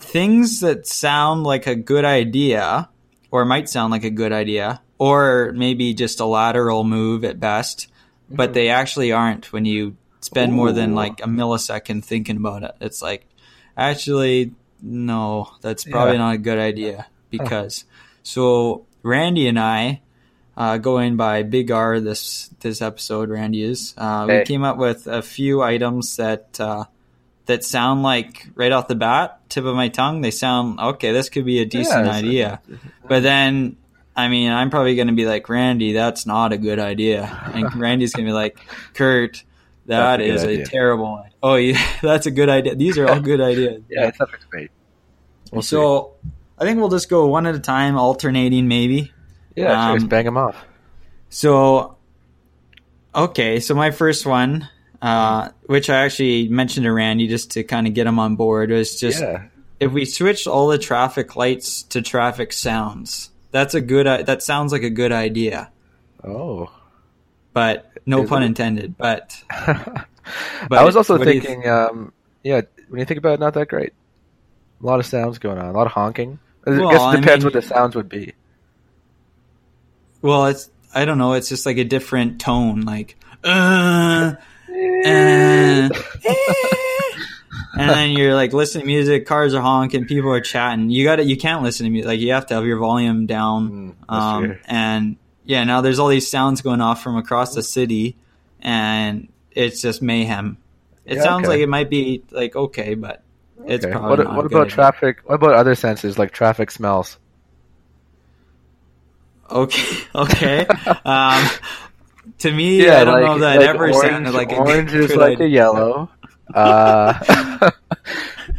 things 0.02 0.60
that 0.62 0.88
sound 0.88 1.44
like 1.44 1.68
a 1.68 1.76
good 1.76 2.06
idea, 2.06 2.90
or 3.32 3.46
might 3.46 3.70
sound 3.70 3.92
like 3.92 4.04
a 4.04 4.10
good 4.10 4.32
idea, 4.34 4.82
or 4.98 5.52
maybe 5.56 5.94
just 5.94 6.20
a 6.20 6.26
lateral 6.26 6.84
move 6.84 7.24
at 7.24 7.40
best, 7.40 7.88
but 8.30 8.54
they 8.54 8.70
actually 8.70 9.12
aren't 9.12 9.52
when 9.54 9.66
you 9.66 9.96
spend 10.22 10.54
more 10.54 10.72
than 10.72 10.94
like 10.96 11.20
a 11.22 11.28
millisecond 11.28 12.04
thinking 12.04 12.38
about 12.38 12.64
it. 12.64 12.76
It's 12.80 13.02
like, 13.02 13.26
actually, 13.78 14.52
no, 14.82 15.50
that's 15.62 15.84
probably 15.84 16.14
Yeah. 16.14 16.20
not 16.20 16.36
a 16.36 16.38
good 16.40 16.60
idea 16.60 17.08
because. 17.30 17.86
So 18.24 18.86
Randy 19.04 19.48
and 19.48 19.60
I, 19.60 20.02
uh, 20.56 20.78
going 20.78 21.18
by 21.18 21.42
Big 21.44 21.72
R 21.72 22.00
this 22.00 22.50
this 22.60 22.82
episode, 22.82 23.30
Randy 23.30 23.64
is. 23.64 23.96
Uh, 23.98 24.28
Hey. 24.28 24.40
We 24.40 24.46
came 24.46 24.64
up 24.64 24.78
with 24.78 25.08
a 25.08 25.22
few 25.24 25.64
items 25.64 26.16
that 26.18 26.60
uh, 26.60 26.86
that 27.48 27.64
sound 27.64 28.04
like 28.04 28.48
right 28.56 28.72
off 28.72 28.88
the 28.88 28.96
bat, 28.96 29.40
tip 29.50 29.66
of 29.66 29.76
my 29.76 29.90
tongue. 29.90 30.22
They 30.22 30.32
sound 30.32 30.80
okay. 30.80 31.12
This 31.12 31.30
could 31.30 31.46
be 31.46 31.60
a 31.60 31.66
decent 31.66 32.02
it's- 32.08 32.16
idea, 32.16 32.62
but 33.08 33.24
then. 33.24 33.78
I 34.14 34.28
mean, 34.28 34.52
I'm 34.52 34.70
probably 34.70 34.96
going 34.96 35.08
to 35.08 35.14
be 35.14 35.26
like 35.26 35.48
Randy. 35.48 35.94
That's 35.94 36.26
not 36.26 36.52
a 36.52 36.58
good 36.58 36.80
idea, 36.80 37.24
and 37.54 37.74
Randy's 37.80 38.12
going 38.14 38.26
to 38.26 38.30
be 38.30 38.34
like, 38.34 38.60
Kurt, 38.94 39.42
that 39.86 40.18
That's 40.18 40.22
a 40.22 40.26
is 40.34 40.44
a 40.44 40.50
idea. 40.50 40.66
terrible. 40.66 41.12
one. 41.14 41.30
Oh, 41.42 41.56
yeah, 41.56 41.82
that's 42.02 42.26
a 42.26 42.32
good 42.32 42.50
idea. 42.50 42.76
These 42.76 42.98
are 42.98 43.08
all 43.08 43.22
good 43.22 43.40
ideas. 43.40 43.82
Yeah, 43.90 44.10
it's 44.10 44.20
up 44.20 44.30
to. 44.30 44.68
We'll 45.54 45.62
see. 45.62 45.70
so, 45.70 46.12
I 46.60 46.66
think 46.66 46.78
we'll 46.80 46.90
just 46.90 47.08
go 47.10 47.26
one 47.28 47.48
at 47.48 47.56
a 47.56 47.60
time, 47.60 47.98
alternating 47.98 48.68
maybe. 48.68 49.14
Yeah, 49.56 49.92
um, 49.92 49.98
just 50.00 50.10
bang 50.10 50.26
them 50.26 50.36
off. 50.36 50.58
So, 51.30 51.96
okay, 53.16 53.62
so 53.62 53.74
my 53.76 53.92
first 53.92 54.26
one, 54.26 54.68
uh, 55.02 55.50
which 55.66 55.90
I 55.90 56.06
actually 56.06 56.48
mentioned 56.50 56.84
to 56.86 56.92
Randy 56.92 57.28
just 57.28 57.52
to 57.52 57.64
kind 57.64 57.88
of 57.88 57.94
get 57.94 58.08
him 58.08 58.20
on 58.20 58.36
board, 58.36 58.70
was 58.72 59.00
just 59.00 59.20
yeah. 59.22 59.46
if 59.80 59.92
we 59.92 60.06
switch 60.06 60.46
all 60.48 60.68
the 60.68 60.78
traffic 60.78 61.36
lights 61.36 61.84
to 61.84 62.02
traffic 62.02 62.54
sounds. 62.54 63.30
That's 63.52 63.74
a 63.74 63.82
good. 63.82 64.08
i- 64.08 64.22
That 64.24 64.44
sounds 64.44 64.72
like 64.72 64.84
a 64.84 64.90
good 64.90 65.12
idea, 65.12 65.72
Oh. 66.24 66.72
but 67.54 67.92
no 68.06 68.24
Is 68.24 68.30
pun 68.30 68.44
it? 68.44 68.46
intended. 68.48 68.98
But 68.98 69.36
I 69.52 70.06
was 70.84 70.96
also 70.96 71.18
what 71.18 71.26
do 71.28 71.34
you 71.34 71.42
thinking, 71.42 71.68
um, 71.70 72.14
yeah, 72.44 72.62
when 72.90 73.00
you 73.00 73.06
think 73.06 73.18
about 73.18 73.34
it, 73.34 73.40
not 73.40 73.54
that 73.56 73.68
great. 73.68 73.94
A 74.82 74.86
lot 74.86 75.00
of 75.00 75.06
sounds 75.06 75.38
going 75.40 75.58
on, 75.58 75.66
a 75.66 75.72
lot 75.74 75.86
of 75.88 75.94
honking. 75.94 76.40
I 76.66 76.72
guess 76.72 76.80
it 76.80 77.22
depends 77.22 77.44
mean- 77.44 77.54
what 77.54 77.54
the 77.54 77.62
sounds 77.68 77.96
would 77.96 78.08
be. 78.10 78.34
well, 80.22 80.46
it's 80.46 80.70
I 80.94 81.06
don't 81.06 81.18
know. 81.18 81.34
It's 81.34 81.50
just 81.50 81.66
like 81.66 81.78
a 81.78 81.84
different 81.84 82.40
tone, 82.42 82.82
like 82.82 83.18
uh, 83.44 84.34
uh, 84.72 85.90
and 87.78 87.90
then 87.90 88.12
you're 88.12 88.36
like 88.36 88.54
listening 88.54 88.84
to 88.84 88.88
music, 88.88 89.26
cars 89.26 89.54
are 89.54 89.62
honking, 89.62 90.06
people 90.06 90.32
are 90.32 90.42
chatting. 90.42 90.90
You 90.90 91.04
got 91.04 91.18
to 91.18 91.24
You 91.24 91.38
can't 91.38 91.64
listen 91.64 91.86
to 91.86 91.90
music. 91.90 92.08
Like 92.08 92.20
you 92.20 92.34
have 92.34 92.46
to 92.48 92.56
have 92.56 92.66
your 92.66 92.78
volume 92.78 93.26
down. 93.26 93.96
Mm, 94.10 94.14
Um, 94.14 94.58
and 94.66 95.16
yeah, 95.46 95.64
now 95.64 95.82
there's 95.82 96.00
all 96.00 96.08
these 96.08 96.30
sounds 96.30 96.62
going 96.62 96.82
off 96.82 97.02
from 97.02 97.18
across 97.18 97.56
the 97.56 97.64
city, 97.64 98.16
and 98.62 99.28
it's 99.52 99.82
just 99.82 100.02
mayhem. 100.02 100.58
It 101.06 101.18
Yeah, 101.18 101.24
sounds 101.24 101.46
okay. 101.46 101.56
like 101.56 101.60
it 101.62 101.70
might 101.70 101.90
be 101.90 102.24
like 102.32 102.56
okay, 102.56 102.94
but 102.94 103.24
it's 103.66 103.86
probably 103.86 104.10
What, 104.10 104.20
not 104.26 104.36
what 104.36 104.46
about 104.46 104.70
traffic? 104.70 105.20
What 105.26 105.36
about 105.36 105.54
other 105.54 105.76
senses 105.76 106.18
like 106.20 106.32
traffic 106.32 106.72
smells? 106.72 107.18
Okay, 109.50 109.98
okay. 110.16 110.66
um, 111.06 111.50
to 112.42 112.52
me, 112.52 112.88
I 112.88 113.04
don't 113.04 113.22
know 113.22 113.38
that 113.40 113.58
like 113.58 113.68
ever 113.70 113.86
orange, 113.92 113.98
sounded 114.02 114.34
like 114.34 114.52
a 114.52 114.56
orange 114.58 114.94
is 114.94 115.16
like 115.16 115.34
idea. 115.40 115.46
a 115.48 115.50
yellow. 115.50 116.10
Uh, 116.54 117.72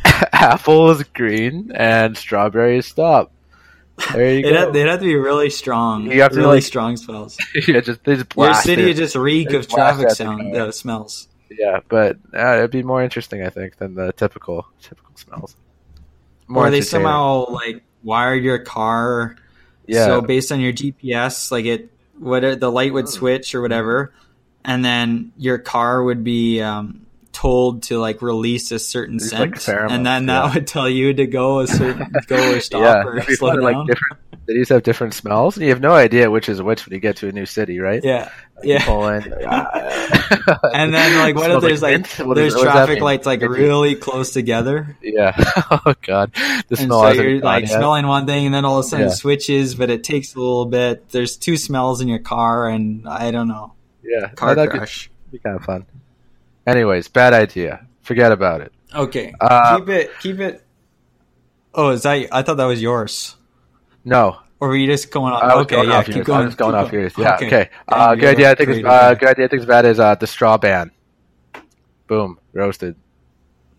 apple 0.32 0.90
is 0.90 1.02
green, 1.04 1.72
and 1.74 2.16
strawberry 2.16 2.78
is 2.78 2.86
stop. 2.86 3.32
There 4.12 4.32
you 4.32 4.46
It 4.46 4.50
go. 4.52 4.56
had, 4.66 4.72
they'd 4.72 4.86
have 4.88 5.00
to 5.00 5.04
be 5.04 5.14
really 5.16 5.50
strong. 5.50 6.10
You 6.10 6.22
have 6.22 6.32
to, 6.32 6.38
really 6.38 6.56
like- 6.56 6.62
strong 6.64 6.96
smells. 6.96 7.36
yeah, 7.68 7.80
just 7.80 8.02
they 8.04 8.22
Your 8.36 8.54
city 8.54 8.90
it. 8.90 8.94
just 8.94 9.14
reek 9.14 9.50
Just 9.50 9.68
of 9.68 9.74
traffic 9.74 10.10
sound 10.10 10.56
uh, 10.56 10.72
smells. 10.72 11.28
Yeah, 11.50 11.80
but 11.88 12.16
uh, 12.34 12.56
it'd 12.58 12.70
be 12.70 12.82
more 12.82 13.02
interesting, 13.02 13.42
I 13.42 13.50
think, 13.50 13.76
than 13.76 13.94
the 13.94 14.12
typical 14.12 14.66
typical 14.80 15.14
smells. 15.16 15.56
More 16.48 16.66
or 16.66 16.70
they 16.70 16.80
somehow 16.80 17.50
like 17.50 17.82
wired 18.02 18.42
your 18.42 18.58
car 18.58 19.36
yeah, 19.86 20.06
So 20.06 20.20
based 20.20 20.52
on 20.52 20.60
your 20.60 20.72
GPS, 20.72 21.50
like 21.50 21.64
it, 21.64 21.90
what 22.22 22.60
the 22.60 22.70
light 22.70 22.92
would 22.92 23.08
switch 23.08 23.54
or 23.54 23.60
whatever, 23.60 24.12
and 24.64 24.84
then 24.84 25.32
your 25.36 25.58
car 25.58 26.02
would 26.02 26.22
be 26.22 26.60
um, 26.60 27.06
told 27.32 27.82
to 27.84 27.98
like 27.98 28.22
release 28.22 28.70
a 28.72 28.78
certain 28.78 29.16
These, 29.16 29.30
scent, 29.30 29.66
like, 29.68 29.90
and 29.90 30.04
then 30.06 30.28
yeah. 30.28 30.42
that 30.46 30.54
would 30.54 30.66
tell 30.66 30.88
you 30.88 31.14
to 31.14 31.26
go 31.26 31.60
a 31.60 31.66
certain 31.66 32.12
go 32.26 32.54
or 32.56 32.60
stop 32.60 32.80
yeah. 32.80 33.02
or 33.04 33.22
slow 33.34 33.54
down. 33.54 33.62
like 33.62 33.86
different 33.86 34.18
cities 34.46 34.68
have 34.70 34.82
different 34.82 35.14
smells, 35.14 35.56
and 35.56 35.64
you 35.64 35.70
have 35.70 35.80
no 35.80 35.92
idea 35.92 36.30
which 36.30 36.48
is 36.48 36.60
which 36.60 36.84
when 36.86 36.94
you 36.94 37.00
get 37.00 37.16
to 37.16 37.28
a 37.28 37.32
new 37.32 37.46
city, 37.46 37.78
right? 37.78 38.02
yeah, 38.04 38.30
yeah. 38.62 38.84
in, 39.16 39.32
uh, 39.44 40.58
And 40.74 40.92
then 40.92 41.18
like 41.18 41.36
what 41.36 41.50
if 41.50 41.60
there's 41.62 41.80
like 41.82 41.92
mint? 41.92 42.26
What 42.26 42.34
there's 42.34 42.54
is- 42.54 42.60
traffic 42.60 43.00
lights 43.00 43.24
like 43.26 43.40
really 43.40 43.94
close 43.94 44.32
together, 44.32 44.96
Yeah. 45.02 45.32
oh 45.70 45.94
god, 46.02 46.32
the 46.34 46.76
and 46.80 46.90
so 46.90 47.10
you're 47.12 47.40
like 47.40 47.62
yet. 47.68 47.70
smelling 47.78 48.06
one 48.06 48.26
thing, 48.26 48.46
and 48.46 48.54
then 48.54 48.64
all 48.64 48.78
of 48.78 48.84
a 48.84 48.88
sudden 48.88 49.06
Yeah. 49.06 49.12
it 49.12 49.16
switches, 49.16 49.74
but 49.74 49.90
it 49.90 50.04
takes 50.04 50.34
a 50.34 50.38
little 50.38 50.66
bit. 50.66 51.08
There's 51.10 51.36
two 51.36 51.56
smells 51.56 52.00
in 52.00 52.08
your 52.08 52.18
car, 52.18 52.68
and 52.68 53.08
I 53.08 53.30
don't 53.30 53.48
know, 53.48 53.74
Yeah, 54.02 54.28
car 54.30 54.54
be- 54.56 54.66
crash. 54.66 55.10
be 55.30 55.38
kind 55.38 55.56
of 55.56 55.64
fun. 55.64 55.86
Anyways, 56.66 57.08
bad 57.08 57.32
idea. 57.32 57.86
Forget 58.02 58.32
about 58.32 58.60
it. 58.60 58.72
Okay, 58.94 59.32
Uh, 59.40 59.78
keep 59.78 59.88
it, 59.88 60.10
keep 60.20 60.38
it. 60.40 60.64
Oh, 61.74 61.90
is 61.90 62.02
that? 62.02 62.28
I 62.30 62.42
thought 62.42 62.56
that 62.58 62.64
was 62.66 62.82
yours. 62.82 63.36
No, 64.04 64.38
Or 64.60 64.68
were 64.68 64.76
you 64.76 64.86
just 64.86 65.10
going 65.10 65.32
off? 65.32 65.42
I 65.42 65.54
was 65.54 65.64
okay, 65.64 65.76
going 65.76 65.88
yeah, 65.88 65.96
off 65.96 66.06
keep 66.06 66.16
yours. 66.16 66.26
going. 66.26 66.42
I 66.42 66.44
was 66.46 66.54
going 66.54 66.74
off 66.74 66.92
yours. 66.92 67.12
Yeah. 67.16 67.34
Okay. 67.36 67.48
Damn, 67.50 67.68
Uh, 67.88 68.14
good 68.14 68.24
idea. 68.34 68.50
I 68.50 68.54
think 68.54 68.68
it's 68.70 68.86
uh, 68.86 69.14
good 69.14 69.28
idea. 69.30 69.44
I 69.44 69.48
think 69.48 69.62
it's 69.62 69.68
bad 69.68 69.86
is 69.86 69.98
uh, 70.00 70.14
the 70.16 70.26
straw 70.26 70.56
ban. 70.58 70.90
Boom, 72.08 72.38
roasted. 72.52 72.96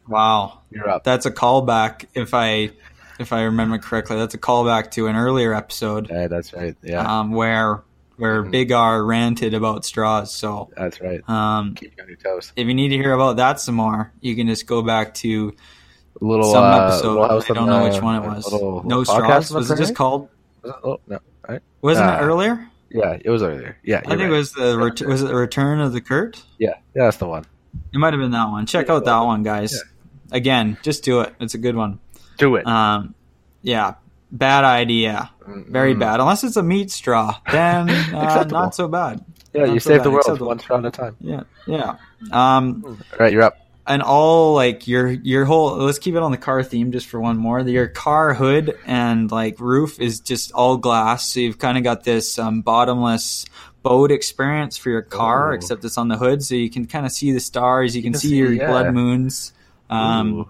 Wow, 0.07 0.61
You're 0.71 0.89
up. 0.89 1.03
that's 1.03 1.25
a 1.25 1.31
callback. 1.31 2.05
If 2.13 2.33
I, 2.33 2.71
if 3.19 3.31
I 3.31 3.43
remember 3.43 3.77
correctly, 3.77 4.17
that's 4.17 4.33
a 4.33 4.37
callback 4.39 4.91
to 4.91 5.07
an 5.07 5.15
earlier 5.15 5.53
episode 5.53 6.09
Yeah, 6.09 6.27
that's 6.27 6.53
right. 6.53 6.75
Yeah, 6.83 7.01
um, 7.19 7.31
where 7.31 7.83
where 8.17 8.43
Mhm. 8.43 8.51
Big 8.51 8.71
R 8.71 9.03
ranted 9.03 9.53
about 9.53 9.85
straws. 9.85 10.33
So 10.33 10.69
that's 10.77 11.01
right. 11.01 11.27
um, 11.29 11.75
Keep 11.75 11.93
you 11.97 12.03
on 12.03 12.09
your 12.09 12.17
toes. 12.17 12.53
if 12.55 12.67
you 12.67 12.73
need 12.73 12.89
to 12.89 12.97
hear 12.97 13.13
about 13.13 13.37
that 13.37 13.59
some 13.59 13.75
more, 13.75 14.11
you 14.21 14.35
can 14.35 14.47
just 14.47 14.67
go 14.67 14.81
back 14.81 15.13
to 15.15 15.53
Little 16.21 16.51
some 16.51 16.63
uh, 16.63 16.87
episode. 16.87 17.19
Little 17.19 17.41
I 17.41 17.53
don't 17.53 17.67
know 17.67 17.83
which 17.89 18.01
one 18.01 18.15
it 18.23 18.27
was. 18.27 18.51
Little, 18.51 18.83
no 18.85 19.03
straws. 19.03 19.51
Was 19.51 19.71
it 19.71 19.77
just 19.77 19.95
called? 19.95 20.29
Was 20.63 20.71
it- 20.73 20.79
Oh 20.83 20.99
no. 21.07 21.19
Right? 21.47 21.61
Wasn't 21.81 22.09
Uh, 22.09 22.13
it 22.13 22.17
earlier? 22.21 22.67
Yeah, 22.89 23.17
it 23.19 23.29
was 23.29 23.41
earlier. 23.41 23.75
Yeah, 23.83 24.01
I 24.05 24.09
think 24.15 24.21
it 24.21 24.29
was 24.29 24.51
the 24.53 24.77
ret- 24.77 25.01
was 25.01 25.23
it 25.23 25.27
the 25.27 25.35
return 25.35 25.79
of 25.79 25.91
the 25.93 25.99
Kurt? 26.01 26.41
Yeah, 26.59 26.75
yeah, 26.95 27.05
that's 27.05 27.17
the 27.17 27.25
one. 27.27 27.43
It 27.91 27.97
might 27.97 28.13
have 28.13 28.19
been 28.21 28.31
that 28.31 28.49
one. 28.49 28.67
Check 28.67 28.87
out 28.89 29.03
that 29.05 29.19
one, 29.21 29.41
guys. 29.41 29.83
Again, 30.31 30.77
just 30.83 31.03
do 31.03 31.21
it. 31.21 31.33
It's 31.39 31.55
a 31.55 31.57
good 31.57 31.75
one. 31.75 31.99
Do 32.37 32.55
it. 32.55 32.67
Um, 32.67 33.15
yeah, 33.63 33.95
bad 34.33 34.65
idea. 34.65 35.29
Very 35.47 35.93
Mm. 35.95 35.99
bad. 35.99 36.19
Unless 36.19 36.43
it's 36.43 36.55
a 36.57 36.63
meat 36.63 36.91
straw, 36.91 37.37
then 37.51 37.89
uh, 38.13 38.43
not 38.49 38.75
so 38.75 38.87
bad. 38.89 39.23
Yeah, 39.53 39.65
not 39.65 39.73
you 39.75 39.79
so 39.79 39.89
save 39.91 39.99
bad. 39.99 40.05
the 40.05 40.09
world 40.11 40.21
Acceptable. 40.25 40.47
one 40.47 40.59
straw 40.59 40.77
at 40.79 40.85
a 40.85 40.91
time. 40.91 41.15
Yeah, 41.21 41.43
yeah. 41.67 41.95
Um, 42.31 42.83
All 42.85 42.97
right, 43.19 43.31
you're 43.31 43.43
up. 43.43 43.57
and 43.85 44.01
all 44.01 44.53
like 44.55 44.87
your 44.87 45.09
your 45.09 45.43
whole 45.45 45.75
let's 45.77 45.99
keep 45.99 46.15
it 46.15 46.23
on 46.23 46.31
the 46.31 46.37
car 46.37 46.63
theme 46.63 46.91
just 46.93 47.05
for 47.07 47.19
one 47.19 47.35
more 47.37 47.59
your 47.59 47.87
car 47.87 48.33
hood 48.33 48.73
and 48.87 49.29
like 49.29 49.59
roof 49.59 49.99
is 49.99 50.21
just 50.21 50.53
all 50.53 50.77
glass 50.77 51.27
so 51.29 51.41
you've 51.41 51.59
kind 51.59 51.77
of 51.77 51.83
got 51.83 52.05
this 52.05 52.39
um, 52.39 52.61
bottomless 52.61 53.45
boat 53.81 54.09
experience 54.09 54.77
for 54.77 54.89
your 54.89 55.01
car 55.01 55.51
Ooh. 55.51 55.55
except 55.55 55.83
it's 55.83 55.97
on 55.97 56.07
the 56.07 56.15
hood 56.17 56.41
so 56.41 56.55
you 56.55 56.69
can 56.69 56.85
kind 56.87 57.05
of 57.05 57.11
see 57.11 57.33
the 57.33 57.41
stars 57.41 57.93
you 57.93 58.01
can, 58.01 58.13
can 58.13 58.21
see, 58.21 58.29
see- 58.29 58.35
your 58.37 58.53
yeah. 58.53 58.67
blood 58.67 58.93
moons 58.93 59.51
um, 59.89 60.49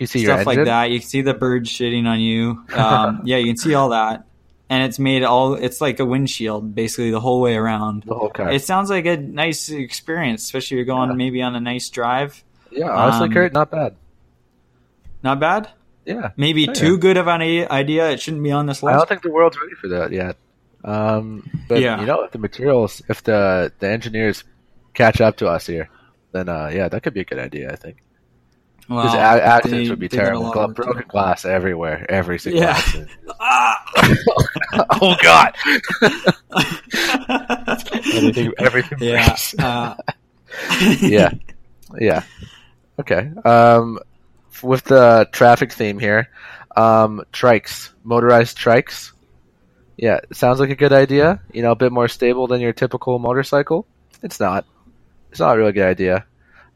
you 0.00 0.06
see 0.06 0.20
your 0.20 0.34
stuff 0.36 0.46
like 0.46 0.64
that 0.64 0.90
you 0.90 0.98
can 1.00 1.08
see 1.08 1.22
the 1.22 1.34
birds 1.34 1.70
shitting 1.70 2.06
on 2.06 2.20
you 2.20 2.64
um, 2.74 3.22
yeah 3.24 3.36
you 3.36 3.46
can 3.46 3.56
see 3.56 3.74
all 3.74 3.90
that 3.90 4.26
and 4.70 4.82
it's 4.84 4.98
made 4.98 5.22
all 5.22 5.54
it's 5.54 5.80
like 5.80 6.00
a 6.00 6.04
windshield 6.04 6.74
basically 6.74 7.10
the 7.10 7.20
whole 7.20 7.40
way 7.40 7.54
around 7.54 8.02
The 8.04 8.14
whole 8.14 8.30
car. 8.30 8.50
it 8.50 8.62
sounds 8.64 8.90
like 8.90 9.06
a 9.06 9.16
nice 9.16 9.68
experience 9.70 10.42
especially 10.44 10.76
if 10.76 10.86
you're 10.86 10.96
going 10.96 11.10
Yeah. 11.10 11.16
maybe 11.16 11.42
on 11.42 11.54
a 11.54 11.60
nice 11.60 11.88
drive 11.90 12.42
yeah, 12.70 12.90
honestly, 12.90 13.28
um, 13.28 13.32
Kurt, 13.32 13.52
not 13.52 13.70
bad. 13.70 13.94
not 15.22 15.38
bad 15.38 15.68
Yeah. 16.04 16.30
Maybe 16.36 16.66
too 16.66 16.98
good 16.98 17.16
of 17.16 17.28
an 17.28 17.40
idea. 17.40 18.10
It 18.10 18.20
shouldn't 18.20 18.42
be 18.42 18.52
on 18.52 18.66
this 18.66 18.82
list. 18.82 18.94
I 18.94 18.96
don't 18.98 19.08
think 19.08 19.22
the 19.22 19.30
world's 19.30 19.56
ready 19.60 19.74
for 19.80 19.88
that 19.88 20.12
yet. 20.12 20.36
Um, 20.84 21.48
but 21.68 21.80
Yeah. 21.80 21.98
you 22.00 22.06
know, 22.06 22.22
if 22.24 22.32
the 22.32 22.38
materials, 22.38 23.00
if 23.08 23.22
the 23.22 23.72
the 23.78 23.88
engineers 23.88 24.44
catch 24.92 25.20
up 25.22 25.36
to 25.38 25.46
us 25.48 25.66
here, 25.66 25.88
then 26.32 26.48
uh, 26.50 26.68
yeah, 26.74 26.88
that 26.88 27.02
could 27.02 27.14
be 27.14 27.20
a 27.20 27.24
good 27.24 27.38
idea. 27.38 27.72
I 27.72 27.76
think 27.76 28.02
Because 28.88 29.14
accidents 29.14 29.90
would 29.90 29.98
be 29.98 30.08
they 30.08 30.16
got 30.18 30.22
a 30.22 30.26
terrible. 30.26 30.42
lot 30.44 30.52
Gla- 30.54 30.62
of 30.64 30.68
work 30.68 30.76
to 30.76 30.82
broken 30.92 31.08
glass 31.08 31.44
everywhere, 31.44 32.06
every 32.08 32.38
single 32.38 32.62
Yeah. 32.62 32.70
accident. 32.70 33.10
Ah! 33.40 33.84
oh 35.00 35.16
God! 35.22 35.54
everything, 38.14 38.52
everything. 38.58 38.98
yeah. 39.00 39.36
Uh, 39.58 39.94
yeah, 41.00 41.30
yeah. 41.98 42.22
Okay. 43.00 43.30
Um, 43.44 43.98
with 44.62 44.84
the 44.84 45.28
traffic 45.32 45.72
theme 45.72 45.98
here, 45.98 46.28
um, 46.76 47.22
trikes, 47.32 47.90
motorized 48.04 48.56
trikes. 48.58 49.12
Yeah, 49.96 50.20
sounds 50.32 50.60
like 50.60 50.70
a 50.70 50.76
good 50.76 50.92
idea. 50.92 51.40
You 51.52 51.62
know, 51.62 51.72
a 51.72 51.76
bit 51.76 51.92
more 51.92 52.08
stable 52.08 52.46
than 52.46 52.60
your 52.60 52.72
typical 52.72 53.18
motorcycle. 53.18 53.86
It's 54.22 54.40
not. 54.40 54.64
It's 55.30 55.40
not 55.40 55.54
a 55.54 55.58
really 55.58 55.72
good 55.72 55.86
idea. 55.86 56.24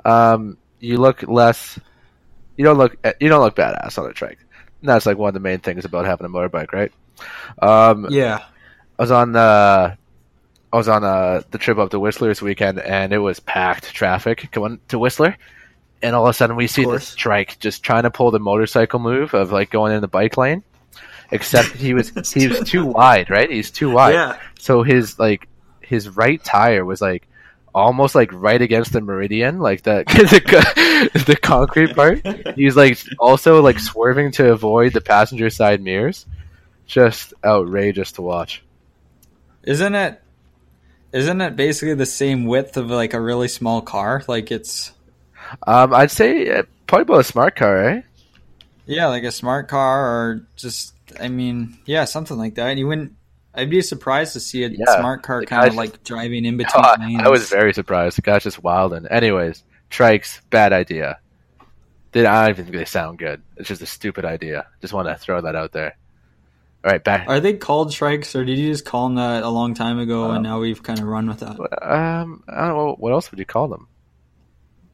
Um, 0.05 0.57
you 0.81 0.99
look 0.99 1.23
less. 1.23 1.79
You 2.59 2.65
don't 2.65 2.77
look. 2.77 2.97
You 3.21 3.29
don't 3.29 3.41
look 3.41 3.57
badass 3.57 3.97
on 3.99 4.11
a 4.11 4.13
trike. 4.13 4.41
And 4.81 4.89
that's 4.89 5.07
like 5.07 5.17
one 5.17 5.29
of 5.29 5.35
the 5.35 5.41
main 5.41 5.61
things 5.61 5.85
about 5.85 6.05
having 6.05 6.27
a 6.27 6.29
motorbike, 6.29 6.73
right? 6.73 6.93
Um, 7.61 8.09
yeah. 8.11 8.45
I 8.99 9.03
was 9.03 9.13
on 9.13 9.33
the 9.33 9.97
I 10.73 10.77
was 10.77 10.89
on 10.89 11.05
uh, 11.05 11.43
the 11.53 11.59
trip 11.59 11.79
up 11.79 11.91
to 11.91 12.01
Whistler 12.01 12.29
this 12.29 12.43
weekend, 12.43 12.81
and 12.81 13.13
it 13.13 13.19
was 13.19 13.39
packed 13.39 13.95
traffic 13.95 14.51
going 14.51 14.81
to 14.89 14.99
Whistler. 14.99 15.37
And 16.03 16.15
all 16.15 16.27
of 16.27 16.31
a 16.31 16.33
sudden, 16.33 16.57
we 16.57 16.67
see 16.67 16.85
this 16.85 17.15
trike 17.15 17.59
just 17.61 17.85
trying 17.85 18.03
to 18.03 18.11
pull 18.11 18.33
the 18.33 18.41
motorcycle 18.41 18.99
move 18.99 19.35
of 19.35 19.53
like 19.53 19.71
going 19.71 19.93
in 19.93 20.01
the 20.01 20.09
bike 20.09 20.37
lane. 20.37 20.65
Except 21.31 21.69
he 21.69 21.95
was 21.95 22.11
he 22.35 22.49
was 22.49 22.69
too 22.69 22.87
wide, 22.87 23.31
right? 23.31 23.49
He's 23.49 23.71
too 23.71 23.91
wide. 23.91 24.15
Yeah. 24.15 24.39
So 24.59 24.83
his 24.83 25.17
like 25.19 25.47
his 25.81 26.09
right 26.17 26.43
tire 26.43 26.85
was 26.85 27.01
like 27.01 27.28
almost 27.79 28.15
like 28.15 28.33
right 28.33 28.61
against 28.61 28.93
the 28.93 29.01
meridian, 29.01 29.59
like 29.61 29.83
the 29.83 30.05
the, 31.15 31.25
the 31.27 31.37
concrete 31.37 31.95
part. 31.95 32.23
He's 32.57 32.77
like 32.77 32.99
also 33.19 33.63
like 33.63 33.79
swerving 33.81 34.33
to 34.33 34.53
avoid 34.53 34.93
the 34.93 35.01
passenger 35.01 35.51
side 35.51 35.83
mirrors. 35.83 36.27
Just 36.87 37.35
outrageous 37.45 38.13
to 38.13 38.23
watch. 38.23 38.65
Isn't 39.63 39.95
it? 39.95 40.23
Isn't 41.13 41.41
it 41.41 41.57
basically 41.57 41.95
the 41.95 42.07
same 42.07 42.47
width 42.47 42.77
of 42.77 42.91
like 42.91 43.15
a 43.15 43.21
really 43.21 43.49
small 43.49 43.83
car? 43.83 44.23
Like 44.29 44.51
it's 44.51 44.93
Um, 45.67 45.95
I'd 45.95 46.11
say 46.11 46.51
uh, 46.51 46.63
probably 46.87 47.03
about 47.03 47.21
a 47.21 47.25
smart 47.25 47.57
car, 47.57 47.85
eh? 47.89 48.03
yeah, 48.87 49.07
like 49.09 49.25
a 49.25 49.33
smart 49.33 49.69
car 49.69 50.07
or 50.07 50.49
just 50.57 50.95
I 51.21 51.29
mean 51.29 51.79
yeah, 51.87 52.05
something 52.05 52.37
like 52.39 52.57
that. 52.57 52.77
You 52.79 52.89
wouldn't. 52.89 53.15
I'd 53.59 53.71
be 53.71 53.83
surprised 53.83 54.33
to 54.35 54.41
see 54.41 54.65
a 54.65 54.69
Yeah, 54.69 54.99
smart 54.99 55.23
car 55.23 55.43
kind 55.45 55.69
of 55.69 55.75
like 55.75 56.05
driving 56.05 56.45
in 56.45 56.57
between 56.63 56.85
I, 56.85 56.97
lanes. 56.99 57.23
I 57.23 57.29
was 57.29 57.49
very 57.51 57.75
surprised. 57.75 58.17
The 58.17 58.23
guy's 58.23 58.45
just 58.45 58.63
wilding. 58.63 59.07
Anyways, 59.11 59.65
trikes, 59.91 60.41
bad 60.51 60.73
idea. 60.73 61.19
They, 62.13 62.25
I 62.25 62.43
don't 62.43 62.51
even 62.51 62.65
think 62.67 62.77
they 62.77 62.85
sound 62.85 63.19
good. 63.19 63.43
It's 63.57 63.69
just 63.69 63.83
a 63.83 63.87
stupid 63.87 64.25
idea. 64.25 64.67
Just 64.81 64.95
want 64.95 65.09
to 65.09 65.15
throw 65.17 65.41
that 65.43 65.55
out 65.57 65.73
there. 65.73 65.97
All 66.85 66.93
right, 66.93 67.03
back. 67.03 67.29
Are 67.29 67.41
they 67.41 67.55
called 67.55 67.91
trikes, 67.91 68.35
or 68.39 68.45
did 68.45 68.57
you 68.59 68.71
just 68.71 68.85
call 68.85 69.09
them 69.09 69.17
that 69.17 69.43
a 69.43 69.49
long 69.49 69.75
time 69.75 69.99
ago, 69.99 70.27
Um, 70.27 70.37
and 70.37 70.45
now 70.45 70.61
we've 70.61 70.83
kind 70.83 71.01
of 71.01 71.07
run 71.07 71.27
with 71.27 71.41
that? 71.41 71.59
Um, 71.83 72.45
I 72.49 72.69
don't 72.69 72.77
know 72.77 72.95
what 72.99 73.13
else 73.13 73.31
would 73.31 73.39
you 73.41 73.45
call 73.45 73.67
them. 73.69 73.89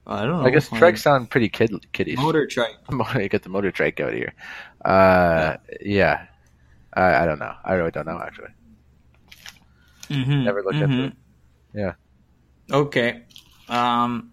I 0.06 0.22
don't 0.22 0.40
know. 0.42 0.46
I 0.46 0.50
guess 0.50 0.70
like 0.72 0.82
trikes 0.82 0.98
sound 1.00 1.30
pretty 1.30 1.48
kid 1.48 1.72
kiddish. 1.92 2.16
motor 2.18 2.46
trike. 2.46 2.74
you 3.14 3.28
get 3.28 3.42
the 3.42 3.48
motor 3.48 3.70
trike 3.70 4.00
out 4.00 4.12
here. 4.12 4.32
Uh, 4.84 5.56
yeah. 5.80 6.26
I, 6.94 7.22
I 7.22 7.26
don't 7.26 7.38
know. 7.38 7.54
I 7.64 7.74
really 7.74 7.90
don't 7.90 8.06
know 8.06 8.20
actually. 8.20 8.50
Mm-hmm. 10.08 10.44
Never 10.44 10.62
looked 10.62 10.76
into 10.76 11.04
it. 11.04 11.12
Yeah. 11.74 11.94
Okay. 12.70 13.22
Um, 13.68 14.32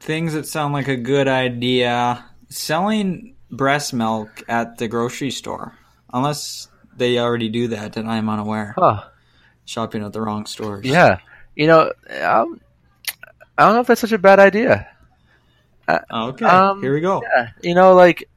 things 0.00 0.34
that 0.34 0.46
sound 0.46 0.72
like 0.72 0.88
a 0.88 0.96
good 0.96 1.28
idea: 1.28 2.24
selling 2.48 3.36
breast 3.50 3.92
milk 3.92 4.44
at 4.48 4.78
the 4.78 4.88
grocery 4.88 5.30
store, 5.30 5.76
unless 6.12 6.68
they 6.96 7.18
already 7.18 7.48
do 7.48 7.68
that, 7.68 7.96
and 7.96 8.10
I'm 8.10 8.28
unaware. 8.28 8.74
Huh. 8.76 9.04
Shopping 9.64 10.04
at 10.04 10.12
the 10.12 10.20
wrong 10.20 10.46
stores. 10.46 10.84
Yeah. 10.84 11.18
You 11.56 11.66
know, 11.66 11.92
um, 12.22 12.60
I 13.56 13.64
don't 13.64 13.74
know 13.74 13.80
if 13.80 13.86
that's 13.86 14.00
such 14.00 14.12
a 14.12 14.18
bad 14.18 14.38
idea. 14.38 14.88
Okay. 15.88 16.44
Um, 16.44 16.82
here 16.82 16.94
we 16.94 17.00
go. 17.00 17.22
Yeah. 17.22 17.48
You 17.62 17.74
know, 17.74 17.94
like, 17.94 18.28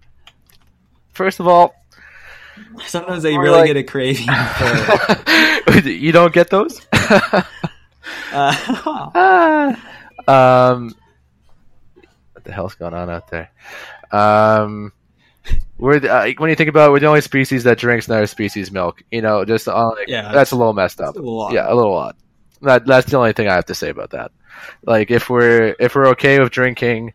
first 1.13 1.39
of 1.39 1.47
all, 1.47 1.75
Sometimes 2.87 3.23
they 3.23 3.35
Or 3.35 3.41
really 3.43 3.57
like- 3.59 3.67
get 3.67 3.77
a 3.77 3.83
craving 3.83 4.27
for. 4.27 5.79
you 5.89 6.11
don't 6.11 6.33
get 6.33 6.49
those. 6.49 6.81
Uh, 8.31 9.75
um, 10.27 10.93
what 12.33 12.43
the 12.43 12.51
hell's 12.51 12.75
going 12.75 12.93
on 12.93 13.09
out 13.09 13.29
there? 13.29 13.49
Um, 14.11 14.91
we're 15.77 15.99
the, 15.99 16.11
uh, 16.11 16.31
when 16.37 16.49
you 16.49 16.55
think 16.55 16.69
about 16.69 16.89
it, 16.89 16.91
we're 16.91 16.99
the 16.99 17.05
only 17.07 17.21
species 17.21 17.63
that 17.63 17.77
drinks 17.77 18.07
another 18.07 18.27
species' 18.27 18.71
milk. 18.71 19.01
You 19.11 19.21
know, 19.21 19.45
just 19.45 19.67
uh, 19.67 19.89
like, 19.89 20.07
Yeah, 20.07 20.31
that's 20.33 20.51
a 20.51 20.55
little 20.55 20.73
messed 20.73 21.01
up. 21.01 21.15
a 21.15 21.19
little. 21.19 21.49
Yeah, 21.53 21.71
a 21.71 21.75
little 21.75 21.93
odd. 21.95 22.15
That 22.61 22.85
that's 22.85 23.09
the 23.09 23.17
only 23.17 23.33
thing 23.33 23.47
I 23.47 23.53
have 23.55 23.65
to 23.65 23.75
say 23.75 23.89
about 23.89 24.11
that. 24.11 24.31
Like, 24.83 25.11
if 25.11 25.29
we're 25.29 25.75
if 25.79 25.95
we're 25.95 26.07
okay 26.09 26.39
with 26.39 26.51
drinking 26.51 27.13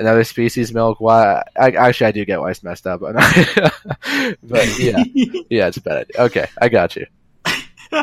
another 0.00 0.24
species' 0.24 0.72
milk, 0.72 1.00
why? 1.00 1.42
I, 1.56 1.70
actually, 1.72 2.06
I 2.08 2.12
do 2.12 2.24
get 2.24 2.40
why 2.40 2.50
it's 2.50 2.62
messed 2.62 2.86
up, 2.86 3.00
but, 3.00 3.14
but 4.42 4.78
yeah, 4.78 5.04
yeah, 5.50 5.68
it's 5.68 5.76
a 5.76 5.82
bad 5.82 5.98
idea. 5.98 6.22
Okay, 6.24 6.46
I 6.60 6.68
got 6.68 6.96
you. 6.96 7.06
oh, 7.92 8.02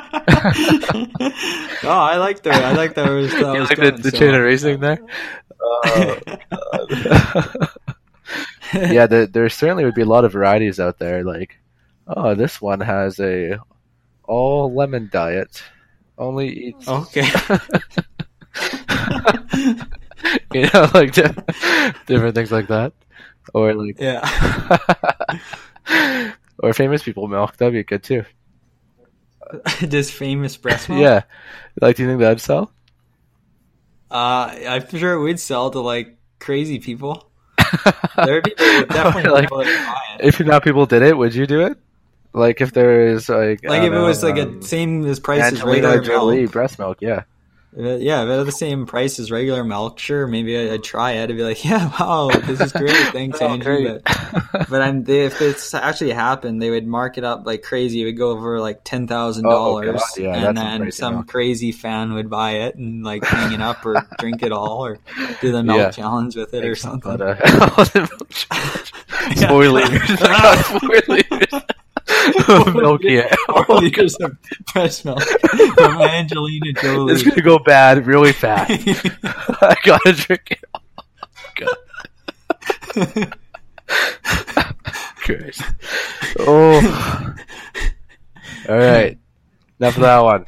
I 1.83 2.17
like 2.17 2.43
the 2.43 2.51
I 2.51 2.73
like 2.73 2.93
the, 2.93 3.03
that 3.03 3.09
was 3.09 3.31
you 3.31 3.45
like 3.45 3.69
the, 3.69 3.75
going, 3.75 4.01
the 4.01 4.11
so- 4.11 4.17
chain 4.17 4.35
of 4.35 4.43
reasoning 4.43 4.79
there? 4.81 4.99
God. 5.59 6.39
yeah, 8.73 9.07
there, 9.07 9.25
there 9.27 9.49
certainly 9.49 9.85
would 9.85 9.95
be 9.95 10.01
a 10.01 10.05
lot 10.05 10.25
of 10.25 10.33
varieties 10.33 10.79
out 10.79 10.99
there. 10.99 11.23
Like, 11.23 11.57
oh, 12.07 12.35
this 12.35 12.61
one 12.61 12.81
has 12.81 13.19
a 13.19 13.59
all 14.23 14.73
lemon 14.73 15.09
diet, 15.11 15.63
only 16.17 16.49
eats. 16.49 16.87
Okay. 16.87 17.29
you 20.53 20.69
know, 20.73 20.89
like 20.93 21.13
di- 21.13 21.93
different 22.05 22.35
things 22.35 22.51
like 22.51 22.67
that, 22.67 22.93
or 23.53 23.73
like, 23.73 23.99
yeah. 23.99 24.21
or 26.59 26.73
famous 26.73 27.03
people 27.03 27.27
milk. 27.27 27.57
That'd 27.57 27.73
be 27.73 27.83
good 27.83 28.03
too. 28.03 28.25
Just 29.87 30.11
famous 30.13 30.57
breast 30.57 30.89
milk. 30.89 31.01
Yeah, 31.01 31.23
like, 31.81 31.95
do 31.95 32.03
you 32.03 32.09
think 32.09 32.19
that'd 32.19 32.41
sell? 32.41 32.71
Uh, 34.09 34.55
I'm 34.67 34.87
sure 34.89 35.13
it 35.13 35.21
would 35.21 35.39
sell 35.39 35.69
to 35.71 35.79
like 35.79 36.17
crazy 36.39 36.79
people. 36.79 37.29
There'd 38.15 38.43
be 38.43 38.53
definitely 38.57 39.29
Like, 39.31 39.43
people 39.43 39.57
that 39.57 39.65
would 39.67 39.85
buy 39.85 40.01
it. 40.19 40.25
If 40.25 40.41
enough 40.41 40.63
people 40.63 40.85
did 40.85 41.01
it, 41.01 41.17
would 41.17 41.35
you 41.35 41.45
do 41.45 41.65
it? 41.65 41.77
Like 42.33 42.61
if 42.61 42.71
there 42.73 43.07
is 43.09 43.29
like 43.29 43.63
Like 43.63 43.83
if 43.83 43.91
it 43.93 43.99
was 43.99 44.23
like 44.23 44.37
um, 44.37 44.59
a 44.59 44.61
same 44.61 45.05
as 45.05 45.19
price 45.19 45.43
as 45.43 45.53
Angelina 45.53 45.87
regular 45.87 46.03
Jolie 46.03 46.41
milk. 46.41 46.51
breast 46.51 46.79
milk, 46.79 46.97
yeah. 47.01 47.23
It- 47.75 48.01
Yeah, 48.01 48.23
if 48.23 48.29
it 48.29 48.37
had 48.37 48.47
the 48.47 48.51
same 48.51 48.85
price 48.85 49.19
as 49.19 49.29
regular 49.29 49.63
milk, 49.63 49.99
sure, 49.99 50.25
maybe 50.25 50.57
I- 50.57 50.73
I'd 50.73 50.83
try 50.83 51.11
it. 51.13 51.29
I'd 51.29 51.35
be 51.35 51.43
like, 51.43 51.63
yeah, 51.69 51.91
wow, 51.99 52.29
this 52.29 52.59
is 52.61 52.71
great. 52.71 52.91
Thanks, 53.11 53.39
Oh, 53.41 53.47
Andrew. 53.47 53.83
great. 53.83 54.01
But, 54.51 54.69
but 54.69 54.81
I'm, 54.81 55.03
they, 55.03 55.25
if 55.25 55.41
it's 55.41 55.73
actually 55.73 56.11
happened, 56.11 56.61
they 56.61 56.69
would 56.69 56.87
mark 56.87 57.17
it 57.17 57.23
up 57.23 57.45
like 57.45 57.61
crazy. 57.63 58.01
It 58.01 58.05
would 58.05 58.17
go 58.17 58.31
over 58.31 58.59
like 58.61 58.81
ten 58.83 59.05
thousand 59.07 59.45
Oh, 59.45 59.49
dollars, 59.51 60.01
God, 60.15 60.17
yeah, 60.23 60.47
and 60.47 60.57
then 60.57 60.79
crazy 60.81 60.91
some 60.97 61.13
milk. 61.15 61.27
crazy 61.27 61.71
fan 61.71 62.13
would 62.13 62.29
buy 62.29 62.51
it 62.51 62.75
and 62.75 63.03
like 63.03 63.23
hang 63.25 63.51
it 63.53 63.61
up 63.61 63.85
or 63.85 64.07
drink 64.19 64.41
it 64.43 64.51
all 64.51 64.85
or 64.85 64.97
do 65.41 65.51
the 65.51 65.61
milk 65.63 65.77
Yeah. 65.77 65.91
challenge 65.91 66.35
with 66.35 66.53
it 66.53 66.63
or 66.65 66.75
something. 66.75 67.21
Uh, 67.21 67.35
four 72.33 72.59
liters. 72.59 72.65
I 72.65 72.65
got 72.65 72.67
liters. 72.67 72.67
of 72.67 72.75
milk, 72.75 73.01
yeah. 73.03 73.35
Four 73.65 73.75
liters 73.79 74.15
of 74.15 74.37
breast 74.73 75.05
milk 75.05 75.21
from 75.23 76.01
Angelina 76.01 76.73
Jolie. 76.73 77.13
It's 77.13 77.23
gonna 77.23 77.41
go 77.41 77.59
bad 77.59 78.05
really 78.07 78.31
fast. 78.33 78.71
I 79.61 79.75
gotta 79.83 80.13
drink 80.13 80.51
it. 80.51 80.63
god. 81.55 83.33
Christ. 85.17 85.61
Oh. 86.39 87.35
All 88.69 88.77
right. 88.77 89.17
Enough 89.79 89.95
of 89.97 90.01
that 90.01 90.19
one. 90.19 90.45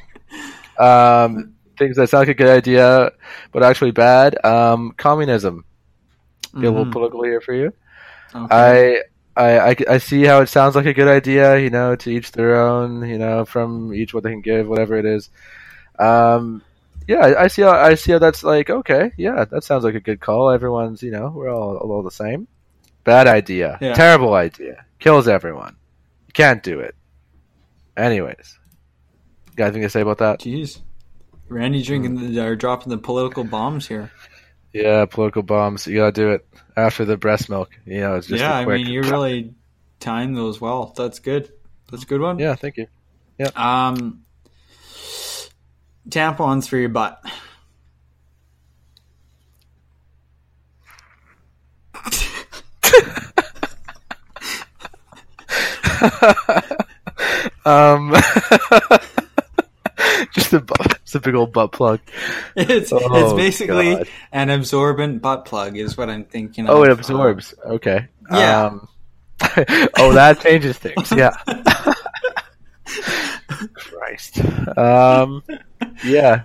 Um, 0.78 1.54
things 1.78 1.96
that 1.96 2.08
sound 2.08 2.22
like 2.22 2.28
a 2.28 2.34
good 2.34 2.48
idea, 2.48 3.12
but 3.52 3.62
actually 3.62 3.90
bad. 3.92 4.42
Um, 4.44 4.92
communism. 4.96 5.64
Get 6.54 6.64
a 6.64 6.70
little 6.70 6.86
Mhm. 6.86 6.92
political 6.92 7.22
here 7.22 7.40
for 7.40 7.54
you. 7.54 7.72
Okay. 8.34 8.96
I, 8.96 9.02
I, 9.36 9.70
I, 9.70 9.76
I 9.88 9.98
see 9.98 10.24
how 10.24 10.40
it 10.40 10.48
sounds 10.48 10.74
like 10.74 10.86
a 10.86 10.92
good 10.94 11.08
idea, 11.08 11.58
you 11.58 11.70
know, 11.70 11.96
to 11.96 12.10
each 12.10 12.32
their 12.32 12.60
own, 12.60 13.08
you 13.08 13.18
know, 13.18 13.44
from 13.44 13.94
each 13.94 14.12
what 14.12 14.24
they 14.24 14.30
can 14.30 14.40
give, 14.42 14.68
whatever 14.68 14.96
it 14.96 15.06
is. 15.06 15.30
Um, 15.98 16.62
yeah, 17.06 17.18
I, 17.26 17.44
I 17.44 17.46
see 17.48 17.62
how 17.62 17.70
I 17.70 17.94
see 17.94 18.12
how 18.12 18.18
that's 18.18 18.42
like 18.42 18.70
okay, 18.70 19.12
yeah, 19.16 19.44
that 19.44 19.64
sounds 19.64 19.84
like 19.84 19.94
a 19.94 20.00
good 20.00 20.20
call. 20.20 20.50
Everyone's, 20.50 21.02
you 21.02 21.10
know, 21.10 21.28
we're 21.34 21.48
all 21.52 21.76
all 21.76 22.02
the 22.02 22.10
same. 22.10 22.46
Bad 23.04 23.26
idea, 23.26 23.78
Yeah. 23.80 23.94
terrible 23.94 24.34
idea, 24.34 24.84
kills 24.98 25.26
everyone. 25.26 25.76
You 26.26 26.32
can't 26.32 26.62
do 26.62 26.80
it. 26.80 26.94
Anyways, 27.96 28.58
got 29.56 29.66
anything 29.66 29.82
to 29.82 29.90
say 29.90 30.02
about 30.02 30.18
that? 30.18 30.40
Jeez. 30.40 30.80
Randy 31.48 31.82
drinking 31.82 32.14
the, 32.34 32.44
or 32.46 32.54
dropping 32.56 32.90
the 32.90 32.98
political 32.98 33.42
bombs 33.44 33.86
here. 33.88 34.12
Yeah, 34.72 35.04
political 35.06 35.42
bombs. 35.42 35.86
You 35.86 35.96
gotta 35.96 36.12
do 36.12 36.30
it 36.30 36.46
after 36.80 37.04
the 37.04 37.16
breast 37.16 37.48
milk. 37.48 37.70
You 37.84 38.00
know, 38.00 38.16
it's 38.16 38.26
just 38.26 38.40
yeah, 38.40 38.56
I 38.56 38.64
mean, 38.64 38.86
you 38.86 39.02
really 39.02 39.54
timed 40.00 40.36
those 40.36 40.60
well. 40.60 40.92
That's 40.96 41.18
good. 41.18 41.52
That's 41.90 42.02
a 42.02 42.06
good 42.06 42.20
one. 42.20 42.38
yeah, 42.38 42.54
thank 42.54 42.76
you. 42.76 42.86
Yeah. 43.38 43.50
Um, 43.54 44.24
tampons 46.08 46.68
for 46.68 46.76
your 46.76 46.88
butt. 46.88 47.22
um, 57.64 58.14
just 60.34 60.52
a 60.52 60.60
just 61.04 61.14
a 61.14 61.20
big 61.20 61.34
old 61.34 61.52
butt 61.52 61.72
plug. 61.72 62.00
It's 62.56 62.92
it's 62.92 62.92
Oh, 62.92 63.36
basically 63.36 63.94
God. 63.96 64.08
an 64.32 64.50
absorbent 64.50 65.22
butt 65.22 65.44
plug, 65.44 65.76
is 65.76 65.96
what 65.96 66.08
I'm 66.10 66.24
thinking. 66.24 66.68
Oh, 66.68 66.82
it 66.84 66.90
absorbs. 66.90 67.54
Okay. 67.64 68.08
Yeah. 68.30 68.66
Um, 68.66 68.88
oh, 69.98 70.12
that 70.12 70.40
changes 70.40 70.78
things. 70.78 71.10
Yeah. 71.16 71.30
Christ. 73.74 74.40
Um, 74.76 75.42
yeah. 76.04 76.42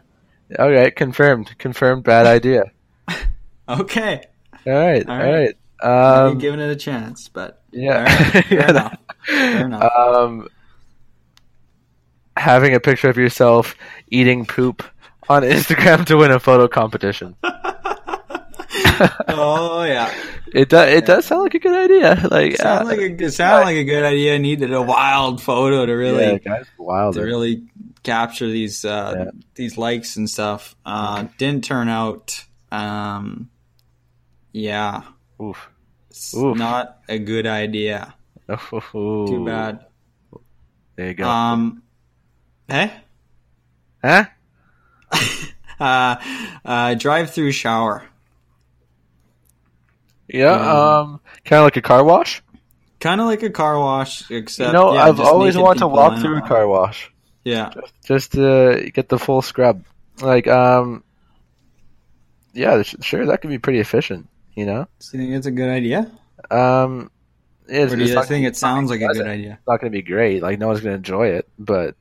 Okay, 0.58 0.92
confirmed. 0.92 1.56
Confirmed. 1.58 2.04
Bad 2.04 2.26
idea. 2.28 2.66
okay, 3.68 4.24
All 4.68 4.74
right. 4.74 5.08
All 5.08 5.14
All 5.14 5.20
right. 5.20 5.34
right. 5.34 5.56
I'm 5.82 6.32
Um, 6.32 6.38
giving 6.38 6.60
it 6.60 6.70
a 6.70 6.76
chance, 6.76 7.28
but 7.30 7.62
yeah. 7.72 7.98
All 7.98 8.04
right, 8.04 8.46
fair 8.46 8.60
Yeah. 8.60 8.70
enough. 8.70 8.98
Fair 9.26 9.66
enough. 9.66 9.92
Um, 9.98 10.48
having 12.38 12.74
a 12.76 12.80
picture 12.80 13.10
of 13.10 13.18
yourself 13.18 13.76
eating 14.10 14.46
poop 14.46 14.84
on 15.30 15.42
Instagram 15.44 16.06
to 16.08 16.18
win 16.18 16.32
a 16.32 16.40
photo 16.40 16.68
competition. 16.68 17.36
oh 19.28 19.84
yeah, 19.84 20.14
It 20.54 20.70
does. 20.70 20.90
It 20.94 21.06
does 21.06 21.26
sound 21.26 21.44
like 21.44 21.54
a 21.54 21.60
good 21.60 21.74
idea. 21.76 22.28
Like, 22.30 22.58
sound 22.58 22.84
uh, 22.88 22.92
like 22.92 23.00
a 23.00 23.24
it 23.24 23.32
sounded 23.32 23.66
like 23.66 23.76
a 23.78 23.84
good 23.84 24.04
idea. 24.04 24.38
Needed 24.40 24.74
a 24.74 24.82
wild 24.82 25.42
photo 25.42 25.86
to 25.86 25.92
really 25.94 26.40
yeah, 26.46 26.64
wild. 26.78 27.16
to 27.16 27.22
really 27.22 27.64
capture 28.04 28.48
these 28.50 28.86
uh, 28.86 29.14
Yeah. 29.18 29.32
these 29.56 29.78
likes 29.78 30.16
and 30.16 30.30
stuff. 30.30 30.76
Uh, 30.86 31.26
didn't 31.38 31.64
turn 31.64 31.90
out. 31.90 32.44
Um, 32.72 33.50
yeah, 34.52 35.02
Oof. 35.42 35.70
Oof. 36.36 36.58
not 36.58 37.00
a 37.10 37.20
good 37.20 37.48
idea. 37.48 38.14
Too 38.92 39.44
bad. 39.46 39.86
There 40.96 41.08
you 41.08 41.14
go. 41.14 41.28
Um, 41.28 41.82
hey, 42.70 42.91
huh? 44.03 44.26
uh, 45.80 46.16
uh, 46.66 46.93
drive-through 46.95 47.51
shower. 47.51 48.03
Yeah. 50.28 50.51
Um, 50.53 50.68
Um, 51.13 51.22
kind 51.43 51.59
of 51.59 51.66
like 51.66 51.78
a 51.78 51.82
car 51.82 52.03
wash. 52.03 52.41
Kind 52.99 53.22
of 53.22 53.28
like 53.28 53.43
a 53.43 53.49
car 53.49 53.78
wash, 53.80 54.30
except 54.32 54.68
you 54.68 54.74
know, 54.74 54.93
yeah, 54.93 55.03
I've 55.03 55.20
always 55.20 55.57
wanted 55.57 55.80
to 55.80 55.88
walk 55.88 56.20
through 56.20 56.38
a 56.38 56.41
car 56.41 56.68
wash 56.68 57.11
Yeah, 57.43 57.72
just 58.05 58.32
to 58.32 58.89
get 58.93 59.09
the 59.09 59.20
full 59.20 59.41
scrub. 59.41 59.84
Like, 60.22 60.47
um, 60.47 61.03
yeah, 62.53 62.82
sure, 62.82 63.26
that 63.28 63.41
could 63.41 63.49
be 63.49 63.59
pretty 63.59 63.80
efficient. 63.80 64.28
You 64.55 64.66
know, 64.66 64.88
so 64.99 65.18
you 65.18 65.24
think 65.26 65.36
it's 65.36 65.45
a 65.45 65.51
good 65.51 65.70
idea, 65.70 66.09
um, 66.49 67.11
it's, 67.68 67.91
or 67.93 67.97
do 67.97 68.05
you 68.05 68.24
think 68.24 68.45
it 68.47 68.55
sounds 68.55 68.89
like 68.89 69.01
a 69.01 69.07
good 69.07 69.28
idea? 69.28 69.53
it's 69.59 69.68
not 69.68 69.82
going 69.82 69.91
to 69.91 69.95
be 69.95 70.01
great. 70.01 70.41
Like, 70.41 70.57
no 70.57 70.68
one's 70.68 70.80
going 70.80 70.93
to 70.93 70.97
enjoy 70.97 71.28
it, 71.28 71.47
but 71.59 71.95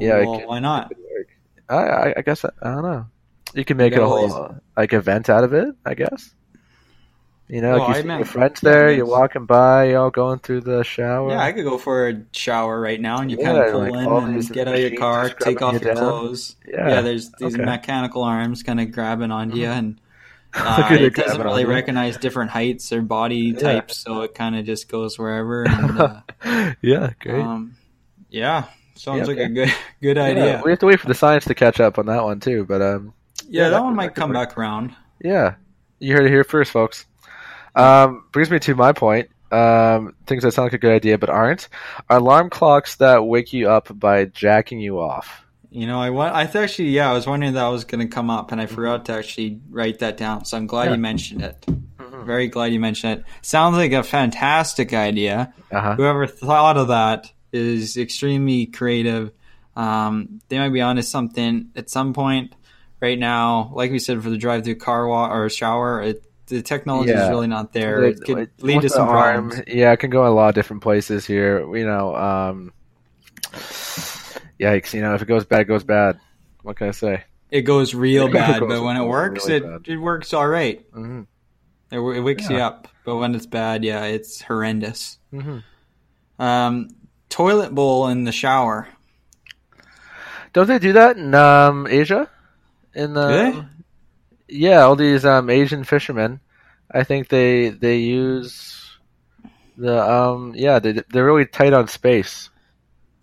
yeah, 0.00 0.24
well, 0.24 0.38
could, 0.40 0.48
why 0.48 0.58
not? 0.60 0.90
it 0.90 0.94
could 0.96 1.04
work. 1.04 1.28
I, 1.68 1.74
I, 1.76 2.14
I 2.18 2.22
guess 2.22 2.44
I, 2.44 2.50
I 2.62 2.74
don't 2.74 2.82
know. 2.82 3.06
You 3.54 3.64
can 3.64 3.76
make 3.76 3.92
it 3.92 3.98
a 4.00 4.06
whole 4.06 4.32
uh, 4.32 4.54
like 4.76 4.92
event 4.92 5.28
out 5.30 5.44
of 5.44 5.52
it. 5.52 5.74
I 5.84 5.94
guess. 5.94 6.34
You 7.48 7.60
know, 7.62 7.72
Well, 7.72 7.80
like 7.80 7.88
you 7.88 7.94
I 7.94 8.02
see 8.02 8.06
meant- 8.06 8.18
your 8.20 8.26
friends 8.26 8.60
there, 8.60 8.92
you're 8.92 9.06
walking 9.06 9.44
by, 9.44 9.90
you 9.90 9.96
all 9.96 10.10
going 10.10 10.38
through 10.38 10.60
the 10.60 10.84
shower. 10.84 11.32
Yeah, 11.32 11.42
I 11.42 11.50
could 11.50 11.64
go 11.64 11.78
for 11.78 12.06
a 12.08 12.22
shower 12.32 12.80
right 12.80 13.00
now, 13.00 13.18
and 13.18 13.28
you 13.28 13.38
Yeah, 13.40 13.44
kind 13.46 13.58
of 13.58 13.72
pull 13.72 13.80
like 13.80 14.28
in 14.28 14.34
and 14.34 14.50
get 14.52 14.68
out 14.68 14.74
of 14.76 14.80
your 14.80 14.96
car, 15.00 15.30
take 15.30 15.60
off 15.60 15.72
scrubbing 15.74 15.88
your 15.88 15.94
down. 15.96 16.12
clothes. 16.12 16.54
Yeah. 16.64 16.88
Yeah, 16.88 17.00
there's 17.00 17.32
these 17.32 17.56
Okay. 17.56 17.64
mechanical 17.64 18.22
arms 18.22 18.62
kind 18.62 18.78
of 18.80 18.92
grabbing 18.92 19.32
onto 19.32 19.56
you, 19.56 19.66
and 19.66 20.00
uh, 20.54 20.86
it 20.92 21.14
doesn't 21.16 21.42
really 21.42 21.62
you. 21.62 21.68
recognize 21.68 22.16
different 22.18 22.52
heights 22.52 22.92
or 22.92 23.02
body 23.02 23.46
Yeah. 23.58 23.58
types, 23.58 23.98
so 23.98 24.20
it 24.20 24.32
kind 24.32 24.54
of 24.54 24.64
just 24.64 24.88
goes 24.88 25.18
wherever. 25.18 25.64
And, 25.64 25.98
uh, 25.98 26.20
yeah, 26.82 27.10
great. 27.18 27.42
um, 27.42 27.74
yeah, 28.28 28.66
sounds 29.00 29.20
Yeah, 29.28 29.34
like 29.34 29.38
a 29.38 29.48
good 29.48 29.74
good 30.02 30.16
Yeah, 30.16 30.22
idea. 30.24 30.62
we 30.64 30.70
have 30.70 30.78
to 30.80 30.86
wait 30.86 31.00
for 31.00 31.08
the 31.08 31.14
science 31.14 31.44
to 31.46 31.54
catch 31.54 31.80
up 31.80 31.98
on 31.98 32.06
that 32.06 32.22
one 32.22 32.40
too. 32.40 32.64
But 32.64 32.82
um, 32.82 33.12
Yeah, 33.48 33.62
yeah, 33.62 33.68
that 33.68 33.70
that 33.70 33.82
one 33.82 33.92
could- 33.92 33.96
might 33.96 34.14
that 34.14 34.20
come 34.20 34.30
work. 34.30 34.48
back 34.50 34.58
around. 34.58 34.94
yeah, 35.22 35.54
you 35.98 36.14
heard 36.14 36.26
it 36.26 36.30
here 36.30 36.44
first, 36.44 36.70
folks. 36.70 37.06
Um, 37.74 38.24
brings 38.32 38.50
me 38.50 38.58
to 38.60 38.74
my 38.74 38.92
point. 38.92 39.28
Um, 39.52 40.14
things 40.26 40.44
that 40.44 40.52
sound 40.52 40.66
like 40.66 40.74
a 40.74 40.78
good 40.78 40.92
idea 40.92 41.18
but 41.18 41.28
aren't. 41.28 41.68
Alarm 42.08 42.50
clocks 42.50 42.96
that 42.96 43.24
wake 43.24 43.52
you 43.52 43.68
up 43.68 43.88
by 43.98 44.26
jacking 44.26 44.78
you 44.80 45.00
off. 45.00 45.44
You 45.72 45.86
know, 45.86 46.00
I 46.00 46.10
wa- 46.10 46.26
I 46.32 46.42
actually, 46.44 46.90
yeah, 46.90 47.10
I 47.10 47.12
was 47.14 47.26
wondering 47.26 47.52
that 47.54 47.66
was 47.68 47.84
going 47.84 48.00
to 48.00 48.12
come 48.12 48.28
up, 48.30 48.50
and 48.52 48.60
I 48.60 48.66
Mm-hmm. 48.66 48.74
forgot 48.74 49.04
to 49.06 49.12
actually 49.14 49.60
write 49.70 50.00
that 50.00 50.16
down. 50.16 50.44
So 50.44 50.56
I'm 50.56 50.66
glad 50.66 50.86
Yeah. 50.86 50.92
you 50.92 50.98
mentioned 50.98 51.42
it. 51.42 51.60
Mhm. 51.98 52.24
Very 52.26 52.48
glad 52.48 52.72
you 52.72 52.80
mentioned 52.80 53.20
it. 53.20 53.24
Sounds 53.42 53.76
like 53.76 53.92
a 53.92 54.02
fantastic 54.02 54.92
idea. 54.92 55.52
Uh 55.70 55.80
huh. 55.80 55.94
Whoever 55.96 56.26
thought 56.26 56.76
of 56.76 56.88
that 56.88 57.30
is 57.52 57.96
extremely 57.96 58.66
creative. 58.66 59.32
Um, 59.76 60.40
they 60.48 60.58
might 60.58 60.70
be 60.72 60.80
onto 60.80 61.02
something 61.02 61.70
at 61.76 61.90
some 61.90 62.12
point. 62.12 62.54
Right 63.00 63.18
now, 63.18 63.70
like 63.74 63.90
we 63.90 63.98
said, 63.98 64.22
for 64.22 64.28
the 64.28 64.36
drive-through 64.36 64.76
car 64.76 65.06
wa- 65.06 65.30
or 65.32 65.48
shower, 65.48 66.02
it, 66.02 66.22
the 66.46 66.60
technology 66.60 67.12
Yeah. 67.12 67.24
is 67.24 67.30
really 67.30 67.46
not 67.46 67.72
there. 67.72 68.04
It 68.04 68.20
could 68.22 68.36
With 68.36 68.50
lead 68.60 68.82
to 68.82 68.88
some 68.90 69.08
arm, 69.08 69.48
problems. 69.48 69.68
Yeah, 69.68 69.92
it 69.92 69.96
can 69.98 70.10
go 70.10 70.22
in 70.24 70.28
a 70.30 70.34
lot 70.34 70.50
of 70.50 70.54
different 70.54 70.82
places 70.82 71.24
here. 71.24 71.60
You 71.74 71.86
know, 71.86 72.14
um, 72.14 72.72
yikes! 74.58 74.92
You 74.92 75.00
know, 75.00 75.14
if 75.14 75.22
it 75.22 75.26
goes 75.28 75.44
bad, 75.44 75.62
it 75.62 75.64
goes 75.64 75.84
bad. 75.84 76.18
What 76.62 76.76
can 76.76 76.88
I 76.88 76.92
say? 76.92 77.24
It 77.50 77.62
goes 77.62 77.94
real 77.94 78.26
It 78.28 78.32
bad, 78.34 78.60
goes 78.60 78.68
but 78.68 78.82
when 78.84 78.96
it 78.96 79.04
works, 79.04 79.46
really 79.46 79.56
it, 79.56 79.62
bad. 79.64 79.88
it 79.88 79.96
works 79.96 80.34
all 80.34 80.46
right. 80.46 80.84
hmm 80.92 81.22
It, 81.90 81.98
it 81.98 82.20
wakes 82.20 82.48
you 82.50 82.56
up, 82.58 82.88
but 83.04 83.16
when 83.16 83.34
it's 83.34 83.46
bad, 83.46 83.82
yeah, 83.84 84.04
it's 84.04 84.42
horrendous. 84.42 85.18
hmm 85.30 85.58
Um, 86.38 86.88
toilet 87.30 87.74
bowl 87.74 88.08
in 88.08 88.24
the 88.24 88.32
shower. 88.32 88.88
Don't 90.52 90.66
they 90.66 90.78
do 90.78 90.92
that 90.94 91.16
in 91.16 91.34
um, 91.34 91.86
Asia? 91.86 92.28
In 92.94 93.14
the 93.14 93.52
Do 93.52 93.66
yeah, 94.50 94.80
all 94.80 94.96
these 94.96 95.24
um, 95.24 95.48
Asian 95.48 95.84
fishermen. 95.84 96.40
I 96.90 97.04
think 97.04 97.28
they 97.28 97.68
they 97.70 97.98
use 97.98 98.98
the 99.76 100.02
um 100.02 100.52
yeah 100.56 100.80
they 100.80 101.00
they're 101.10 101.24
really 101.24 101.46
tight 101.46 101.72
on 101.72 101.88
space. 101.88 102.50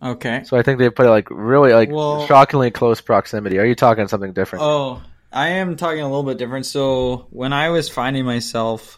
Okay. 0.02 0.44
So 0.46 0.58
I 0.58 0.64
think 0.64 0.80
they 0.80 0.90
put 0.90 1.06
it 1.06 1.10
like 1.10 1.30
really 1.30 1.74
like 1.74 1.90
Well- 1.90 2.26
shockingly 2.28 2.72
close 2.72 3.02
proximity. 3.02 3.60
Are 3.60 3.66
you 3.66 3.76
talking 3.76 4.08
something 4.08 4.34
different? 4.34 4.64
Oh, 4.64 5.02
I 5.32 5.50
am 5.50 5.76
talking 5.76 6.02
a 6.02 6.08
little 6.08 6.24
bit 6.24 6.38
different. 6.38 6.66
So 6.66 7.28
when 7.30 7.52
I 7.52 7.70
was 7.70 7.90
finding 7.90 8.24
myself 8.24 8.98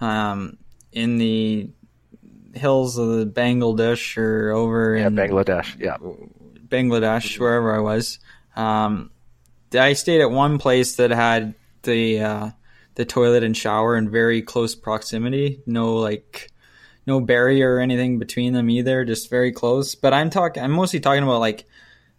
um, 0.00 0.58
in 0.92 1.18
the 1.18 1.70
hills 2.56 2.98
of 2.98 3.08
the 3.08 3.26
Bangladesh 3.26 4.16
or 4.16 4.52
over 4.52 4.96
yeah, 4.96 5.06
in 5.06 5.14
Bangladesh. 5.16 5.78
Yeah. 5.78 5.96
Bangladesh, 6.68 7.38
wherever 7.38 7.74
I 7.74 7.80
was, 7.80 8.18
um, 8.56 9.10
I 9.72 9.92
stayed 9.92 10.20
at 10.20 10.30
one 10.30 10.58
place 10.58 10.96
that 10.96 11.10
had 11.10 11.54
the 11.82 12.20
uh, 12.20 12.50
the 12.94 13.04
toilet 13.04 13.42
and 13.44 13.56
shower 13.56 13.96
in 13.96 14.10
very 14.10 14.42
close 14.42 14.74
proximity. 14.74 15.60
No 15.66 15.94
like 15.96 16.50
no 17.06 17.20
barrier 17.20 17.74
or 17.76 17.80
anything 17.80 18.18
between 18.18 18.52
them 18.54 18.70
either. 18.70 19.04
Just 19.04 19.30
very 19.30 19.52
close. 19.52 19.94
But 19.94 20.14
I'm 20.14 20.30
talking. 20.30 20.62
I'm 20.62 20.72
mostly 20.72 21.00
talking 21.00 21.22
about 21.22 21.40
like. 21.40 21.66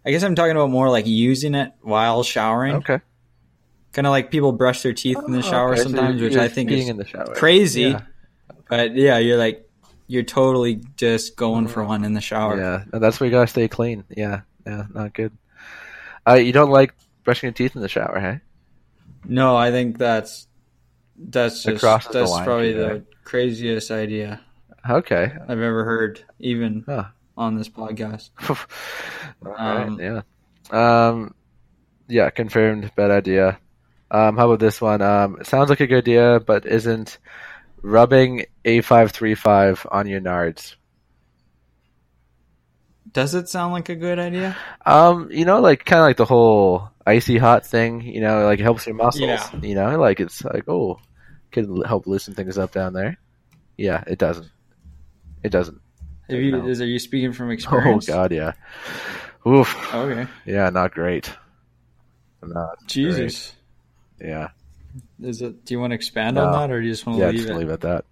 I 0.04 0.10
guess 0.10 0.22
I'm 0.22 0.36
talking 0.36 0.52
about 0.52 0.70
more 0.70 0.88
like 0.88 1.06
using 1.08 1.56
it 1.56 1.72
while 1.80 2.22
showering 2.22 2.76
Okay. 2.76 3.00
Kind 3.92 4.06
of 4.06 4.12
like 4.12 4.30
people 4.30 4.52
brush 4.52 4.82
their 4.82 4.92
teeth 4.92 5.18
in 5.26 5.32
the 5.32 5.42
shower 5.42 5.70
Oh, 5.70 5.72
Okay, 5.72 5.82
sometimes, 5.82 6.20
you're- 6.20 6.28
which 6.28 6.38
I 6.38 6.46
think 6.46 6.70
is 6.70 6.88
crazy. 7.34 7.82
Yeah. 7.82 8.02
But 8.68 8.94
yeah, 8.94 9.18
you're 9.18 9.36
like 9.36 9.65
you're 10.06 10.22
totally 10.22 10.80
just 10.96 11.36
going 11.36 11.68
for 11.68 11.84
one 11.84 12.04
in 12.04 12.12
the 12.14 12.20
shower. 12.20 12.58
Yeah, 12.58 12.84
and 12.92 13.02
that's 13.02 13.18
where 13.20 13.26
you 13.26 13.30
gotta 13.32 13.46
stay 13.46 13.68
clean. 13.68 14.04
Yeah, 14.08 14.42
yeah, 14.66 14.84
not 14.92 15.12
good. 15.12 15.36
Uh, 16.28 16.34
you 16.34 16.52
don't 16.52 16.70
like 16.70 16.94
brushing 17.24 17.48
your 17.48 17.54
teeth 17.54 17.76
in 17.76 17.82
the 17.82 17.88
shower, 17.88 18.18
hey? 18.20 18.40
No, 19.24 19.56
I 19.56 19.70
think 19.70 19.98
that's 19.98 20.46
that's 21.18 21.62
just 21.62 21.82
the 21.82 22.10
that's 22.12 22.30
line 22.30 22.44
probably 22.44 22.72
the 22.72 23.04
craziest 23.24 23.90
idea 23.90 24.40
Okay. 24.88 25.32
I've 25.42 25.60
ever 25.60 25.84
heard, 25.84 26.22
even 26.38 26.84
Huh. 26.86 27.06
on 27.36 27.56
this 27.56 27.68
podcast. 27.68 28.30
All 29.44 29.52
right, 29.52 29.86
Um, 29.86 30.00
yeah. 30.00 30.22
Um, 30.70 31.34
yeah, 32.08 32.30
confirmed. 32.30 32.92
Bad 32.94 33.10
idea. 33.10 33.58
Um, 34.10 34.36
how 34.36 34.46
about 34.46 34.60
this 34.60 34.80
one? 34.80 35.02
Um, 35.02 35.38
it 35.40 35.46
sounds 35.46 35.70
like 35.70 35.80
a 35.80 35.86
good 35.88 36.04
idea, 36.04 36.38
but 36.38 36.66
isn't 36.66 37.18
rubbing 37.86 38.44
A535 38.64 39.86
on 39.90 40.06
your 40.08 40.20
nards. 40.20 40.74
Does 43.12 43.34
it 43.34 43.48
sound 43.48 43.72
like 43.72 43.88
a 43.88 43.94
good 43.94 44.18
idea? 44.18 44.56
Um, 44.84 45.30
you 45.30 45.44
know, 45.44 45.60
like 45.60 45.84
kind 45.84 46.00
of 46.00 46.06
like 46.06 46.16
the 46.18 46.26
whole 46.26 46.90
icy 47.06 47.38
hot 47.38 47.64
thing. 47.64 48.02
You 48.02 48.20
know, 48.20 48.44
like 48.44 48.58
it 48.58 48.64
helps 48.64 48.86
your 48.86 48.96
muscles. 48.96 49.22
Yeah. 49.22 49.48
You 49.62 49.74
know, 49.74 49.98
like 49.98 50.20
it's 50.20 50.44
like 50.44 50.68
oh, 50.68 50.98
could 51.52 51.68
help 51.86 52.06
loosen 52.06 52.34
things 52.34 52.58
up 52.58 52.72
down 52.72 52.92
there. 52.92 53.16
Yeah, 53.78 54.02
it 54.06 54.18
doesn't. 54.18 54.48
It 55.42 55.50
doesn't. 55.50 55.80
Have 56.28 56.40
you, 56.40 56.52
No. 56.52 56.66
is, 56.66 56.80
are 56.82 56.86
you 56.86 56.98
speaking 56.98 57.32
from 57.32 57.50
experience? 57.52 58.08
Oh 58.08 58.12
god, 58.12 58.32
yeah. 58.32 58.52
Oof. 59.46 59.94
Okay. 59.94 60.28
Yeah, 60.44 60.68
not 60.70 60.92
great. 60.92 61.32
Not 62.42 62.84
Jesus. 62.86 63.54
great. 64.18 64.28
Yeah. 64.30 64.48
Is 65.22 65.42
it? 65.42 65.64
Do 65.64 65.74
you 65.74 65.80
want 65.80 65.90
to 65.92 65.94
expand 65.94 66.36
No. 66.36 66.46
on 66.46 66.52
that, 66.52 66.70
or 66.70 66.80
do 66.80 66.86
you 66.86 66.92
just 66.92 67.06
want 67.06 67.18
to 67.18 67.24
Yeah, 67.24 67.30
leave 67.30 67.38
just 67.40 67.48
it? 67.50 67.56
leave 67.56 67.68
it 67.68 67.72
at 67.72 67.80
that. 67.82 68.04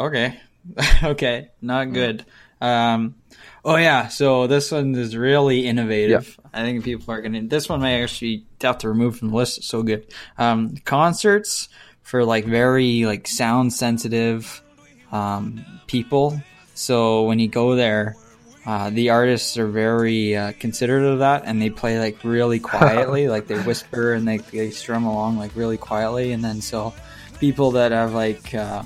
Okay. 0.00 0.40
okay. 1.02 1.50
Not 1.60 1.92
good. 1.92 2.24
Um, 2.60 3.16
oh 3.64 3.76
yeah. 3.76 4.08
So 4.08 4.46
this 4.46 4.70
one 4.70 4.94
is 4.94 5.16
really 5.16 5.66
innovative. 5.66 6.38
I 6.52 6.62
think 6.62 6.84
people 6.84 7.12
are 7.14 7.20
gonna. 7.20 7.42
This 7.42 7.68
one 7.68 7.80
may 7.80 8.02
actually 8.02 8.46
have 8.60 8.78
to 8.78 8.88
remove 8.88 9.18
from 9.18 9.30
the 9.30 9.36
list. 9.36 9.58
It's 9.58 9.66
so 9.66 9.82
good. 9.82 10.06
Um, 10.38 10.76
concerts 10.84 11.68
for 12.02 12.24
like 12.24 12.44
very 12.44 13.04
like 13.04 13.26
sound 13.26 13.72
sensitive 13.72 14.62
um, 15.10 15.64
people. 15.86 16.40
So 16.74 17.24
when 17.24 17.38
you 17.38 17.48
go 17.48 17.74
there, 17.76 18.16
uh, 18.64 18.90
the 18.90 19.10
artists 19.10 19.56
are 19.58 19.66
very 19.66 20.36
uh, 20.36 20.52
considerate 20.60 21.04
of 21.04 21.18
that, 21.20 21.42
and 21.46 21.60
they 21.60 21.70
play 21.70 21.98
like 21.98 22.22
really 22.24 22.60
quietly, 22.72 23.28
like 23.28 23.46
they 23.46 23.60
whisper 23.60 24.12
and 24.14 24.26
they 24.26 24.38
they 24.38 24.70
strum 24.70 25.04
along 25.04 25.38
like 25.38 25.54
really 25.56 25.76
quietly, 25.78 26.32
and 26.32 26.44
then 26.44 26.60
so 26.60 26.94
people 27.40 27.72
that 27.72 27.90
have 27.92 28.12
like 28.14 28.54
uh, 28.54 28.82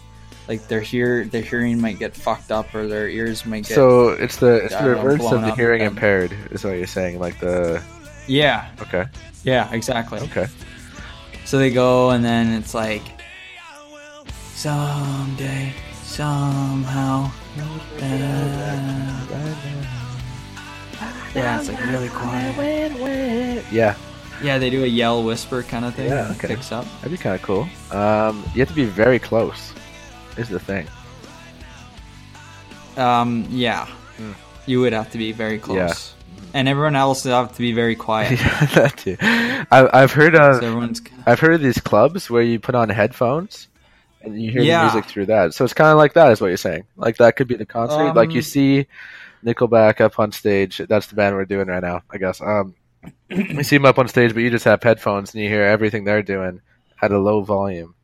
like 0.49 0.67
their 0.69 0.81
hear 0.81 1.25
their 1.27 1.43
hearing 1.43 1.81
might 1.81 1.99
get 1.99 2.15
fucked 2.15 2.51
up 2.51 2.75
or 2.75 2.87
their 2.87 3.09
ears 3.09 3.45
might 3.45 3.67
get 3.67 3.75
So 3.75 4.11
it's 4.11 4.37
the 4.37 4.65
it's 4.65 4.75
the 4.75 4.83
know, 4.83 5.03
reverse 5.03 5.33
of 5.33 5.43
the 5.43 5.55
hearing 5.55 5.83
and- 5.83 5.91
impaired, 5.91 6.33
is 6.51 6.65
what 6.65 6.73
you're 6.79 6.87
saying. 6.87 7.19
Like 7.19 7.39
the 7.41 7.83
yeah 8.27 8.71
okay, 8.81 9.05
yeah 9.45 9.73
exactly. 9.73 10.21
okay. 10.21 10.47
So 11.45 11.59
they 11.59 11.71
go, 11.71 12.11
and 12.11 12.25
then 12.25 12.53
it's 12.55 12.75
like, 12.75 13.03
someday, 14.55 15.73
somehow. 16.03 17.31
Yeah, 21.35 21.59
it's 21.61 21.69
like 21.69 21.85
really 21.87 22.09
quiet. 22.09 23.65
Yeah, 23.71 23.95
Yeah, 24.43 24.59
they 24.59 24.71
do 24.71 24.85
a 24.85 24.87
yell 24.87 25.23
whisper 25.23 25.63
kind 25.63 25.85
of 25.85 25.95
thing. 25.95 26.09
Yeah, 26.09 26.33
okay. 26.33 26.49
Picks 26.49 26.73
up. 26.73 26.87
that'd 26.97 27.11
be 27.13 27.19
kind 27.19 27.35
of 27.35 27.43
cool. 27.43 27.69
Um, 27.91 28.43
you 28.55 28.61
have 28.61 28.69
to 28.69 28.75
be 28.75 28.87
very 28.87 29.19
close. 29.19 29.73
Is 30.39 30.49
the 30.49 30.61
thing. 30.61 30.87
Um, 32.97 33.47
yeah, 33.51 33.87
you 34.67 34.81
would 34.81 34.93
have 34.95 35.11
to 35.13 35.19
be 35.19 35.33
very 35.33 35.59
close. 35.59 35.77
Yeah. 35.77 35.95
And 36.55 36.69
everyone 36.69 36.97
else 36.97 37.25
would 37.25 37.33
have 37.33 37.53
to 37.53 37.59
be 37.59 37.73
very 37.73 37.97
quiet. 37.97 38.41
yeah, 38.41 38.67
that 38.75 38.97
too. 38.97 39.17
I, 39.21 39.89
I've 39.93 40.13
heard 40.13 40.35
so 40.35 40.43
everyone's. 40.43 41.03
I've 41.27 41.41
heard 41.41 41.55
of 41.55 41.61
these 41.61 41.81
clubs 41.81 42.31
where 42.31 42.43
you 42.43 42.59
put 42.59 42.75
on 42.75 42.89
headphones 42.89 43.69
and 44.27 44.41
you 44.41 44.51
hear 44.51 44.63
Yeah. 44.63 44.89
the 44.89 44.95
music 44.95 45.11
through 45.11 45.27
that. 45.27 45.55
So 45.55 45.65
it's 45.65 45.75
kind 45.75 45.91
of 45.91 45.97
like 45.99 46.13
that, 46.15 46.31
is 46.33 46.41
what 46.41 46.49
you're 46.49 46.57
saying. 46.57 46.85
Like 46.97 47.17
that 47.19 47.37
could 47.37 47.49
be 47.49 47.57
the 47.57 47.67
concert. 47.67 48.15
like 48.15 48.31
you 48.33 48.39
Um, 48.39 48.43
see 48.43 48.87
Nickelback 49.45 50.01
up 50.01 50.19
on 50.19 50.33
stage. 50.33 50.79
That's 50.89 51.07
the 51.07 51.15
band 51.15 51.35
we're 51.37 51.45
doing 51.45 51.69
right 51.69 51.83
now, 51.83 52.03
I 52.11 52.19
guess. 52.19 52.41
Um, 52.41 52.75
you 53.29 53.63
see 53.63 53.77
them 53.77 53.85
up 53.87 53.99
on 53.99 54.09
stage, 54.09 54.35
but 54.35 54.43
you 54.43 54.51
just 54.51 54.65
have 54.65 54.83
headphones 54.83 55.33
and 55.35 55.43
you 55.43 55.49
hear 55.49 55.63
everything 55.63 56.05
they're 56.05 56.23
doing 56.23 56.61
at 57.01 57.13
a 57.13 57.19
low 57.19 57.43
volume 57.43 57.95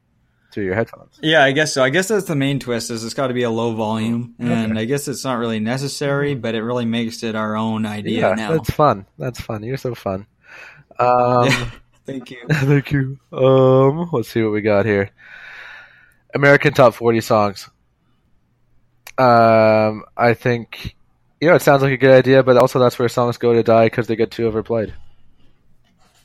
through 0.53 0.65
your 0.65 0.75
headphones. 0.75 1.19
Yeah, 1.23 1.43
I 1.43 1.53
guess 1.53 1.73
so. 1.73 1.83
I 1.83 1.89
guess 1.91 2.09
that's 2.09 2.27
the 2.27 2.37
main 2.37 2.61
twist. 2.61 2.91
Is 2.91 3.03
it's 3.05 3.15
got 3.15 3.29
to 3.29 3.35
be 3.35 3.43
a 3.43 3.51
low 3.51 3.75
volume, 3.75 4.35
Mm-hmm. 4.39 4.51
and 4.53 4.79
I 4.79 4.85
guess 4.85 5.09
it's 5.09 5.25
not 5.25 5.39
really 5.39 5.59
necessary, 5.61 6.35
but 6.35 6.55
it 6.55 6.63
really 6.63 6.85
makes 6.85 7.23
it 7.23 7.35
our 7.35 7.57
own 7.57 7.87
idea 7.87 8.21
Yeah, 8.29 8.35
now. 8.35 8.53
that's 8.53 8.71
fun. 8.71 9.07
That's 9.19 9.41
fun. 9.41 9.63
You're 9.65 9.79
so 9.79 9.95
fun. 9.95 10.27
Um, 10.99 11.49
Thank 12.07 12.31
you. 12.33 12.39
Thank 12.51 12.93
you. 12.93 13.19
Um, 13.33 14.09
let's 14.13 14.29
see 14.29 14.43
what 14.43 14.53
we 14.53 14.61
got 14.61 14.85
here. 14.85 15.11
American 16.35 16.73
top 16.73 16.95
forty 16.95 17.21
songs. 17.21 17.69
Um, 19.19 20.05
I 20.17 20.35
think 20.35 20.97
you 21.41 21.49
know 21.49 21.55
it 21.55 21.63
sounds 21.63 21.83
like 21.83 21.93
a 21.93 21.97
good 21.97 22.13
idea, 22.15 22.43
but 22.43 22.57
also 22.57 22.79
that's 22.79 22.99
where 22.99 23.09
songs 23.09 23.37
go 23.37 23.53
to 23.53 23.63
die 23.63 23.87
because 23.87 24.07
they 24.07 24.17
get 24.17 24.31
too 24.31 24.47
overplayed. 24.47 24.95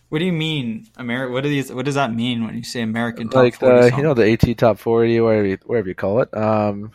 What 0.09 0.19
do 0.19 0.25
you 0.25 0.31
mean, 0.31 0.87
Ameri- 0.97 1.29
What 1.31 1.43
do 1.43 1.49
these? 1.49 1.71
What 1.71 1.83
does 1.85 1.95
that 1.95 2.13
mean 2.13 2.45
when 2.45 2.55
you 2.55 2.63
say 2.63 2.81
American 2.81 3.27
top 3.27 3.43
like 3.43 3.55
40 3.55 3.89
the 3.89 3.97
you 3.97 4.03
know 4.03 4.13
the 4.13 4.31
AT 4.31 4.57
top 4.57 4.79
forty, 4.79 5.19
whatever 5.19 5.45
you, 5.45 5.57
whatever 5.65 5.89
you 5.89 5.95
call 5.95 6.21
it. 6.21 6.35
Um, 6.35 6.91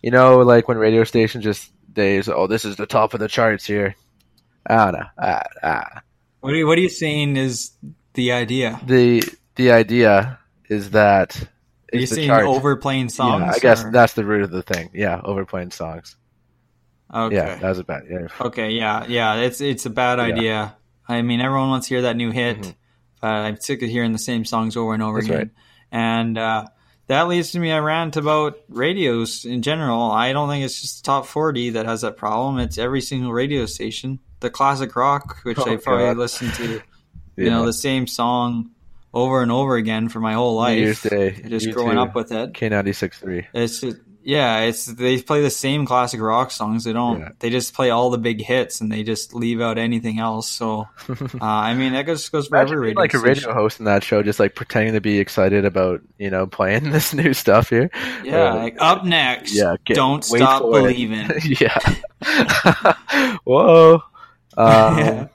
you 0.00 0.12
know, 0.12 0.38
like 0.38 0.68
when 0.68 0.78
radio 0.78 1.02
stations 1.04 1.42
just 1.42 1.72
they 1.92 2.22
say, 2.22 2.32
oh 2.32 2.46
this 2.46 2.64
is 2.64 2.76
the 2.76 2.86
top 2.86 3.14
of 3.14 3.20
the 3.20 3.28
charts 3.28 3.64
here. 3.66 3.96
I 4.66 4.76
don't 4.76 5.00
know. 5.00 5.06
Ah, 5.18 5.42
ah. 5.62 6.02
What 6.40 6.52
are 6.52 6.56
you, 6.56 6.66
What 6.66 6.78
are 6.78 6.82
you 6.82 6.88
saying 6.88 7.36
is 7.36 7.72
the 8.14 8.32
idea? 8.32 8.80
The 8.86 9.24
the 9.56 9.72
idea 9.72 10.38
is 10.68 10.90
that 10.90 11.48
Are 11.92 11.96
you 11.96 12.02
it's 12.02 12.10
the 12.10 12.16
saying 12.16 12.30
overplaying 12.30 13.08
songs? 13.08 13.42
Yeah, 13.44 13.52
I 13.54 13.58
guess 13.58 13.84
or- 13.84 13.90
that's 13.90 14.12
the 14.14 14.24
root 14.24 14.42
of 14.42 14.50
the 14.50 14.62
thing. 14.62 14.90
Yeah, 14.94 15.20
overplaying 15.22 15.70
songs. 15.72 16.16
okay. 17.12 17.34
Yeah, 17.36 17.56
that 17.56 17.68
was 17.68 17.78
a 17.78 17.84
bad. 17.84 18.02
Yeah. 18.08 18.28
Okay, 18.40 18.70
yeah, 18.70 19.04
yeah, 19.08 19.36
it's 19.36 19.60
it's 19.60 19.86
a 19.86 19.90
bad 19.90 20.18
Yeah. 20.18 20.24
idea. 20.24 20.76
I 21.08 21.22
mean, 21.22 21.40
everyone 21.40 21.70
wants 21.70 21.88
to 21.88 21.94
hear 21.94 22.02
that 22.02 22.16
new 22.16 22.30
hit, 22.30 22.58
Mhm. 22.60 22.74
but 23.20 23.26
I'm 23.28 23.60
sick 23.60 23.82
of 23.82 23.88
hearing 23.88 24.12
the 24.12 24.18
same 24.18 24.44
songs 24.44 24.76
over 24.76 24.94
and 24.94 25.02
over 25.02 25.18
That's 25.18 25.26
again. 25.28 25.38
right. 25.38 25.50
And 25.90 26.38
uh, 26.38 26.66
that 27.08 27.26
leads 27.26 27.50
to 27.52 27.58
me 27.58 27.70
a 27.72 27.82
rant 27.82 28.16
about 28.16 28.58
radios 28.68 29.44
in 29.44 29.62
general. 29.62 30.02
I 30.12 30.32
don't 30.32 30.48
think 30.48 30.64
it's 30.64 30.80
just 30.80 31.02
the 31.02 31.06
top 31.08 31.26
40 31.26 31.70
that 31.70 31.86
has 31.86 32.02
that 32.02 32.16
problem. 32.16 32.60
It's 32.60 32.78
every 32.78 33.00
single 33.00 33.32
radio 33.32 33.66
station. 33.66 34.20
The 34.38 34.50
classic 34.50 34.94
rock, 34.94 35.38
which 35.42 35.58
Oh, 35.58 35.62
I 35.72 35.76
probably 35.76 36.04
God. 36.06 36.16
listened 36.18 36.54
to, 36.54 36.64
you 37.36 37.46
Yeah. 37.46 37.50
know, 37.50 37.66
the 37.66 37.72
same 37.72 38.06
song 38.06 38.70
over 39.12 39.42
and 39.42 39.50
over 39.50 39.76
again 39.76 40.08
for 40.08 40.20
my 40.20 40.34
whole 40.34 40.64
New 40.66 40.72
Year's 40.74 41.04
life. 41.04 41.10
Day, 41.10 41.30
Just 41.48 41.66
you 41.66 41.72
growing 41.72 41.94
too. 41.96 42.00
up 42.00 42.14
with 42.14 42.32
it. 42.32 42.54
K 42.54 42.68
ninety 42.68 42.92
six 42.92 43.18
three. 43.18 43.46
It's 43.52 43.80
just, 43.80 43.98
yeah, 44.22 44.60
it's 44.60 44.84
they 44.84 45.20
play 45.22 45.40
the 45.40 45.48
same 45.50 45.86
classic 45.86 46.20
rock 46.20 46.50
songs. 46.50 46.84
They 46.84 46.92
don't. 46.92 47.20
Yeah. 47.20 47.28
They 47.38 47.48
just 47.50 47.72
play 47.72 47.88
all 47.88 48.10
the 48.10 48.18
big 48.18 48.42
hits 48.42 48.82
and 48.82 48.92
they 48.92 49.02
just 49.02 49.34
leave 49.34 49.62
out 49.62 49.78
anything 49.78 50.18
else. 50.20 50.46
So, 50.48 50.88
uh, 51.08 51.16
I 51.40 51.72
mean, 51.74 51.94
that 51.94 52.04
just 52.04 52.30
goes 52.30 52.46
for 52.48 52.56
Imagine 52.56 52.74
every 52.74 52.86
radio 52.88 53.00
like 53.00 53.14
a 53.14 53.18
station. 53.18 53.48
radio 53.48 53.54
host 53.54 53.78
in 53.78 53.86
that 53.86 54.04
show, 54.04 54.22
just 54.22 54.38
like 54.38 54.54
pretending 54.54 54.92
to 54.92 55.00
be 55.00 55.18
excited 55.18 55.64
about 55.64 56.02
you 56.18 56.28
know 56.30 56.46
playing 56.46 56.90
this 56.90 57.14
new 57.14 57.32
stuff 57.32 57.70
here. 57.70 57.90
Yeah, 58.22 58.50
Uh, 58.52 58.56
like 58.56 58.76
up 58.78 59.04
next. 59.06 59.54
yeah, 59.54 59.76
get- 59.86 59.96
don't 59.96 60.22
stop 60.22 60.62
believing. 60.62 61.30
yeah. 61.58 61.78
Whoa. 63.44 64.02
Um, 64.56 64.98
yeah, 64.98 65.28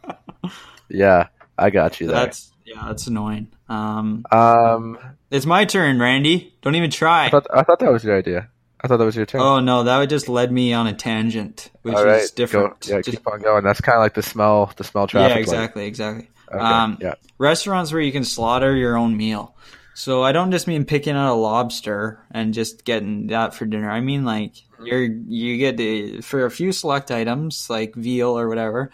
yeah, 0.89 1.27
I 1.57 1.69
got 1.71 1.99
you 1.99 2.07
there. 2.07 2.15
that's 2.17 2.51
yeah, 2.65 2.83
that's 2.87 3.07
annoying. 3.07 3.47
Um, 3.67 4.25
Um, 4.31 4.97
it's 5.31 5.45
my 5.45 5.65
turn, 5.65 5.99
Randy. 5.99 6.53
Don't 6.61 6.75
even 6.75 6.91
try. 6.91 7.25
I 7.25 7.29
thought 7.29 7.47
I 7.53 7.63
thought 7.63 7.79
that 7.79 7.91
was 7.91 8.03
your 8.03 8.17
idea. 8.17 8.49
I 8.81 8.87
thought 8.87 8.97
that 8.97 9.05
was 9.05 9.15
your 9.15 9.25
turn. 9.25 9.41
Oh 9.41 9.59
no, 9.59 9.83
that 9.83 9.97
would 9.97 10.09
just 10.09 10.29
led 10.29 10.51
me 10.51 10.73
on 10.73 10.85
a 10.85 10.93
tangent, 10.93 11.71
which 11.81 11.95
right, 11.95 12.21
is 12.21 12.31
different. 12.31 12.79
Go, 12.81 12.95
yeah, 12.95 13.01
Just- 13.01 13.17
keep 13.17 13.27
on 13.27 13.41
going. 13.41 13.63
That's 13.63 13.81
kind 13.81 13.95
of 13.95 14.01
like 14.01 14.13
the 14.13 14.21
smell, 14.21 14.71
the 14.77 14.83
smell 14.83 15.07
traffic. 15.07 15.29
yeah, 15.29 15.35
light. 15.35 15.41
exactly, 15.41 15.85
exactly. 15.87 16.29
Okay, 16.53 16.59
Um, 16.63 16.97
yeah. 17.01 17.15
restaurants 17.39 17.91
where 17.91 18.01
you 18.01 18.11
can 18.11 18.23
slaughter 18.23 18.75
your 18.75 18.95
own 18.97 19.17
meal. 19.17 19.55
So 19.95 20.21
I 20.23 20.33
don't 20.33 20.51
just 20.51 20.67
mean 20.67 20.85
picking 20.85 21.15
out 21.15 21.31
a 21.31 21.33
lobster 21.33 22.19
and 22.29 22.53
just 22.53 22.83
getting 22.85 23.27
that 23.27 23.55
for 23.55 23.65
dinner. 23.65 23.89
I 23.89 24.01
mean 24.01 24.25
like 24.25 24.53
you're 24.83 25.03
you 25.03 25.57
get 25.57 25.77
to, 25.77 26.21
for 26.21 26.45
a 26.45 26.51
few 26.51 26.71
select 26.71 27.09
items 27.11 27.67
like 27.69 27.95
veal 27.95 28.37
or 28.37 28.47
whatever. 28.49 28.91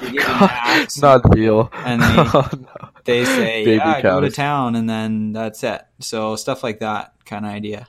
You 0.00 0.12
get 0.12 0.28
an 0.28 0.48
axe, 0.50 0.98
Not 1.00 1.22
real. 1.34 1.70
And 1.72 2.00
they- 2.02 2.06
oh, 2.16 2.48
no. 2.52 2.88
they 3.04 3.24
say 3.24 3.64
Baby 3.64 3.76
yeah, 3.76 4.00
go 4.00 4.20
to 4.20 4.30
town 4.30 4.74
and 4.76 4.88
then 4.88 5.32
that's 5.32 5.62
it. 5.64 5.82
So 6.00 6.36
stuff 6.36 6.62
like 6.62 6.80
that 6.80 7.14
kind 7.24 7.44
of 7.44 7.52
idea. 7.52 7.86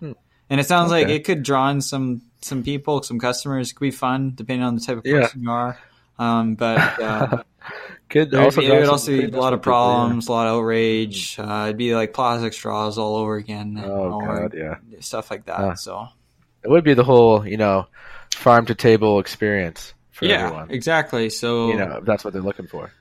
And 0.50 0.60
it 0.60 0.68
sounds 0.68 0.92
like 0.92 1.08
Hmm. 1.08 1.14
It 1.14 1.24
could 1.26 1.44
draw 1.44 1.70
in 1.70 1.82
some 1.82 2.22
some 2.42 2.64
people, 2.64 3.02
some 3.04 3.20
customers. 3.20 3.72
It 3.72 3.76
could 3.76 3.86
be 3.86 3.92
fun 3.92 4.34
depending 4.36 4.66
on 4.66 4.76
the 4.76 4.82
type 4.82 4.98
of 4.98 5.06
Yeah. 5.06 5.22
person 5.22 5.44
you 5.44 5.52
are. 5.52 5.78
Um, 6.20 6.56
but 6.56 7.02
uh, 7.02 7.44
Could 8.10 8.36
also 8.36 8.62
be, 8.62 8.68
drive 8.68 8.76
there 8.76 8.80
would 8.82 8.90
also 8.90 9.12
be 9.12 9.24
a 9.24 9.28
lot 9.30 9.54
of 9.54 9.62
people, 9.62 9.72
yeah. 9.74 9.78
problems, 9.80 10.28
a 10.28 10.32
lot 10.32 10.48
of 10.48 10.54
outrage. 10.60 11.40
Uh, 11.40 11.64
it'd 11.68 11.78
be 11.78 11.96
like 11.96 12.14
plastic 12.14 12.54
straws 12.54 12.98
all 13.00 13.16
over 13.16 13.36
again. 13.38 13.82
Oh 13.84 14.20
god, 14.20 14.54
yeah. 14.56 14.76
stuff 15.00 15.32
like 15.32 15.46
that. 15.46 15.80
So 15.80 16.08
It 16.64 16.70
would 16.70 16.84
be 16.84 16.94
the 16.94 17.04
whole, 17.04 17.48
you 17.48 17.58
know, 17.58 17.88
farm 18.36 18.66
to 18.68 18.76
table 18.76 19.20
experience 19.20 19.94
for 20.14 20.26
yeah, 20.26 20.46
everyone. 20.46 20.72
exactly. 20.72 21.30
So 21.30 21.68
You 21.70 21.76
know, 21.78 22.00
that's 22.04 22.24
what 22.24 22.32
they're 22.34 22.42
looking 22.42 22.68
for. 22.68 22.92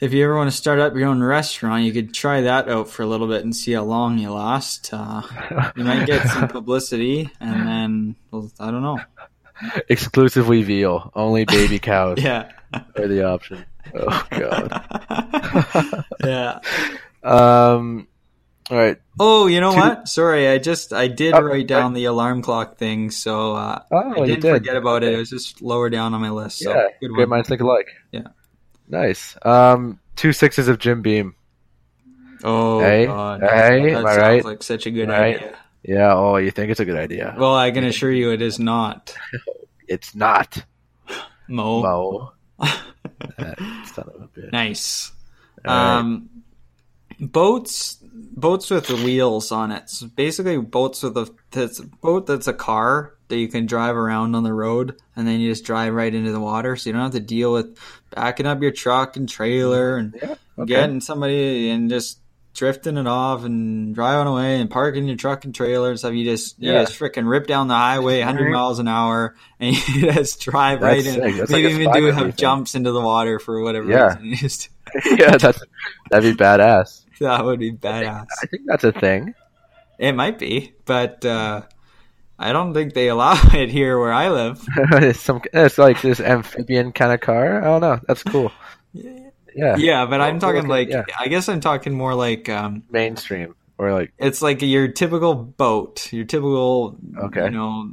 if 0.00 0.12
you 0.12 0.22
ever 0.24 0.36
want 0.36 0.48
to 0.50 0.56
start 0.56 0.78
up 0.78 0.94
your 0.94 1.08
own 1.08 1.20
restaurant, 1.22 1.82
you 1.84 1.92
could 1.92 2.14
try 2.14 2.42
that 2.42 2.68
out 2.68 2.88
for 2.88 3.02
a 3.02 3.06
little 3.06 3.26
bit 3.26 3.42
and 3.42 3.56
see 3.56 3.72
how 3.72 3.82
long 3.82 4.16
you 4.18 4.30
last. 4.32 4.90
Uh, 4.92 5.22
you 5.74 5.82
might 5.82 6.06
get 6.06 6.26
some 6.28 6.46
publicity, 6.58 7.30
and 7.40 7.66
then 7.66 8.16
well, 8.30 8.50
I 8.60 8.70
don't 8.70 8.82
know. 8.82 9.00
Exclusively 9.88 10.62
veal. 10.62 11.10
Only 11.16 11.44
baby 11.44 11.78
cows 11.90 12.22
Yeah, 12.22 12.52
are 12.96 13.08
the 13.08 13.24
option. 13.24 13.64
Oh 13.94 14.24
god. 14.30 16.04
yeah. 16.24 16.58
um 17.24 18.06
all 18.70 18.76
right. 18.76 18.96
Oh, 19.18 19.46
you 19.46 19.60
know 19.60 19.72
Two- 19.72 19.78
what? 19.78 20.08
Sorry, 20.08 20.48
I 20.48 20.58
just 20.58 20.92
I 20.92 21.08
did 21.08 21.34
Oh, 21.34 21.40
write 21.40 21.66
down 21.66 21.94
the 21.94 22.04
alarm 22.06 22.42
clock 22.42 22.76
thing, 22.76 23.10
so 23.10 23.54
uh, 23.54 23.82
Oh, 23.90 24.22
I 24.22 24.26
didn't 24.26 24.42
did. 24.42 24.52
forget 24.54 24.76
about 24.76 25.02
it. 25.04 25.12
It 25.14 25.16
was 25.16 25.30
just 25.30 25.62
lower 25.62 25.90
down 25.90 26.14
on 26.14 26.20
my 26.20 26.30
list. 26.30 26.58
So 26.58 26.72
yeah, 26.74 26.86
good 27.00 27.10
great 27.12 27.28
minds 27.28 27.48
think 27.48 27.60
alike. 27.60 27.88
Yeah. 28.12 28.28
Nice. 28.88 29.36
Um, 29.42 29.98
two 30.16 30.32
sixes 30.32 30.68
of 30.68 30.78
Jim 30.78 31.02
Beam. 31.02 31.34
Oh 32.44 32.80
Hey, 32.80 33.06
God, 33.06 33.40
hey, 33.40 33.92
that 33.92 34.04
sounds 34.04 34.16
right? 34.16 34.44
like 34.44 34.62
such 34.62 34.86
a 34.86 34.90
good 34.90 35.08
Right? 35.08 35.36
idea. 35.36 35.56
Yeah. 35.82 36.14
Oh, 36.14 36.36
you 36.36 36.50
think 36.50 36.70
it's 36.70 36.80
a 36.80 36.84
good 36.84 36.96
idea? 36.96 37.34
Well, 37.38 37.54
I 37.54 37.70
can 37.70 37.84
assure 37.84 38.12
you, 38.12 38.32
it 38.32 38.42
is 38.42 38.58
not. 38.58 39.14
It's 39.90 40.14
not. 40.14 40.62
Mo. 41.48 41.80
Mo. 41.82 42.32
That 43.38 43.58
son 43.94 44.10
of 44.14 44.20
a 44.22 44.28
bitch. 44.38 44.52
nice. 44.52 45.10
Right. 45.64 45.96
Um, 45.98 46.28
boats, 47.18 47.96
boats 48.18 48.70
with 48.70 48.90
wheels 48.90 49.50
on 49.52 49.70
it. 49.72 49.88
So 49.90 50.06
basically, 50.08 50.58
boats 50.58 51.02
with 51.02 51.16
a 51.16 51.30
that's 51.50 51.78
a 51.80 51.86
boat 51.86 52.26
that's 52.26 52.46
a 52.46 52.52
car 52.52 53.14
that 53.28 53.36
you 53.36 53.48
can 53.48 53.66
drive 53.66 53.94
around 53.96 54.34
on 54.34 54.42
the 54.42 54.52
road, 54.54 54.96
and 55.16 55.26
then 55.26 55.40
you 55.40 55.50
just 55.50 55.64
drive 55.64 55.92
right 55.94 56.14
into 56.14 56.32
the 56.32 56.40
water, 56.40 56.76
so 56.76 56.88
you 56.88 56.94
don't 56.94 57.02
have 57.02 57.12
to 57.12 57.20
deal 57.20 57.52
with 57.52 57.76
backing 58.14 58.46
up 58.46 58.62
your 58.62 58.70
truck 58.70 59.16
and 59.16 59.28
trailer 59.28 59.96
and 59.96 60.14
Yeah, 60.20 60.34
okay. 60.58 60.66
getting 60.66 61.00
somebody 61.00 61.68
and 61.70 61.90
just 61.90 62.18
drifting 62.54 62.96
it 62.96 63.06
off 63.06 63.44
and 63.44 63.94
driving 63.94 64.26
away 64.26 64.60
and 64.60 64.68
parking 64.68 65.06
your 65.06 65.16
truck 65.16 65.44
and 65.44 65.54
trailer 65.54 65.90
and 65.90 65.98
stuff. 65.98 66.12
You 66.14 66.24
just 66.24 66.58
you 66.58 66.72
Yeah. 66.72 66.82
just 66.84 66.98
freaking 66.98 67.28
rip 67.28 67.46
down 67.46 67.68
the 67.68 67.74
highway 67.74 68.20
100 68.20 68.48
Mhm. 68.48 68.52
miles 68.52 68.78
an 68.80 68.88
hour 68.88 69.36
and 69.60 69.76
you 69.88 70.12
just 70.12 70.40
drive 70.40 70.80
right 70.80 71.04
That's 71.04 71.16
in. 71.16 71.22
sick. 71.22 71.36
That's 71.36 71.50
Maybe 71.52 71.64
like 71.68 71.74
even 71.80 71.92
do 71.92 72.06
have 72.06 72.16
thing. 72.24 72.32
jumps 72.36 72.74
into 72.74 72.90
the 72.90 73.00
water 73.00 73.38
for 73.38 73.60
whatever 73.62 73.88
Yeah. 73.90 74.18
reason. 74.18 74.70
Yeah, 75.18 75.36
that's 75.36 75.60
that'd 76.10 76.36
be 76.36 76.42
badass. 76.42 77.04
that 77.20 77.44
would 77.44 77.58
be 77.58 77.72
badass. 77.72 78.26
I 78.42 78.46
think 78.46 78.62
that's 78.66 78.84
a 78.84 78.92
thing. 78.92 79.34
It 79.98 80.12
might 80.12 80.38
be, 80.38 80.74
but 80.84 81.24
uh, 81.24 81.62
I 82.38 82.52
don't 82.52 82.72
think 82.72 82.94
they 82.94 83.08
allow 83.08 83.34
it 83.54 83.70
here 83.70 83.98
where 83.98 84.12
I 84.12 84.28
live. 84.28 84.64
it's 84.76 85.20
some. 85.20 85.42
It's 85.52 85.78
like 85.78 86.00
this 86.02 86.20
amphibian 86.20 86.92
kind 86.92 87.12
of 87.12 87.20
car. 87.20 87.60
I 87.60 87.64
don't 87.64 87.80
know. 87.80 88.00
That's 88.06 88.22
cool. 88.22 88.52
Yeah. 88.92 89.76
Yeah, 89.76 90.06
but 90.06 90.20
I'm 90.20 90.38
talking 90.38 90.60
okay, 90.60 90.68
like 90.68 90.88
yeah. 90.90 91.04
I 91.18 91.26
guess 91.26 91.48
I'm 91.48 91.60
talking 91.60 91.92
more 91.92 92.14
like 92.14 92.48
um, 92.48 92.84
Mainstream 92.90 93.56
or 93.76 93.92
like 93.92 94.12
it's 94.18 94.42
like 94.42 94.62
your 94.62 94.88
typical 94.88 95.34
boat, 95.34 96.12
your 96.12 96.24
typical 96.24 96.96
Okay. 97.16 97.44
you 97.44 97.50
know 97.50 97.90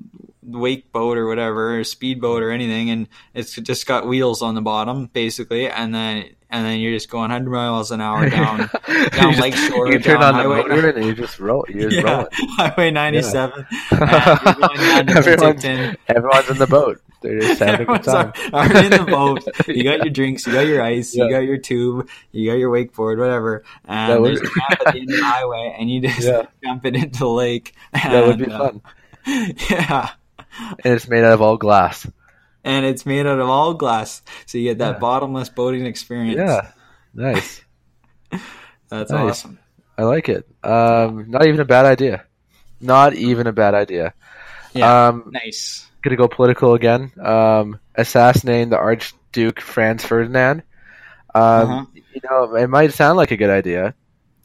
wake 0.47 0.91
boat 0.91 1.17
or 1.17 1.27
whatever, 1.27 1.79
or 1.79 1.83
speedboat 1.83 2.43
or 2.43 2.51
anything, 2.51 2.89
and 2.89 3.07
it's 3.33 3.53
just 3.55 3.85
got 3.87 4.07
wheels 4.07 4.41
on 4.41 4.55
the 4.55 4.61
bottom 4.61 5.07
basically, 5.13 5.69
and 5.69 5.93
then 5.93 6.25
and 6.51 6.65
then 6.65 6.79
you're 6.79 6.93
just 6.93 7.09
going 7.09 7.31
100 7.31 7.49
miles 7.49 7.91
an 7.91 7.99
hour 8.01 8.29
down 8.29 8.57
down 8.87 9.09
just- 9.11 9.39
Lakeshore, 9.41 9.91
You 9.91 9.99
turn 9.99 10.21
on 10.21 10.35
the 10.35 10.41
Highway- 10.43 10.57
motor 10.69 10.89
and 10.89 11.05
you 11.05 11.13
just 11.15 11.39
roll. 11.39 11.65
You 11.67 11.89
just 11.89 11.95
yeah, 12.05 12.15
roll 12.15 12.21
it. 12.25 12.29
Highway 12.57 12.91
97. 12.91 13.65
and 13.91 15.09
you're 15.09 15.35
going 15.35 15.57
down 15.57 15.57
to 15.57 15.67
Everyone's, 15.67 15.97
everyone's 16.07 16.49
in 16.51 16.57
the 16.59 16.67
boat. 16.67 17.01
They're 17.21 17.39
just 17.39 17.59
having 17.59 17.89
a 17.89 17.99
time. 17.99 18.31
al- 18.53 18.53
already 18.69 18.95
in 18.95 19.05
the 19.05 19.11
boat. 19.11 19.43
You 19.67 19.83
got 19.83 19.99
your 20.05 20.11
drinks, 20.13 20.45
you 20.45 20.53
got 20.53 20.67
your 20.67 20.81
ice, 20.83 21.15
Yeah. 21.15 21.23
you 21.25 21.29
got 21.31 21.39
your 21.39 21.57
tube, 21.57 22.07
you 22.31 22.49
got 22.51 22.57
your 22.59 22.69
wakeboard, 22.71 23.17
whatever. 23.17 23.63
That 23.87 24.11
And 24.11 24.21
would- 24.21 24.37
there's 24.37 24.41
a 24.41 24.43
ramp 24.43 24.81
at 24.85 24.93
the 24.93 24.99
end 24.99 25.09
of 25.11 25.17
the 25.17 25.23
highway, 25.25 25.75
and 25.79 25.89
you 25.89 26.01
just 26.01 26.21
Yeah. 26.21 26.43
jump 26.63 26.85
it 26.85 26.95
into 26.95 27.19
the 27.19 27.27
lake. 27.29 27.73
That 27.93 28.27
would 28.27 28.37
be 28.37 28.43
and, 28.45 28.53
uh, 28.53 28.59
fun. 28.59 28.81
Yeah. 29.69 30.09
And 30.83 30.93
it's 30.93 31.07
made 31.07 31.23
out 31.23 31.33
of 31.33 31.41
all 31.41 31.57
glass. 31.57 32.07
And 32.63 32.85
it's 32.85 33.05
made 33.05 33.25
out 33.27 33.39
of 33.39 33.49
all 33.49 33.73
glass, 33.75 34.21
so 34.45 34.57
you 34.57 34.65
get 34.65 34.79
that 34.79 34.93
Yeah. 34.95 34.99
bottomless 34.99 35.49
boating 35.49 35.85
experience. 35.85 36.37
Yeah. 36.37 36.71
Nice. 37.13 37.61
That's 38.89 39.11
Nice. 39.11 39.29
awesome. 39.31 39.59
I 39.97 40.03
like 40.03 40.29
it. 40.29 40.47
Um, 40.63 41.29
not 41.29 41.45
even 41.47 41.59
a 41.59 41.65
bad 41.65 41.85
idea. 41.85 42.23
Not 42.81 43.13
even 43.13 43.47
a 43.47 43.53
bad 43.53 43.73
idea. 43.75 44.13
Yeah. 44.73 45.07
Um, 45.07 45.29
Nice. 45.31 45.87
gonna 46.01 46.15
go 46.17 46.27
political 46.27 46.73
again. 46.73 47.11
Um, 47.21 47.79
assassinating 47.95 48.69
the 48.69 48.77
Archduke 48.77 49.61
Franz 49.61 50.03
Ferdinand. 50.05 50.63
Um, 51.33 51.43
Uh-huh. 51.43 51.85
You 52.13 52.21
know, 52.29 52.55
it 52.55 52.67
might 52.67 52.93
sound 52.93 53.17
like 53.17 53.31
a 53.31 53.37
good 53.37 53.49
idea. 53.49 53.93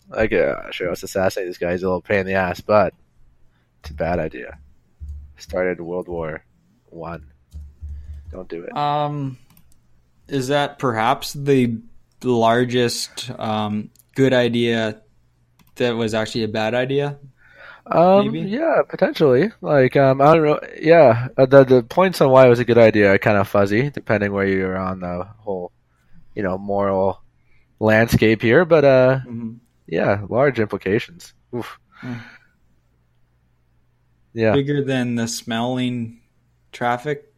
Like, 0.09 0.33
uh, 0.33 0.71
sure, 0.73 0.89
let's 0.89 1.03
assassinate 1.05 1.49
this 1.49 1.59
guy. 1.59 1.71
He's 1.73 1.83
a 1.85 1.87
little 1.87 2.03
pain 2.03 2.21
in 2.21 2.27
the 2.27 2.35
ass, 2.35 2.61
but 2.61 2.95
it's 3.81 3.91
a 3.91 3.95
bad 3.95 4.19
idea. 4.19 4.59
Started 5.41 5.81
World 5.81 6.09
War 6.09 6.45
One. 6.87 7.31
Don't 8.31 8.49
do 8.49 8.63
it. 8.65 8.77
Um, 8.77 9.39
is 10.29 10.49
that 10.49 10.79
perhaps 10.79 11.33
the 11.33 11.79
largest 12.23 13.31
um, 13.39 13.91
good 14.15 14.33
idea 14.33 15.01
that 15.77 15.97
was 15.97 16.15
actually 16.15 16.45
a 16.45 16.49
bad 16.49 16.75
idea? 16.75 17.19
Um, 17.87 18.27
maybe? 18.33 18.49
yeah, 18.49 18.83
potentially. 18.89 19.51
Like, 19.61 19.97
um, 19.97 20.21
I 20.21 20.35
don't 20.35 20.45
know. 20.45 20.61
Yeah, 20.81 21.29
uh, 21.37 21.47
the 21.47 21.65
the 21.65 21.83
points 21.83 22.21
on 22.21 22.31
why 22.31 22.47
it 22.47 22.49
was 22.51 22.61
a 22.61 22.65
good 22.65 22.79
idea 22.79 23.13
are 23.13 23.19
kind 23.19 23.37
of 23.39 23.49
fuzzy, 23.49 23.91
depending 23.91 24.33
where 24.33 24.47
you're 24.47 24.77
on 24.77 25.01
the 25.01 25.27
whole, 25.39 25.73
you 26.35 26.43
know, 26.43 26.57
moral 26.59 27.21
landscape 27.81 28.43
here. 28.43 28.65
But 28.65 28.85
uh, 28.85 29.21
Mhm. 29.27 29.57
yeah, 29.89 30.25
large 30.29 30.61
implications. 30.61 31.35
Oof. 31.57 31.81
Mm. 32.03 32.21
Yeah. 34.33 34.53
Bigger 34.53 34.85
than 34.85 35.17
the 35.17 35.27
smelling 35.29 36.21
traffic 36.73 37.33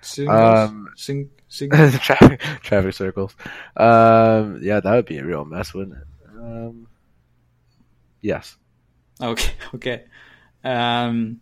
signals? 0.00 0.70
Um, 0.70 0.88
Sing- 0.96 1.30
signals? 1.48 1.98
traffic, 1.98 2.40
traffic 2.62 2.94
circles. 2.94 3.34
Um, 3.76 4.60
yeah, 4.62 4.80
that 4.80 4.94
would 4.94 5.06
be 5.06 5.18
a 5.18 5.24
real 5.24 5.44
mess, 5.44 5.74
wouldn't 5.74 5.98
it? 5.98 6.06
Um, 6.36 6.86
yes. 8.20 8.56
Okay, 9.20 9.52
okay. 9.74 10.04
Um, 10.64 11.40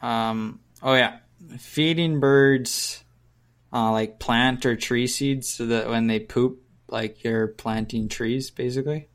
um, 0.00 0.60
oh 0.82 0.94
yeah, 0.94 1.18
feeding 1.58 2.20
birds 2.20 3.04
uh, 3.72 3.90
like 3.90 4.18
plant 4.18 4.66
or 4.66 4.76
tree 4.76 5.06
seeds 5.06 5.48
so 5.48 5.66
that 5.66 5.88
when 5.88 6.06
they 6.06 6.20
poop, 6.20 6.62
like 6.88 7.24
you're 7.24 7.48
planting 7.48 8.08
trees, 8.08 8.50
basically. 8.50 9.08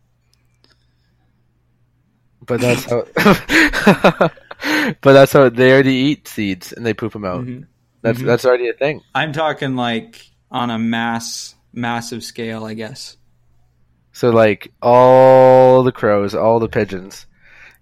But 2.48 2.62
that's 2.62 2.86
how. 2.86 3.06
but 5.02 5.14
that's 5.14 5.34
how 5.34 5.50
they 5.50 5.72
already 5.72 5.94
eat 5.94 6.28
seeds 6.28 6.74
and 6.74 6.86
they 6.86 6.94
poop 6.94 7.14
them 7.14 7.26
out. 7.26 7.46
Mhm. 7.46 7.66
That's 8.02 8.20
Mhm. 8.20 8.26
that's 8.26 8.46
already 8.46 8.70
a 8.70 8.74
thing. 8.74 9.02
I'm 9.14 9.34
talking 9.34 9.76
like 9.76 10.26
on 10.50 10.70
a 10.70 10.80
mass, 10.80 11.56
massive 11.74 12.24
scale, 12.24 12.64
I 12.66 12.74
guess. 12.74 13.18
So 14.14 14.30
like 14.30 14.72
all 14.82 15.84
the 15.84 15.92
crows, 15.92 16.34
all 16.34 16.60
the 16.60 16.70
pigeons, 16.70 17.28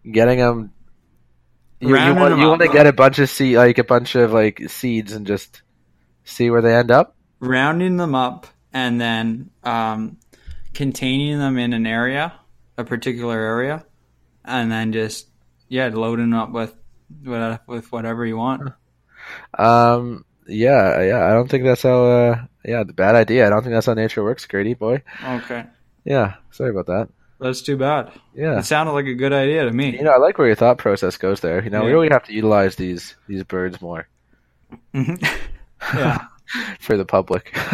getting 0.10 0.40
them. 0.40 0.72
You, 1.80 1.90
you 1.90 2.16
want 2.16 2.32
them 2.32 2.40
you 2.40 2.46
up. 2.46 2.60
want 2.60 2.62
to 2.62 2.68
get 2.70 2.88
a 2.88 2.94
bunch 2.94 3.20
of 3.20 3.30
seed, 3.30 3.58
like 3.58 3.78
a 3.78 3.84
bunch 3.84 4.16
of 4.16 4.34
like 4.34 4.62
seeds, 4.70 5.14
and 5.14 5.28
just 5.28 5.62
see 6.24 6.50
where 6.50 6.62
they 6.62 6.76
end 6.76 6.90
up. 6.92 7.16
rounding 7.40 7.98
them 7.98 8.16
up 8.16 8.48
and 8.74 9.00
then 9.00 9.50
um, 9.64 10.18
containing 10.74 11.38
them 11.38 11.58
in 11.58 11.74
an 11.74 11.86
area, 11.86 12.34
a 12.78 12.84
particular 12.84 13.38
area, 13.40 13.86
and 14.46 14.72
then 14.72 14.94
just 14.94 15.28
yeah, 15.68 15.88
loading 15.88 16.34
up 16.34 16.52
with 16.52 16.74
with, 17.24 17.60
with 17.68 17.92
whatever 17.92 18.26
you 18.26 18.38
want. 18.38 18.72
Um, 19.58 20.26
yeah, 20.48 21.02
yeah. 21.02 21.26
I 21.26 21.32
don't 21.32 21.50
think 21.50 21.64
that's 21.64 21.84
how. 21.84 22.06
Uh, 22.06 22.46
yeah, 22.64 22.84
the 22.84 22.94
bad 22.94 23.16
idea. 23.16 23.46
I 23.46 23.50
don't 23.50 23.62
think 23.62 23.74
that's 23.74 23.86
how 23.86 23.94
nature 23.94 24.24
works, 24.24 24.46
Grady 24.46 24.74
boy. 24.74 25.04
Okay, 25.24 25.66
Yeah, 26.04 26.36
sorry 26.52 26.72
about 26.72 26.88
that. 26.88 27.10
that's 27.40 27.62
too 27.62 27.78
bad. 27.78 28.12
Yeah, 28.34 28.60
It 28.60 28.66
sounded 28.66 28.94
like 28.94 29.06
a 29.06 29.14
good 29.14 29.34
idea 29.34 29.66
to 29.66 29.72
me. 29.72 29.96
you 29.96 30.04
know, 30.04 30.12
I 30.12 30.18
like 30.18 30.38
where 30.38 30.48
your 30.48 30.56
thought 30.56 30.78
process 30.78 31.18
goes 31.18 31.42
there. 31.42 31.64
You 31.64 31.70
know, 31.70 31.84
we 31.84 31.92
really 31.92 32.10
have 32.10 32.24
to 32.26 32.34
utilize 32.34 32.76
these 32.76 33.16
these 33.28 33.44
birds 33.44 33.82
more 33.82 34.08
yeah. 34.94 36.26
for 36.80 36.98
the 36.98 37.06
public. 37.06 37.56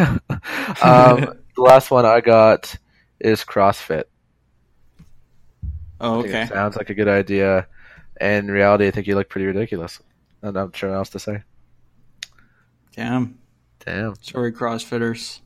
um, 0.82 1.38
the 1.56 1.62
last 1.62 1.90
one 1.90 2.04
I 2.04 2.20
got 2.20 2.76
is 3.20 3.44
CrossFit. 3.44 4.04
Oh, 6.02 6.18
okay. 6.18 6.42
it 6.42 6.48
sounds 6.48 6.76
like 6.76 6.90
a 6.90 6.94
good 6.94 7.08
idea. 7.08 7.68
In 8.20 8.50
reality, 8.50 8.88
I 8.88 8.90
think 8.90 9.06
you 9.06 9.14
look 9.14 9.28
pretty 9.28 9.46
ridiculous. 9.46 10.00
I'm 10.42 10.52
not 10.52 10.74
sure 10.76 10.90
what 10.90 10.96
else 10.96 11.10
to 11.10 11.20
say. 11.20 11.42
Damn. 12.96 13.38
Damn. 13.84 14.14
Sorry, 14.20 14.52
CrossFitters. 14.52 15.40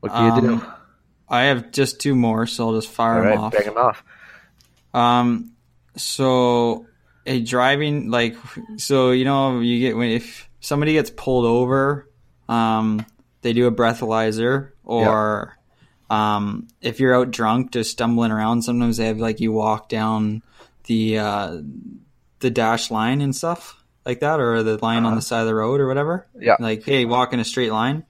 What 0.00 0.12
can 0.12 0.36
you 0.36 0.40
do? 0.40 0.54
Um, 0.54 0.72
I 1.28 1.42
have 1.44 1.72
just 1.72 2.00
two 2.00 2.14
more, 2.14 2.46
so 2.46 2.68
I'll 2.68 2.74
just 2.74 2.88
fire 2.88 3.16
All 3.16 3.20
them 3.22 3.28
right, 3.28 3.38
off. 3.38 3.52
bang 3.52 3.64
them 3.64 3.76
off. 3.76 4.04
Um, 4.94 5.52
so 5.96 6.86
a 7.26 7.40
driving 7.42 8.10
like 8.10 8.36
so 8.76 9.12
you 9.12 9.24
know 9.24 9.60
you 9.60 9.78
get 9.78 9.96
when 9.96 10.10
if 10.10 10.48
somebody 10.60 10.94
gets 10.94 11.10
pulled 11.10 11.44
over, 11.44 12.10
um, 12.48 13.04
they 13.42 13.52
do 13.52 13.66
a 13.66 13.72
breathalyzer 13.72 14.70
or. 14.84 15.56
Um, 16.12 16.68
if 16.82 17.00
you're 17.00 17.14
out 17.14 17.30
drunk, 17.30 17.72
just 17.72 17.90
stumbling 17.92 18.32
around, 18.32 18.62
sometimes 18.62 18.98
they 18.98 19.06
have 19.06 19.18
like 19.18 19.40
you 19.40 19.50
walk 19.50 19.88
down 19.88 20.42
the 20.84 21.18
uh, 21.18 21.60
the 22.40 22.50
dash 22.50 22.90
line 22.90 23.22
and 23.22 23.34
stuff 23.34 23.82
like 24.04 24.20
that, 24.20 24.38
or 24.38 24.62
the 24.62 24.76
line 24.84 25.04
on 25.04 25.14
the 25.16 25.22
side 25.22 25.40
of 25.40 25.46
the 25.46 25.54
road 25.54 25.80
or 25.80 25.86
whatever. 25.86 26.26
Yeah. 26.38 26.56
like 26.60 26.84
hey, 26.84 27.06
walk 27.06 27.32
in 27.32 27.40
a 27.40 27.44
straight 27.44 27.72
line. 27.72 28.04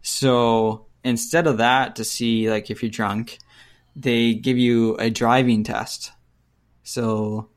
So 0.00 0.86
instead 1.04 1.46
of 1.46 1.58
that, 1.58 1.96
to 1.96 2.04
see 2.04 2.50
like 2.50 2.70
if 2.70 2.82
you're 2.82 2.90
drunk, 2.90 3.38
they 3.94 4.32
give 4.34 4.56
you 4.56 4.96
a 4.96 5.10
driving 5.10 5.64
test. 5.64 6.12
So 6.82 7.50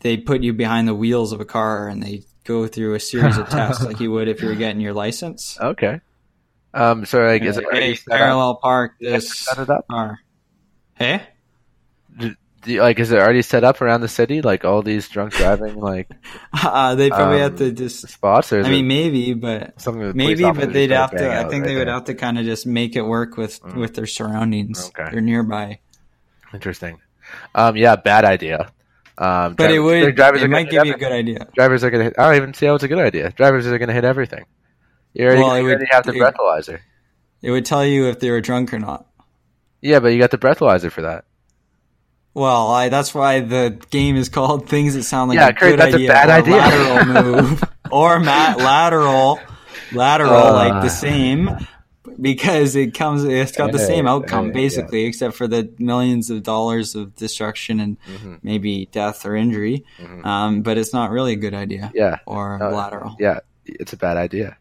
they 0.00 0.18
put 0.18 0.42
you 0.42 0.52
behind 0.52 0.86
the 0.86 0.94
wheels 0.94 1.32
of 1.32 1.40
a 1.40 1.46
car 1.46 1.88
and 1.88 2.02
they 2.02 2.24
go 2.44 2.66
through 2.66 2.94
a 2.94 3.00
series 3.00 3.38
of 3.38 3.48
tests 3.48 3.82
like 3.82 4.00
you 4.00 4.10
would 4.10 4.28
if 4.28 4.42
you 4.42 4.48
were 4.48 4.54
getting 4.54 4.82
your 4.82 4.92
license. 4.92 5.56
Okay. 5.60 6.00
Um. 6.74 7.04
So 7.06 7.22
like, 7.24 7.42
is 7.42 7.56
it 7.56 7.64
already 7.64 7.80
hey, 7.86 7.94
set 7.94 8.12
up? 8.12 8.18
parallel 8.18 8.54
park 8.56 8.92
this 9.00 9.32
Set 9.38 9.58
it 9.58 9.70
up. 9.70 9.86
car. 9.90 10.18
Hey, 10.94 11.22
Do 12.18 12.28
you- 12.72 12.80
like, 12.80 12.98
is 12.98 13.10
it 13.12 13.18
already 13.18 13.42
set 13.42 13.62
up 13.64 13.82
around 13.82 14.00
the 14.00 14.08
city? 14.08 14.40
Like 14.40 14.64
all 14.64 14.80
these 14.82 15.08
drunk 15.08 15.32
driving 15.34 15.76
like 15.80 16.08
uh, 16.52 16.94
they 16.94 17.10
probably 17.10 17.40
have 17.40 17.52
Um, 17.52 17.58
to 17.58 17.72
just. 17.72 18.08
spots, 18.08 18.52
or 18.52 18.62
I 18.64 18.70
mean, 18.70 18.88
maybe, 18.88 19.34
but 19.34 19.80
something 19.80 20.12
maybe, 20.16 20.42
but 20.44 20.72
they'd 20.72 20.90
have 20.90 21.10
to. 21.10 21.30
I 21.32 21.40
think 21.48 21.52
right 21.64 21.68
they 21.68 21.74
would 21.76 21.88
there? 21.88 21.94
have 21.94 22.04
to 22.04 22.14
kind 22.14 22.38
of 22.38 22.44
just 22.44 22.66
make 22.66 22.96
it 22.96 23.02
work 23.02 23.36
with 23.36 23.60
Mm. 23.62 23.76
with 23.76 23.94
their 23.94 24.06
surroundings. 24.06 24.90
Okay. 24.98 25.10
They're 25.12 25.20
nearby. 25.20 25.80
Interesting. 26.52 26.98
Um. 27.54 27.76
Yeah. 27.76 27.96
Bad 27.96 28.24
idea. 28.24 28.70
Um. 29.18 29.54
But 29.54 29.70
it 29.70 29.78
would. 29.80 30.16
drivers 30.16 30.42
it 30.42 30.48
might 30.50 30.70
give 30.70 30.86
you 30.86 30.94
a 30.94 30.98
good 30.98 31.12
idea. 31.12 31.46
Drivers 31.54 31.84
are 31.84 31.90
gonna. 31.90 32.04
Hit, 32.04 32.14
I 32.18 32.26
don't 32.28 32.36
even 32.36 32.54
see 32.54 32.66
how 32.66 32.74
it's 32.76 32.84
a 32.84 32.88
good 32.88 32.98
idea. 32.98 33.30
Drivers 33.30 33.66
are 33.66 33.78
gonna 33.78 33.92
hit 33.92 34.04
everything. 34.04 34.44
You 35.14 35.24
already, 35.26 35.42
Well, 35.42 35.58
you 35.58 35.64
would- 35.64 35.70
already 35.76 35.86
have 35.90 36.04
the 36.04 36.12
it- 36.12 36.20
breathalyzer. 36.20 36.80
It 37.42 37.50
would 37.50 37.64
tell 37.64 37.84
you 37.84 38.06
if 38.08 38.20
they 38.20 38.30
were 38.30 38.40
drunk 38.40 38.72
or 38.74 38.78
not. 38.78 39.06
Yeah, 39.80 40.00
but 40.00 40.08
you 40.08 40.18
got 40.18 40.30
the 40.30 40.38
breathalyzer 40.38 40.90
for 40.90 41.02
that. 41.02 41.24
Well, 42.32 42.70
I, 42.72 42.88
that's 42.88 43.14
why 43.14 43.40
the 43.40 43.78
game 43.90 44.16
is 44.16 44.28
called 44.28 44.68
things 44.68 44.94
that 44.94 45.04
sound 45.04 45.28
like 45.28 45.36
Yeah, 45.36 45.48
a 45.48 45.52
Kurt, 45.52 45.70
good 45.72 45.78
that's 45.80 45.92
a 45.92 45.96
idea 45.96 46.08
bad 46.08 46.28
or 46.30 46.32
idea. 46.32 46.56
lateral 46.56 47.22
move 47.42 47.64
or 47.92 48.18
mat 48.18 48.58
lateral 48.58 49.38
lateral 49.92 50.32
Uh. 50.32 50.52
like 50.52 50.82
the 50.82 50.88
same 50.88 51.50
because 52.20 52.74
it 52.74 52.94
comes 52.94 53.22
it's 53.24 53.52
got 53.52 53.70
the 53.72 53.78
same 53.78 54.06
outcome 54.08 54.50
basically 54.52 55.04
except 55.04 55.34
for 55.36 55.46
the 55.46 55.70
millions 55.78 56.28
of 56.30 56.42
dollars 56.42 56.94
of 56.96 57.14
destruction 57.14 57.78
and 57.80 57.96
Mhm. 58.08 58.38
maybe 58.42 58.86
death 58.90 59.24
or 59.26 59.36
injury 59.36 59.84
Mhm. 60.00 60.24
um, 60.24 60.62
but 60.62 60.76
it's 60.78 60.92
not 60.92 61.10
really 61.10 61.32
a 61.34 61.36
good 61.36 61.54
idea 61.54 61.92
Yeah. 61.94 62.18
or 62.26 62.58
No, 62.58 62.70
lateral 62.70 63.16
Yeah, 63.20 63.40
it's 63.64 63.92
a 63.92 63.96
bad 63.96 64.16
idea. 64.16 64.56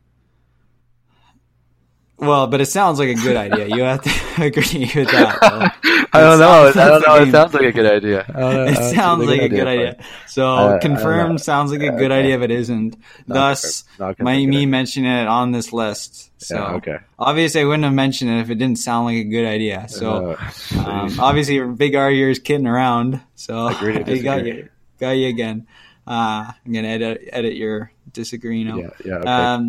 Well 2.26 2.48
but 2.48 2.60
it 2.62 2.66
sounds 2.68 3.00
like 3.00 3.10
a 3.10 3.16
good 3.16 3.36
idea 3.36 3.68
you 3.68 3.84
have 3.84 4.02
to 4.02 4.12
agree 4.50 4.90
with 4.96 5.10
that. 5.12 5.38
I 6.16 6.20
don't 6.22 6.38
know. 6.40 6.68
I 6.70 6.72
don't 6.74 7.02
know. 7.08 7.16
It 7.24 7.32
sounds 7.32 7.54
like 7.54 7.64
a 7.64 7.72
good 7.72 7.86
idea. 7.98 8.20
It 8.30 8.78
Uh, 8.78 8.94
sounds 8.94 9.26
like 9.26 9.42
a 9.42 9.50
good 9.50 9.68
idea. 9.68 9.98
So 10.28 10.46
Uh, 10.46 10.80
confirmed 10.80 11.42
sounds 11.42 11.72
like 11.72 11.82
a 11.82 11.90
Uh, 11.94 11.98
good 11.98 12.12
okay. 12.12 12.20
idea, 12.22 12.38
but 12.38 12.52
isn't. 12.52 12.96
Not 13.28 13.34
Thus. 13.58 13.84
Not 14.00 14.20
my 14.20 14.38
me 14.46 14.66
mentioning 14.66 15.12
it 15.12 15.28
on 15.28 15.52
this 15.52 15.74
list. 15.74 16.30
So 16.38 16.56
Yeah, 16.56 16.78
okay. 16.78 16.98
obviously, 17.18 17.62
I 17.62 17.66
wouldn't 17.66 17.84
have 17.90 17.94
mentioned 17.98 18.30
it 18.30 18.40
if 18.46 18.50
it 18.54 18.56
didn't 18.62 18.78
sound 18.80 19.06
like 19.10 19.18
a 19.18 19.30
good 19.36 19.46
idea. 19.46 19.86
So 19.90 20.38
Uh, 20.38 20.86
um, 20.86 21.10
obviously, 21.20 21.58
big 21.74 21.96
R 21.96 22.12
is 22.12 22.38
kidding 22.40 22.68
around. 22.68 23.20
So 23.36 23.68
I 23.74 23.74
got 24.22 24.46
you, 24.46 24.70
got 25.00 25.12
you 25.18 25.28
again. 25.34 25.66
Uh, 26.06 26.52
I'm 26.54 26.72
gonna 26.74 26.90
edit 26.94 27.30
edit 27.32 27.56
your 27.56 27.90
disagree 28.12 28.64
now. 28.64 28.78
yeah, 28.78 28.90
yeah. 29.06 29.16
Okay. 29.24 29.30
Um, 29.30 29.64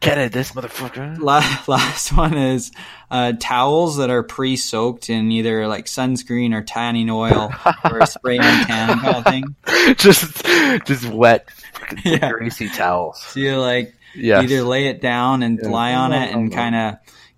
Get 0.00 0.16
it, 0.18 0.30
this 0.32 0.52
motherfucker. 0.52 1.18
La- 1.18 1.42
last 1.66 2.12
one 2.16 2.36
is 2.38 2.70
uh, 3.10 3.32
towels 3.40 3.96
that 3.96 4.10
are 4.10 4.22
pre-soaked 4.22 5.10
in 5.10 5.32
either 5.32 5.66
like 5.66 5.86
sunscreen 5.86 6.54
or 6.54 6.62
tanning 6.62 7.10
oil 7.10 7.50
or 7.84 7.98
a 7.98 8.06
spray 8.06 8.38
on 8.38 8.44
tan 8.66 9.00
kind 9.00 9.16
of 9.16 9.24
thing. 9.24 9.56
just, 9.96 10.44
just 10.86 11.04
wet, 11.08 11.48
Yeah. 12.04 12.30
greasy 12.30 12.68
towels. 12.68 13.20
So 13.20 13.40
you 13.40 13.56
like 13.58 13.92
Yes. 14.14 14.44
either 14.44 14.62
lay 14.62 14.86
it 14.86 15.00
down 15.00 15.42
and 15.42 15.58
Yeah. 15.62 15.68
lie 15.68 15.94
on 15.94 16.12
it 16.12 16.32
and 16.32 16.52
kind 16.52 16.74
of 16.76 16.94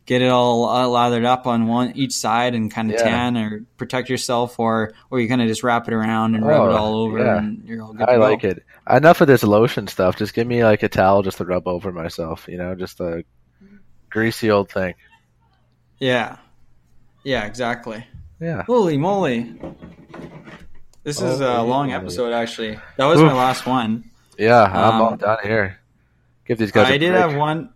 get 0.07 0.23
it 0.23 0.29
all 0.29 0.69
uh, 0.69 0.87
lathered 0.87 1.25
up 1.25 1.47
on 1.47 1.67
one 1.67 1.93
each 1.97 2.13
side 2.13 2.55
and 2.55 2.71
kind 2.71 2.91
of 2.91 2.99
Yeah. 2.99 3.05
tan 3.05 3.37
or 3.37 3.65
protect 3.77 4.09
yourself, 4.11 4.59
or 4.59 4.93
or 5.11 5.19
you 5.21 5.29
kind 5.29 5.41
of 5.43 5.49
just 5.49 5.63
wrap 5.63 5.89
it 5.89 5.95
around 5.95 6.35
and 6.35 6.45
rub 6.47 6.69
it 6.69 6.73
Oh, 6.73 6.77
all 6.77 6.95
over 6.97 7.19
yeah. 7.25 7.39
and 7.39 7.63
you're 7.65 7.83
all 7.83 7.93
good. 7.93 8.09
I 8.09 8.17
like 8.17 8.43
go. 8.43 8.49
it. 8.49 8.65
Enough 8.91 9.21
of 9.21 9.27
this 9.29 9.43
lotion 9.43 9.87
stuff. 9.87 10.17
Just 10.17 10.35
give 10.35 10.47
me 10.47 10.65
like 10.65 10.83
a 10.83 10.89
towel 10.89 11.23
just 11.23 11.39
to 11.39 11.45
rub 11.45 11.69
over 11.69 11.93
myself. 11.93 12.47
You 12.49 12.59
know, 12.59 12.75
just 12.75 13.01
a 13.01 13.25
greasy 14.09 14.51
old 14.51 14.71
thing. 14.71 14.95
Yeah, 15.99 16.37
yeah, 17.25 17.45
exactly. 17.45 18.05
Yeah. 18.41 18.63
Holy 18.65 18.97
moly! 18.97 19.55
This 21.05 21.21
is 21.21 21.41
a 21.41 21.63
long 21.63 21.89
moly. 21.89 21.93
episode, 21.93 22.33
actually. 22.33 22.79
That 22.97 23.07
was 23.07 23.21
my 23.21 23.33
last 23.33 23.67
one. 23.67 24.05
Yeah, 24.39 24.63
I'm 24.63 24.95
Um, 24.95 25.03
all 25.03 25.17
done 25.17 25.39
here. 25.43 25.79
Give 26.47 26.57
these 26.59 26.73
guys. 26.73 26.89
a 26.89 26.95
I 26.95 26.99
did 26.99 27.11
break. 27.13 27.21
have 27.23 27.37
one. 27.37 27.71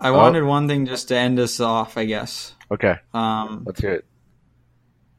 I 0.00 0.08
Oh. 0.10 0.16
wanted 0.16 0.42
one 0.44 0.68
thing 0.68 0.86
just 0.86 1.08
to 1.08 1.16
end 1.16 1.38
us 1.38 1.60
off, 1.60 1.96
I 1.96 2.04
guess. 2.04 2.54
Okay, 2.70 2.96
Um, 3.14 3.62
let's 3.66 3.80
hear 3.80 3.92
it. 3.94 4.04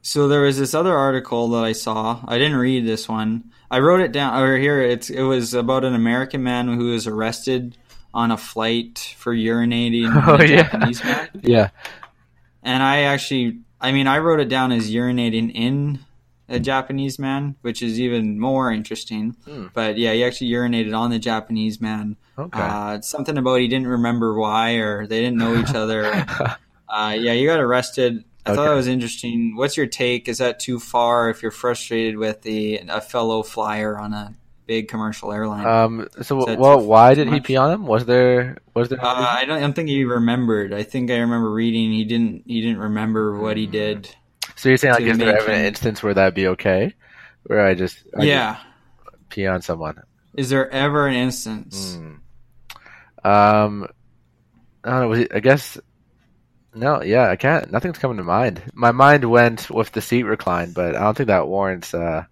So 0.01 0.27
there 0.27 0.41
was 0.41 0.57
this 0.57 0.73
other 0.73 0.95
article 0.95 1.49
that 1.49 1.63
I 1.63 1.73
saw. 1.73 2.23
I 2.27 2.37
didn't 2.37 2.57
read 2.57 2.85
this 2.85 3.07
one. 3.07 3.51
I 3.71 3.79
wrote 3.79 4.01
it 4.01 4.11
down. 4.11 4.41
Or 4.41 4.57
here, 4.57 4.81
it's 4.81 5.09
it 5.09 5.21
was 5.23 5.53
about 5.53 5.83
an 5.83 5.93
American 5.95 6.41
man 6.43 6.67
who 6.67 6.91
was 6.91 7.05
arrested 7.07 7.77
on 8.13 8.31
a 8.31 8.37
flight 8.37 9.13
for 9.17 9.35
urinating 9.35 10.09
on 10.15 10.29
Oh, 10.29 10.43
a 10.43 10.47
yeah. 10.47 10.63
Japanese 10.63 11.03
man. 11.03 11.29
Yeah. 11.43 11.69
And 12.63 12.81
I 12.81 13.01
actually, 13.03 13.59
I 13.79 13.91
mean, 13.91 14.07
I 14.07 14.17
wrote 14.19 14.39
it 14.39 14.49
down 14.49 14.71
as 14.71 14.89
urinating 14.91 15.51
in 15.53 15.99
a 16.47 16.59
Japanese 16.59 17.19
man, 17.19 17.55
which 17.61 17.83
is 17.83 17.99
even 17.99 18.39
more 18.39 18.71
interesting. 18.71 19.35
Hmm. 19.45 19.67
But 19.73 19.97
yeah, 19.99 20.13
he 20.13 20.23
actually 20.23 20.49
urinated 20.49 20.97
on 20.97 21.11
the 21.11 21.19
Japanese 21.19 21.79
man. 21.79 22.17
Okay. 22.37 22.59
Uh, 22.59 23.01
something 23.01 23.37
about 23.37 23.59
he 23.59 23.67
didn't 23.67 23.87
remember 23.87 24.33
why, 24.33 24.73
or 24.75 25.05
they 25.05 25.21
didn't 25.21 25.37
know 25.37 25.55
each 25.57 25.73
other. 25.75 26.25
Uh, 26.91 27.11
yeah, 27.15 27.33
you 27.33 27.45
got 27.47 27.59
arrested. 27.59 28.23
I 28.51 28.55
thought 28.55 28.61
Okay. 28.63 28.69
that 28.69 28.75
was 28.75 28.87
interesting. 28.87 29.55
What's 29.55 29.77
your 29.77 29.87
take? 29.87 30.27
Is 30.27 30.39
that 30.39 30.59
too 30.59 30.79
far 30.79 31.29
if 31.29 31.41
you're 31.41 31.51
frustrated 31.51 32.17
with 32.17 32.41
the 32.41 32.81
a 32.89 33.01
fellow 33.01 33.43
flyer 33.43 33.97
on 33.97 34.13
a 34.13 34.35
big 34.65 34.87
commercial 34.87 35.31
airline? 35.31 35.65
Uh, 35.65 35.69
um. 35.69 36.07
So, 36.21 36.55
well, 36.55 36.79
why 36.79 37.13
did 37.13 37.27
he 37.31 37.39
pee 37.39 37.55
on 37.57 37.71
him? 37.71 37.85
Was 37.85 38.05
there? 38.05 38.57
Was 38.73 38.89
there? 38.89 39.03
I 39.03 39.45
don't. 39.45 39.57
I 39.57 39.59
don't 39.59 39.73
think 39.73 39.89
he 39.89 40.03
remembered. 40.03 40.73
I 40.73 40.83
think 40.83 41.09
I 41.11 41.17
remember 41.17 41.51
reading 41.51 41.91
he 41.91 42.03
didn't. 42.05 42.43
He 42.47 42.61
didn't 42.61 42.79
remember 42.79 43.39
what 43.39 43.57
he 43.57 43.65
did. 43.67 44.13
so 44.55 44.69
you're 44.69 44.77
saying 44.77 44.93
like, 44.95 45.03
is 45.03 45.17
there 45.17 45.37
ever 45.37 45.51
an 45.51 45.65
instance 45.65 46.03
where 46.03 46.13
that'd 46.13 46.33
be 46.33 46.47
okay? 46.47 46.93
Where 47.43 47.65
I 47.65 47.73
just 47.73 48.03
I 48.17 48.23
yeah. 48.23 48.57
just 49.05 49.29
pee 49.29 49.47
on 49.47 49.61
someone. 49.61 50.01
Is 50.35 50.49
there 50.49 50.69
ever 50.69 51.07
an 51.07 51.15
instance? 51.15 51.95
Hmm. 51.95 52.15
Um, 53.27 53.87
I 54.83 54.89
don't 54.91 55.01
know. 55.01 55.11
It, 55.13 55.31
I 55.33 55.39
guess 55.39 55.77
no. 56.75 57.01
Yeah, 57.01 57.29
I 57.29 57.35
can't. 57.35 57.71
Nothing's 57.71 57.97
coming 57.97 58.17
to 58.17 58.23
mind. 58.23 58.61
My 58.73 58.91
mind 58.91 59.25
went 59.25 59.69
with 59.69 59.91
the 59.91 60.01
seat 60.01 60.23
recline, 60.23 60.71
but 60.71 60.95
I 60.95 60.99
don't 61.01 61.15
think 61.17 61.27
that 61.27 61.47
warrants 61.47 61.93
uh 61.93 62.23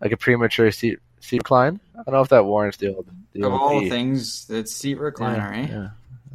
like 0.00 0.12
a 0.12 0.16
premature 0.16 0.70
seat 0.72 0.98
seat 1.20 1.38
recline. 1.38 1.80
I 1.94 2.02
don't 2.02 2.14
know 2.14 2.20
if 2.20 2.28
that 2.30 2.44
warrants 2.44 2.76
the 2.78 2.94
old 2.94 3.06
the 3.32 3.46
Of 3.46 3.52
old 3.52 3.60
all 3.60 3.88
things, 3.88 4.46
it's 4.50 4.74
seat 4.74 4.98
recliner, 4.98 5.54
yeah, 5.54 5.62
eh? 5.62 5.66
yeah. 5.70 5.88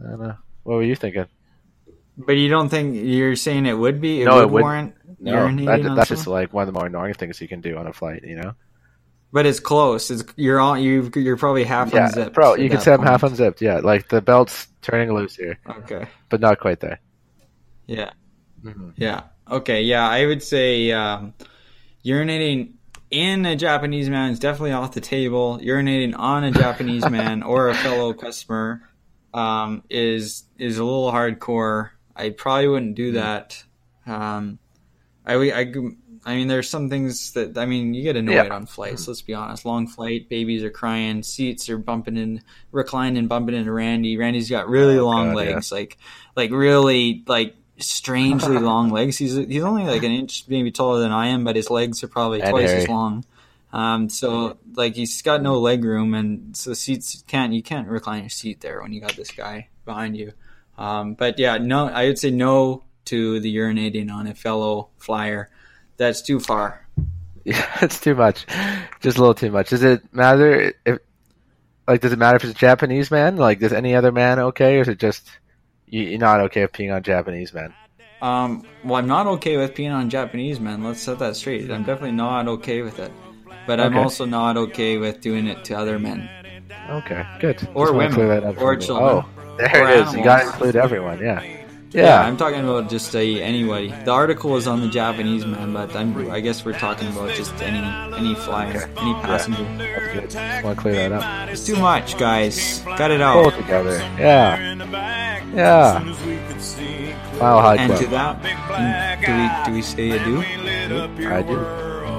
I 0.06 0.10
don't 0.12 0.20
know. 0.22 0.36
What 0.64 0.76
were 0.76 0.84
you 0.84 0.96
thinking? 0.96 1.26
But 2.18 2.34
you 2.34 2.50
don't 2.50 2.70
think 2.70 2.96
you're 2.96 3.36
saying 3.36 3.66
it 3.66 3.74
would 3.74 4.00
be? 4.02 4.22
It 4.22 4.26
No, 4.26 4.36
would 4.36 4.44
it 4.44 4.50
wouldn't. 4.52 4.64
warrant 4.64 4.96
No, 5.20 5.66
that, 5.66 5.96
that's 5.96 6.10
just 6.10 6.28
like 6.28 6.54
one 6.54 6.68
of 6.68 6.74
the 6.74 6.78
more 6.78 6.88
annoying 6.88 7.14
things 7.14 7.40
you 7.42 7.48
can 7.48 7.62
do 7.62 7.78
on 7.78 7.88
a 7.88 7.94
flight. 7.94 8.24
You 8.24 8.36
know? 8.36 8.54
But 9.32 9.46
it's 9.46 9.60
close. 9.60 10.12
It's 10.12 10.24
you're 10.36 10.60
on. 10.60 10.82
You 10.84 11.10
you're 11.16 11.38
probably 11.38 11.64
half 11.64 11.94
yeah, 11.94 12.08
unzipped. 12.08 12.34
bro. 12.36 12.56
You 12.56 12.70
could 12.70 12.80
that 12.80 12.84
say 12.84 12.94
I'm 12.94 13.02
half 13.02 13.24
unzipped. 13.24 13.62
Yeah, 13.62 13.78
like 13.80 14.10
the 14.10 14.22
belt's 14.22 14.68
turning 14.82 15.14
loose 15.14 15.36
here, 15.36 15.58
Okay. 15.70 16.06
but 16.30 16.42
not 16.42 16.60
quite 16.60 16.80
there. 16.82 17.00
Yeah. 17.88 18.12
Mhm. 18.64 18.94
Yeah. 18.96 19.24
Okay. 19.50 19.82
Yeah, 19.84 20.08
I 20.08 20.26
would 20.26 20.42
say 20.44 20.92
um, 20.92 21.34
urinating 22.06 22.74
in 23.10 23.46
a 23.46 23.56
Japanese 23.56 24.10
man 24.10 24.32
is 24.32 24.40
definitely 24.40 24.72
off 24.72 24.94
the 24.94 25.02
table. 25.02 25.60
Urinating 25.62 26.14
on 26.18 26.44
a 26.44 26.52
Japanese 26.64 27.10
man 27.10 27.44
or 27.44 27.70
a 27.70 27.74
fellow 27.76 28.14
customer 28.14 28.82
um, 29.34 29.84
is 29.90 30.44
is 30.58 30.78
a 30.78 30.84
little 30.84 31.12
hardcore. 31.12 31.90
I 32.16 32.30
probably 32.30 32.68
wouldn't 32.68 32.96
do 32.96 33.14
that. 33.14 33.64
Um, 34.06 34.60
I, 35.26 35.36
I, 35.36 35.74
I 36.26 36.36
mean, 36.36 36.48
there's 36.48 36.70
some 36.70 36.90
things 36.90 37.34
that 37.34 37.58
I 37.58 37.66
mean, 37.66 37.94
you 37.94 38.04
get 38.04 38.16
annoyed 38.16 38.34
Yeah. 38.48 38.54
on 38.54 38.66
flights. 38.66 39.08
Let's 39.08 39.22
be 39.22 39.34
honest. 39.34 39.66
Long 39.66 39.88
flight, 39.88 40.30
babies 40.30 40.64
are 40.64 40.70
crying, 40.70 41.24
seats 41.24 41.70
are 41.70 41.78
bumping 41.78 42.18
in, 42.18 42.42
reclining, 42.72 43.28
bumping 43.28 43.56
into 43.56 43.72
Randy. 43.72 44.18
Randy's 44.18 44.50
got 44.50 44.68
really 44.70 45.00
long 45.00 45.30
Oh, 45.32 45.34
God, 45.34 45.40
yeah. 45.48 45.52
legs, 45.54 45.72
like 45.72 45.98
like 46.36 46.52
really 46.52 47.24
like 47.28 47.56
strangely 47.82 48.58
long 48.72 48.90
legs. 48.90 49.18
He's 49.18 49.36
he's 49.36 49.64
only 49.64 49.86
like 49.86 50.04
an 50.04 50.12
inch 50.12 50.46
maybe 50.48 50.72
taller 50.72 51.00
than 51.00 51.12
I 51.12 51.28
am, 51.28 51.44
but 51.44 51.56
his 51.56 51.70
legs 51.70 52.04
are 52.04 52.08
probably 52.08 52.42
And 52.42 52.52
twice 52.52 52.70
hairy. 52.70 52.84
as 52.84 52.90
long. 52.90 53.26
Um, 53.74 54.10
so 54.10 54.58
like 54.76 54.96
he's 54.96 55.22
got 55.22 55.42
no 55.42 55.60
leg 55.60 55.84
room, 55.84 56.14
and 56.14 56.56
so 56.56 56.74
seats 56.74 57.24
can't 57.28 57.54
you 57.54 57.64
can't 57.64 57.88
recline 57.88 58.22
your 58.24 58.30
seat 58.30 58.62
there 58.62 58.82
when 58.82 58.92
you 58.94 59.02
got 59.02 59.16
this 59.16 59.32
guy 59.32 59.70
behind 59.86 60.18
you. 60.18 60.34
Um, 60.78 61.14
but 61.14 61.40
yeah, 61.40 61.58
no, 61.58 61.88
I 61.88 62.08
would 62.08 62.20
say 62.20 62.32
no 62.32 62.84
to 63.06 63.40
the 63.40 63.56
urinating 63.56 64.12
on 64.12 64.28
a 64.28 64.34
fellow 64.36 64.90
flyer. 64.98 65.50
That's 65.98 66.22
too 66.22 66.40
far. 66.40 66.88
Yeah, 67.44 67.66
it's 67.82 68.00
too 68.00 68.14
much. 68.14 68.46
Just 69.00 69.18
a 69.18 69.20
little 69.20 69.34
too 69.34 69.50
much. 69.50 69.72
Does 69.72 69.82
it 69.82 70.04
matter 70.14 70.76
if, 70.86 71.00
like, 71.88 72.02
does 72.02 72.14
it 72.14 72.20
matter 72.20 72.36
if 72.36 72.44
it's 72.44 72.54
a 72.54 72.56
Japanese 72.56 73.10
man? 73.10 73.36
Like, 73.36 73.60
does 73.60 73.74
any 73.74 73.96
other 73.96 74.12
man 74.12 74.38
okay, 74.38 74.78
or 74.78 74.82
is 74.82 74.88
it 74.88 75.00
just 75.00 75.28
you're 76.00 76.20
not 76.20 76.40
okay 76.42 76.62
with 76.64 76.72
peeing 76.74 76.94
on 76.96 77.04
Japanese 77.04 77.54
men? 77.54 77.74
Um, 78.22 78.64
well, 78.84 78.96
I'm 78.96 79.08
not 79.08 79.28
okay 79.28 79.58
with 79.58 79.74
peeing 79.74 79.92
on 79.94 80.10
Japanese 80.10 80.60
men. 80.60 80.84
Let's 80.84 81.02
set 81.02 81.20
that 81.20 81.36
straight. 81.36 81.70
I'm 81.72 81.84
definitely 81.84 82.12
not 82.14 82.48
okay 82.48 82.82
with 82.82 83.00
it. 83.00 83.12
But 83.68 83.80
I'm 83.80 83.94
Okay. 83.94 84.02
also 84.02 84.26
not 84.26 84.58
okay 84.58 84.98
with 84.98 85.22
doing 85.22 85.48
it 85.48 85.64
to 85.66 85.76
other 85.76 86.00
men. 86.00 86.30
Okay, 86.90 87.26
good. 87.40 87.68
Or 87.74 87.86
Just 87.88 87.96
women. 87.96 88.14
clear 88.14 88.28
that 88.30 88.44
up 88.44 88.62
Or 88.62 88.76
children. 88.76 89.24
Oh, 89.26 89.56
there 89.58 89.84
Or 89.84 89.90
it 89.90 90.00
is. 90.08 90.14
You 90.16 90.24
got 90.24 90.42
to 90.42 90.48
include 90.48 90.76
everyone. 90.76 91.20
Yeah. 91.20 91.42
Yeah, 91.94 92.04
Yeah. 92.06 92.22
I'm 92.28 92.38
talking 92.38 92.62
about 92.62 92.90
just 92.90 93.14
a 93.16 93.42
anybody. 93.42 93.90
The 94.06 94.12
article 94.12 94.56
is 94.56 94.66
on 94.68 94.80
the 94.82 94.88
Japanese 94.88 95.46
man, 95.46 95.74
but 95.74 95.94
I'm, 95.96 96.30
I 96.32 96.40
guess 96.40 96.64
we're 96.64 96.78
talking 96.80 97.08
about 97.10 97.32
just 97.36 97.54
any 97.62 97.80
any 98.16 98.36
flyer, 98.36 98.90
any 98.98 99.14
passenger. 99.16 99.64
That's 99.78 100.36
good. 100.36 100.64
Want 100.64 100.78
to 100.78 100.82
clear 100.82 100.96
that 101.10 101.12
up. 101.12 101.50
It's 101.50 101.66
too 101.66 101.76
much, 101.76 102.18
guys. 102.18 102.82
Cut 102.98 103.12
it 103.12 103.20
Pull 103.20 103.48
out. 103.48 103.54
it 103.54 103.58
together. 103.58 103.98
Yeah. 104.18 104.76
Yeah. 105.54 106.00
Mile 107.40 107.60
High 107.62 107.76
And 107.76 107.98
to 107.98 108.08
that, 108.08 108.42
mm, 108.42 109.26
do 109.26 109.32
we 109.36 109.66
do 109.66 109.72
we 109.76 109.82
say 109.82 110.12
adieu? 110.12 110.40
I 111.28 111.42
do. 111.42 111.58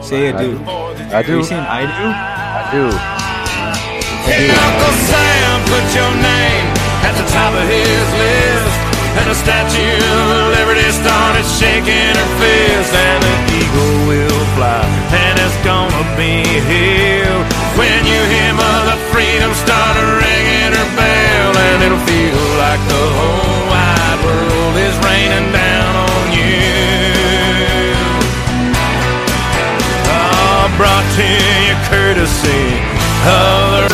Say 0.02 0.28
adieu. 0.28 0.58
I 0.66 1.14
Are 1.14 1.22
do. 1.22 1.36
you 1.38 1.44
saying 1.44 1.64
I 1.64 1.82
do? 1.88 2.06
I 2.12 2.62
do. 2.76 2.84
Hey, 4.28 4.50
Uncle 4.50 4.94
Sam, 5.08 5.56
put 5.72 5.86
your 5.96 6.12
name 6.20 6.66
at 7.08 7.14
the 7.16 7.26
top 7.32 7.54
of 7.54 7.66
his 7.72 8.06
list. 8.20 8.61
And 9.18 9.28
the 9.28 9.34
Statue 9.34 10.00
of 10.00 10.56
Liberty 10.56 10.88
started 10.90 11.46
shaking 11.60 12.14
her 12.16 12.30
fist. 12.40 12.92
And 12.96 13.20
the 13.22 13.36
eagle 13.60 13.96
will 14.08 14.44
fly, 14.56 14.84
and 15.12 15.36
it's 15.38 15.58
gonna 15.64 16.04
be 16.16 16.40
here. 16.72 17.36
When 17.76 18.00
you 18.08 18.20
hear 18.32 18.52
Mother 18.56 18.96
Freedom 19.12 19.52
start 19.54 19.96
ringing 20.00 20.72
her 20.72 20.90
bell, 20.96 21.52
and 21.68 21.78
it'll 21.84 22.04
feel 22.08 22.40
like 22.56 22.82
the 22.88 23.04
whole 23.18 23.62
wide 23.68 24.20
world 24.24 24.76
is 24.80 24.96
raining 25.04 25.52
down 25.52 25.92
on 26.08 26.24
you. 26.32 26.72
Oh, 30.08 30.72
brought 30.80 31.06
to 31.20 31.24
you 31.24 31.76
courtesy 31.92 32.64
of 33.28 33.91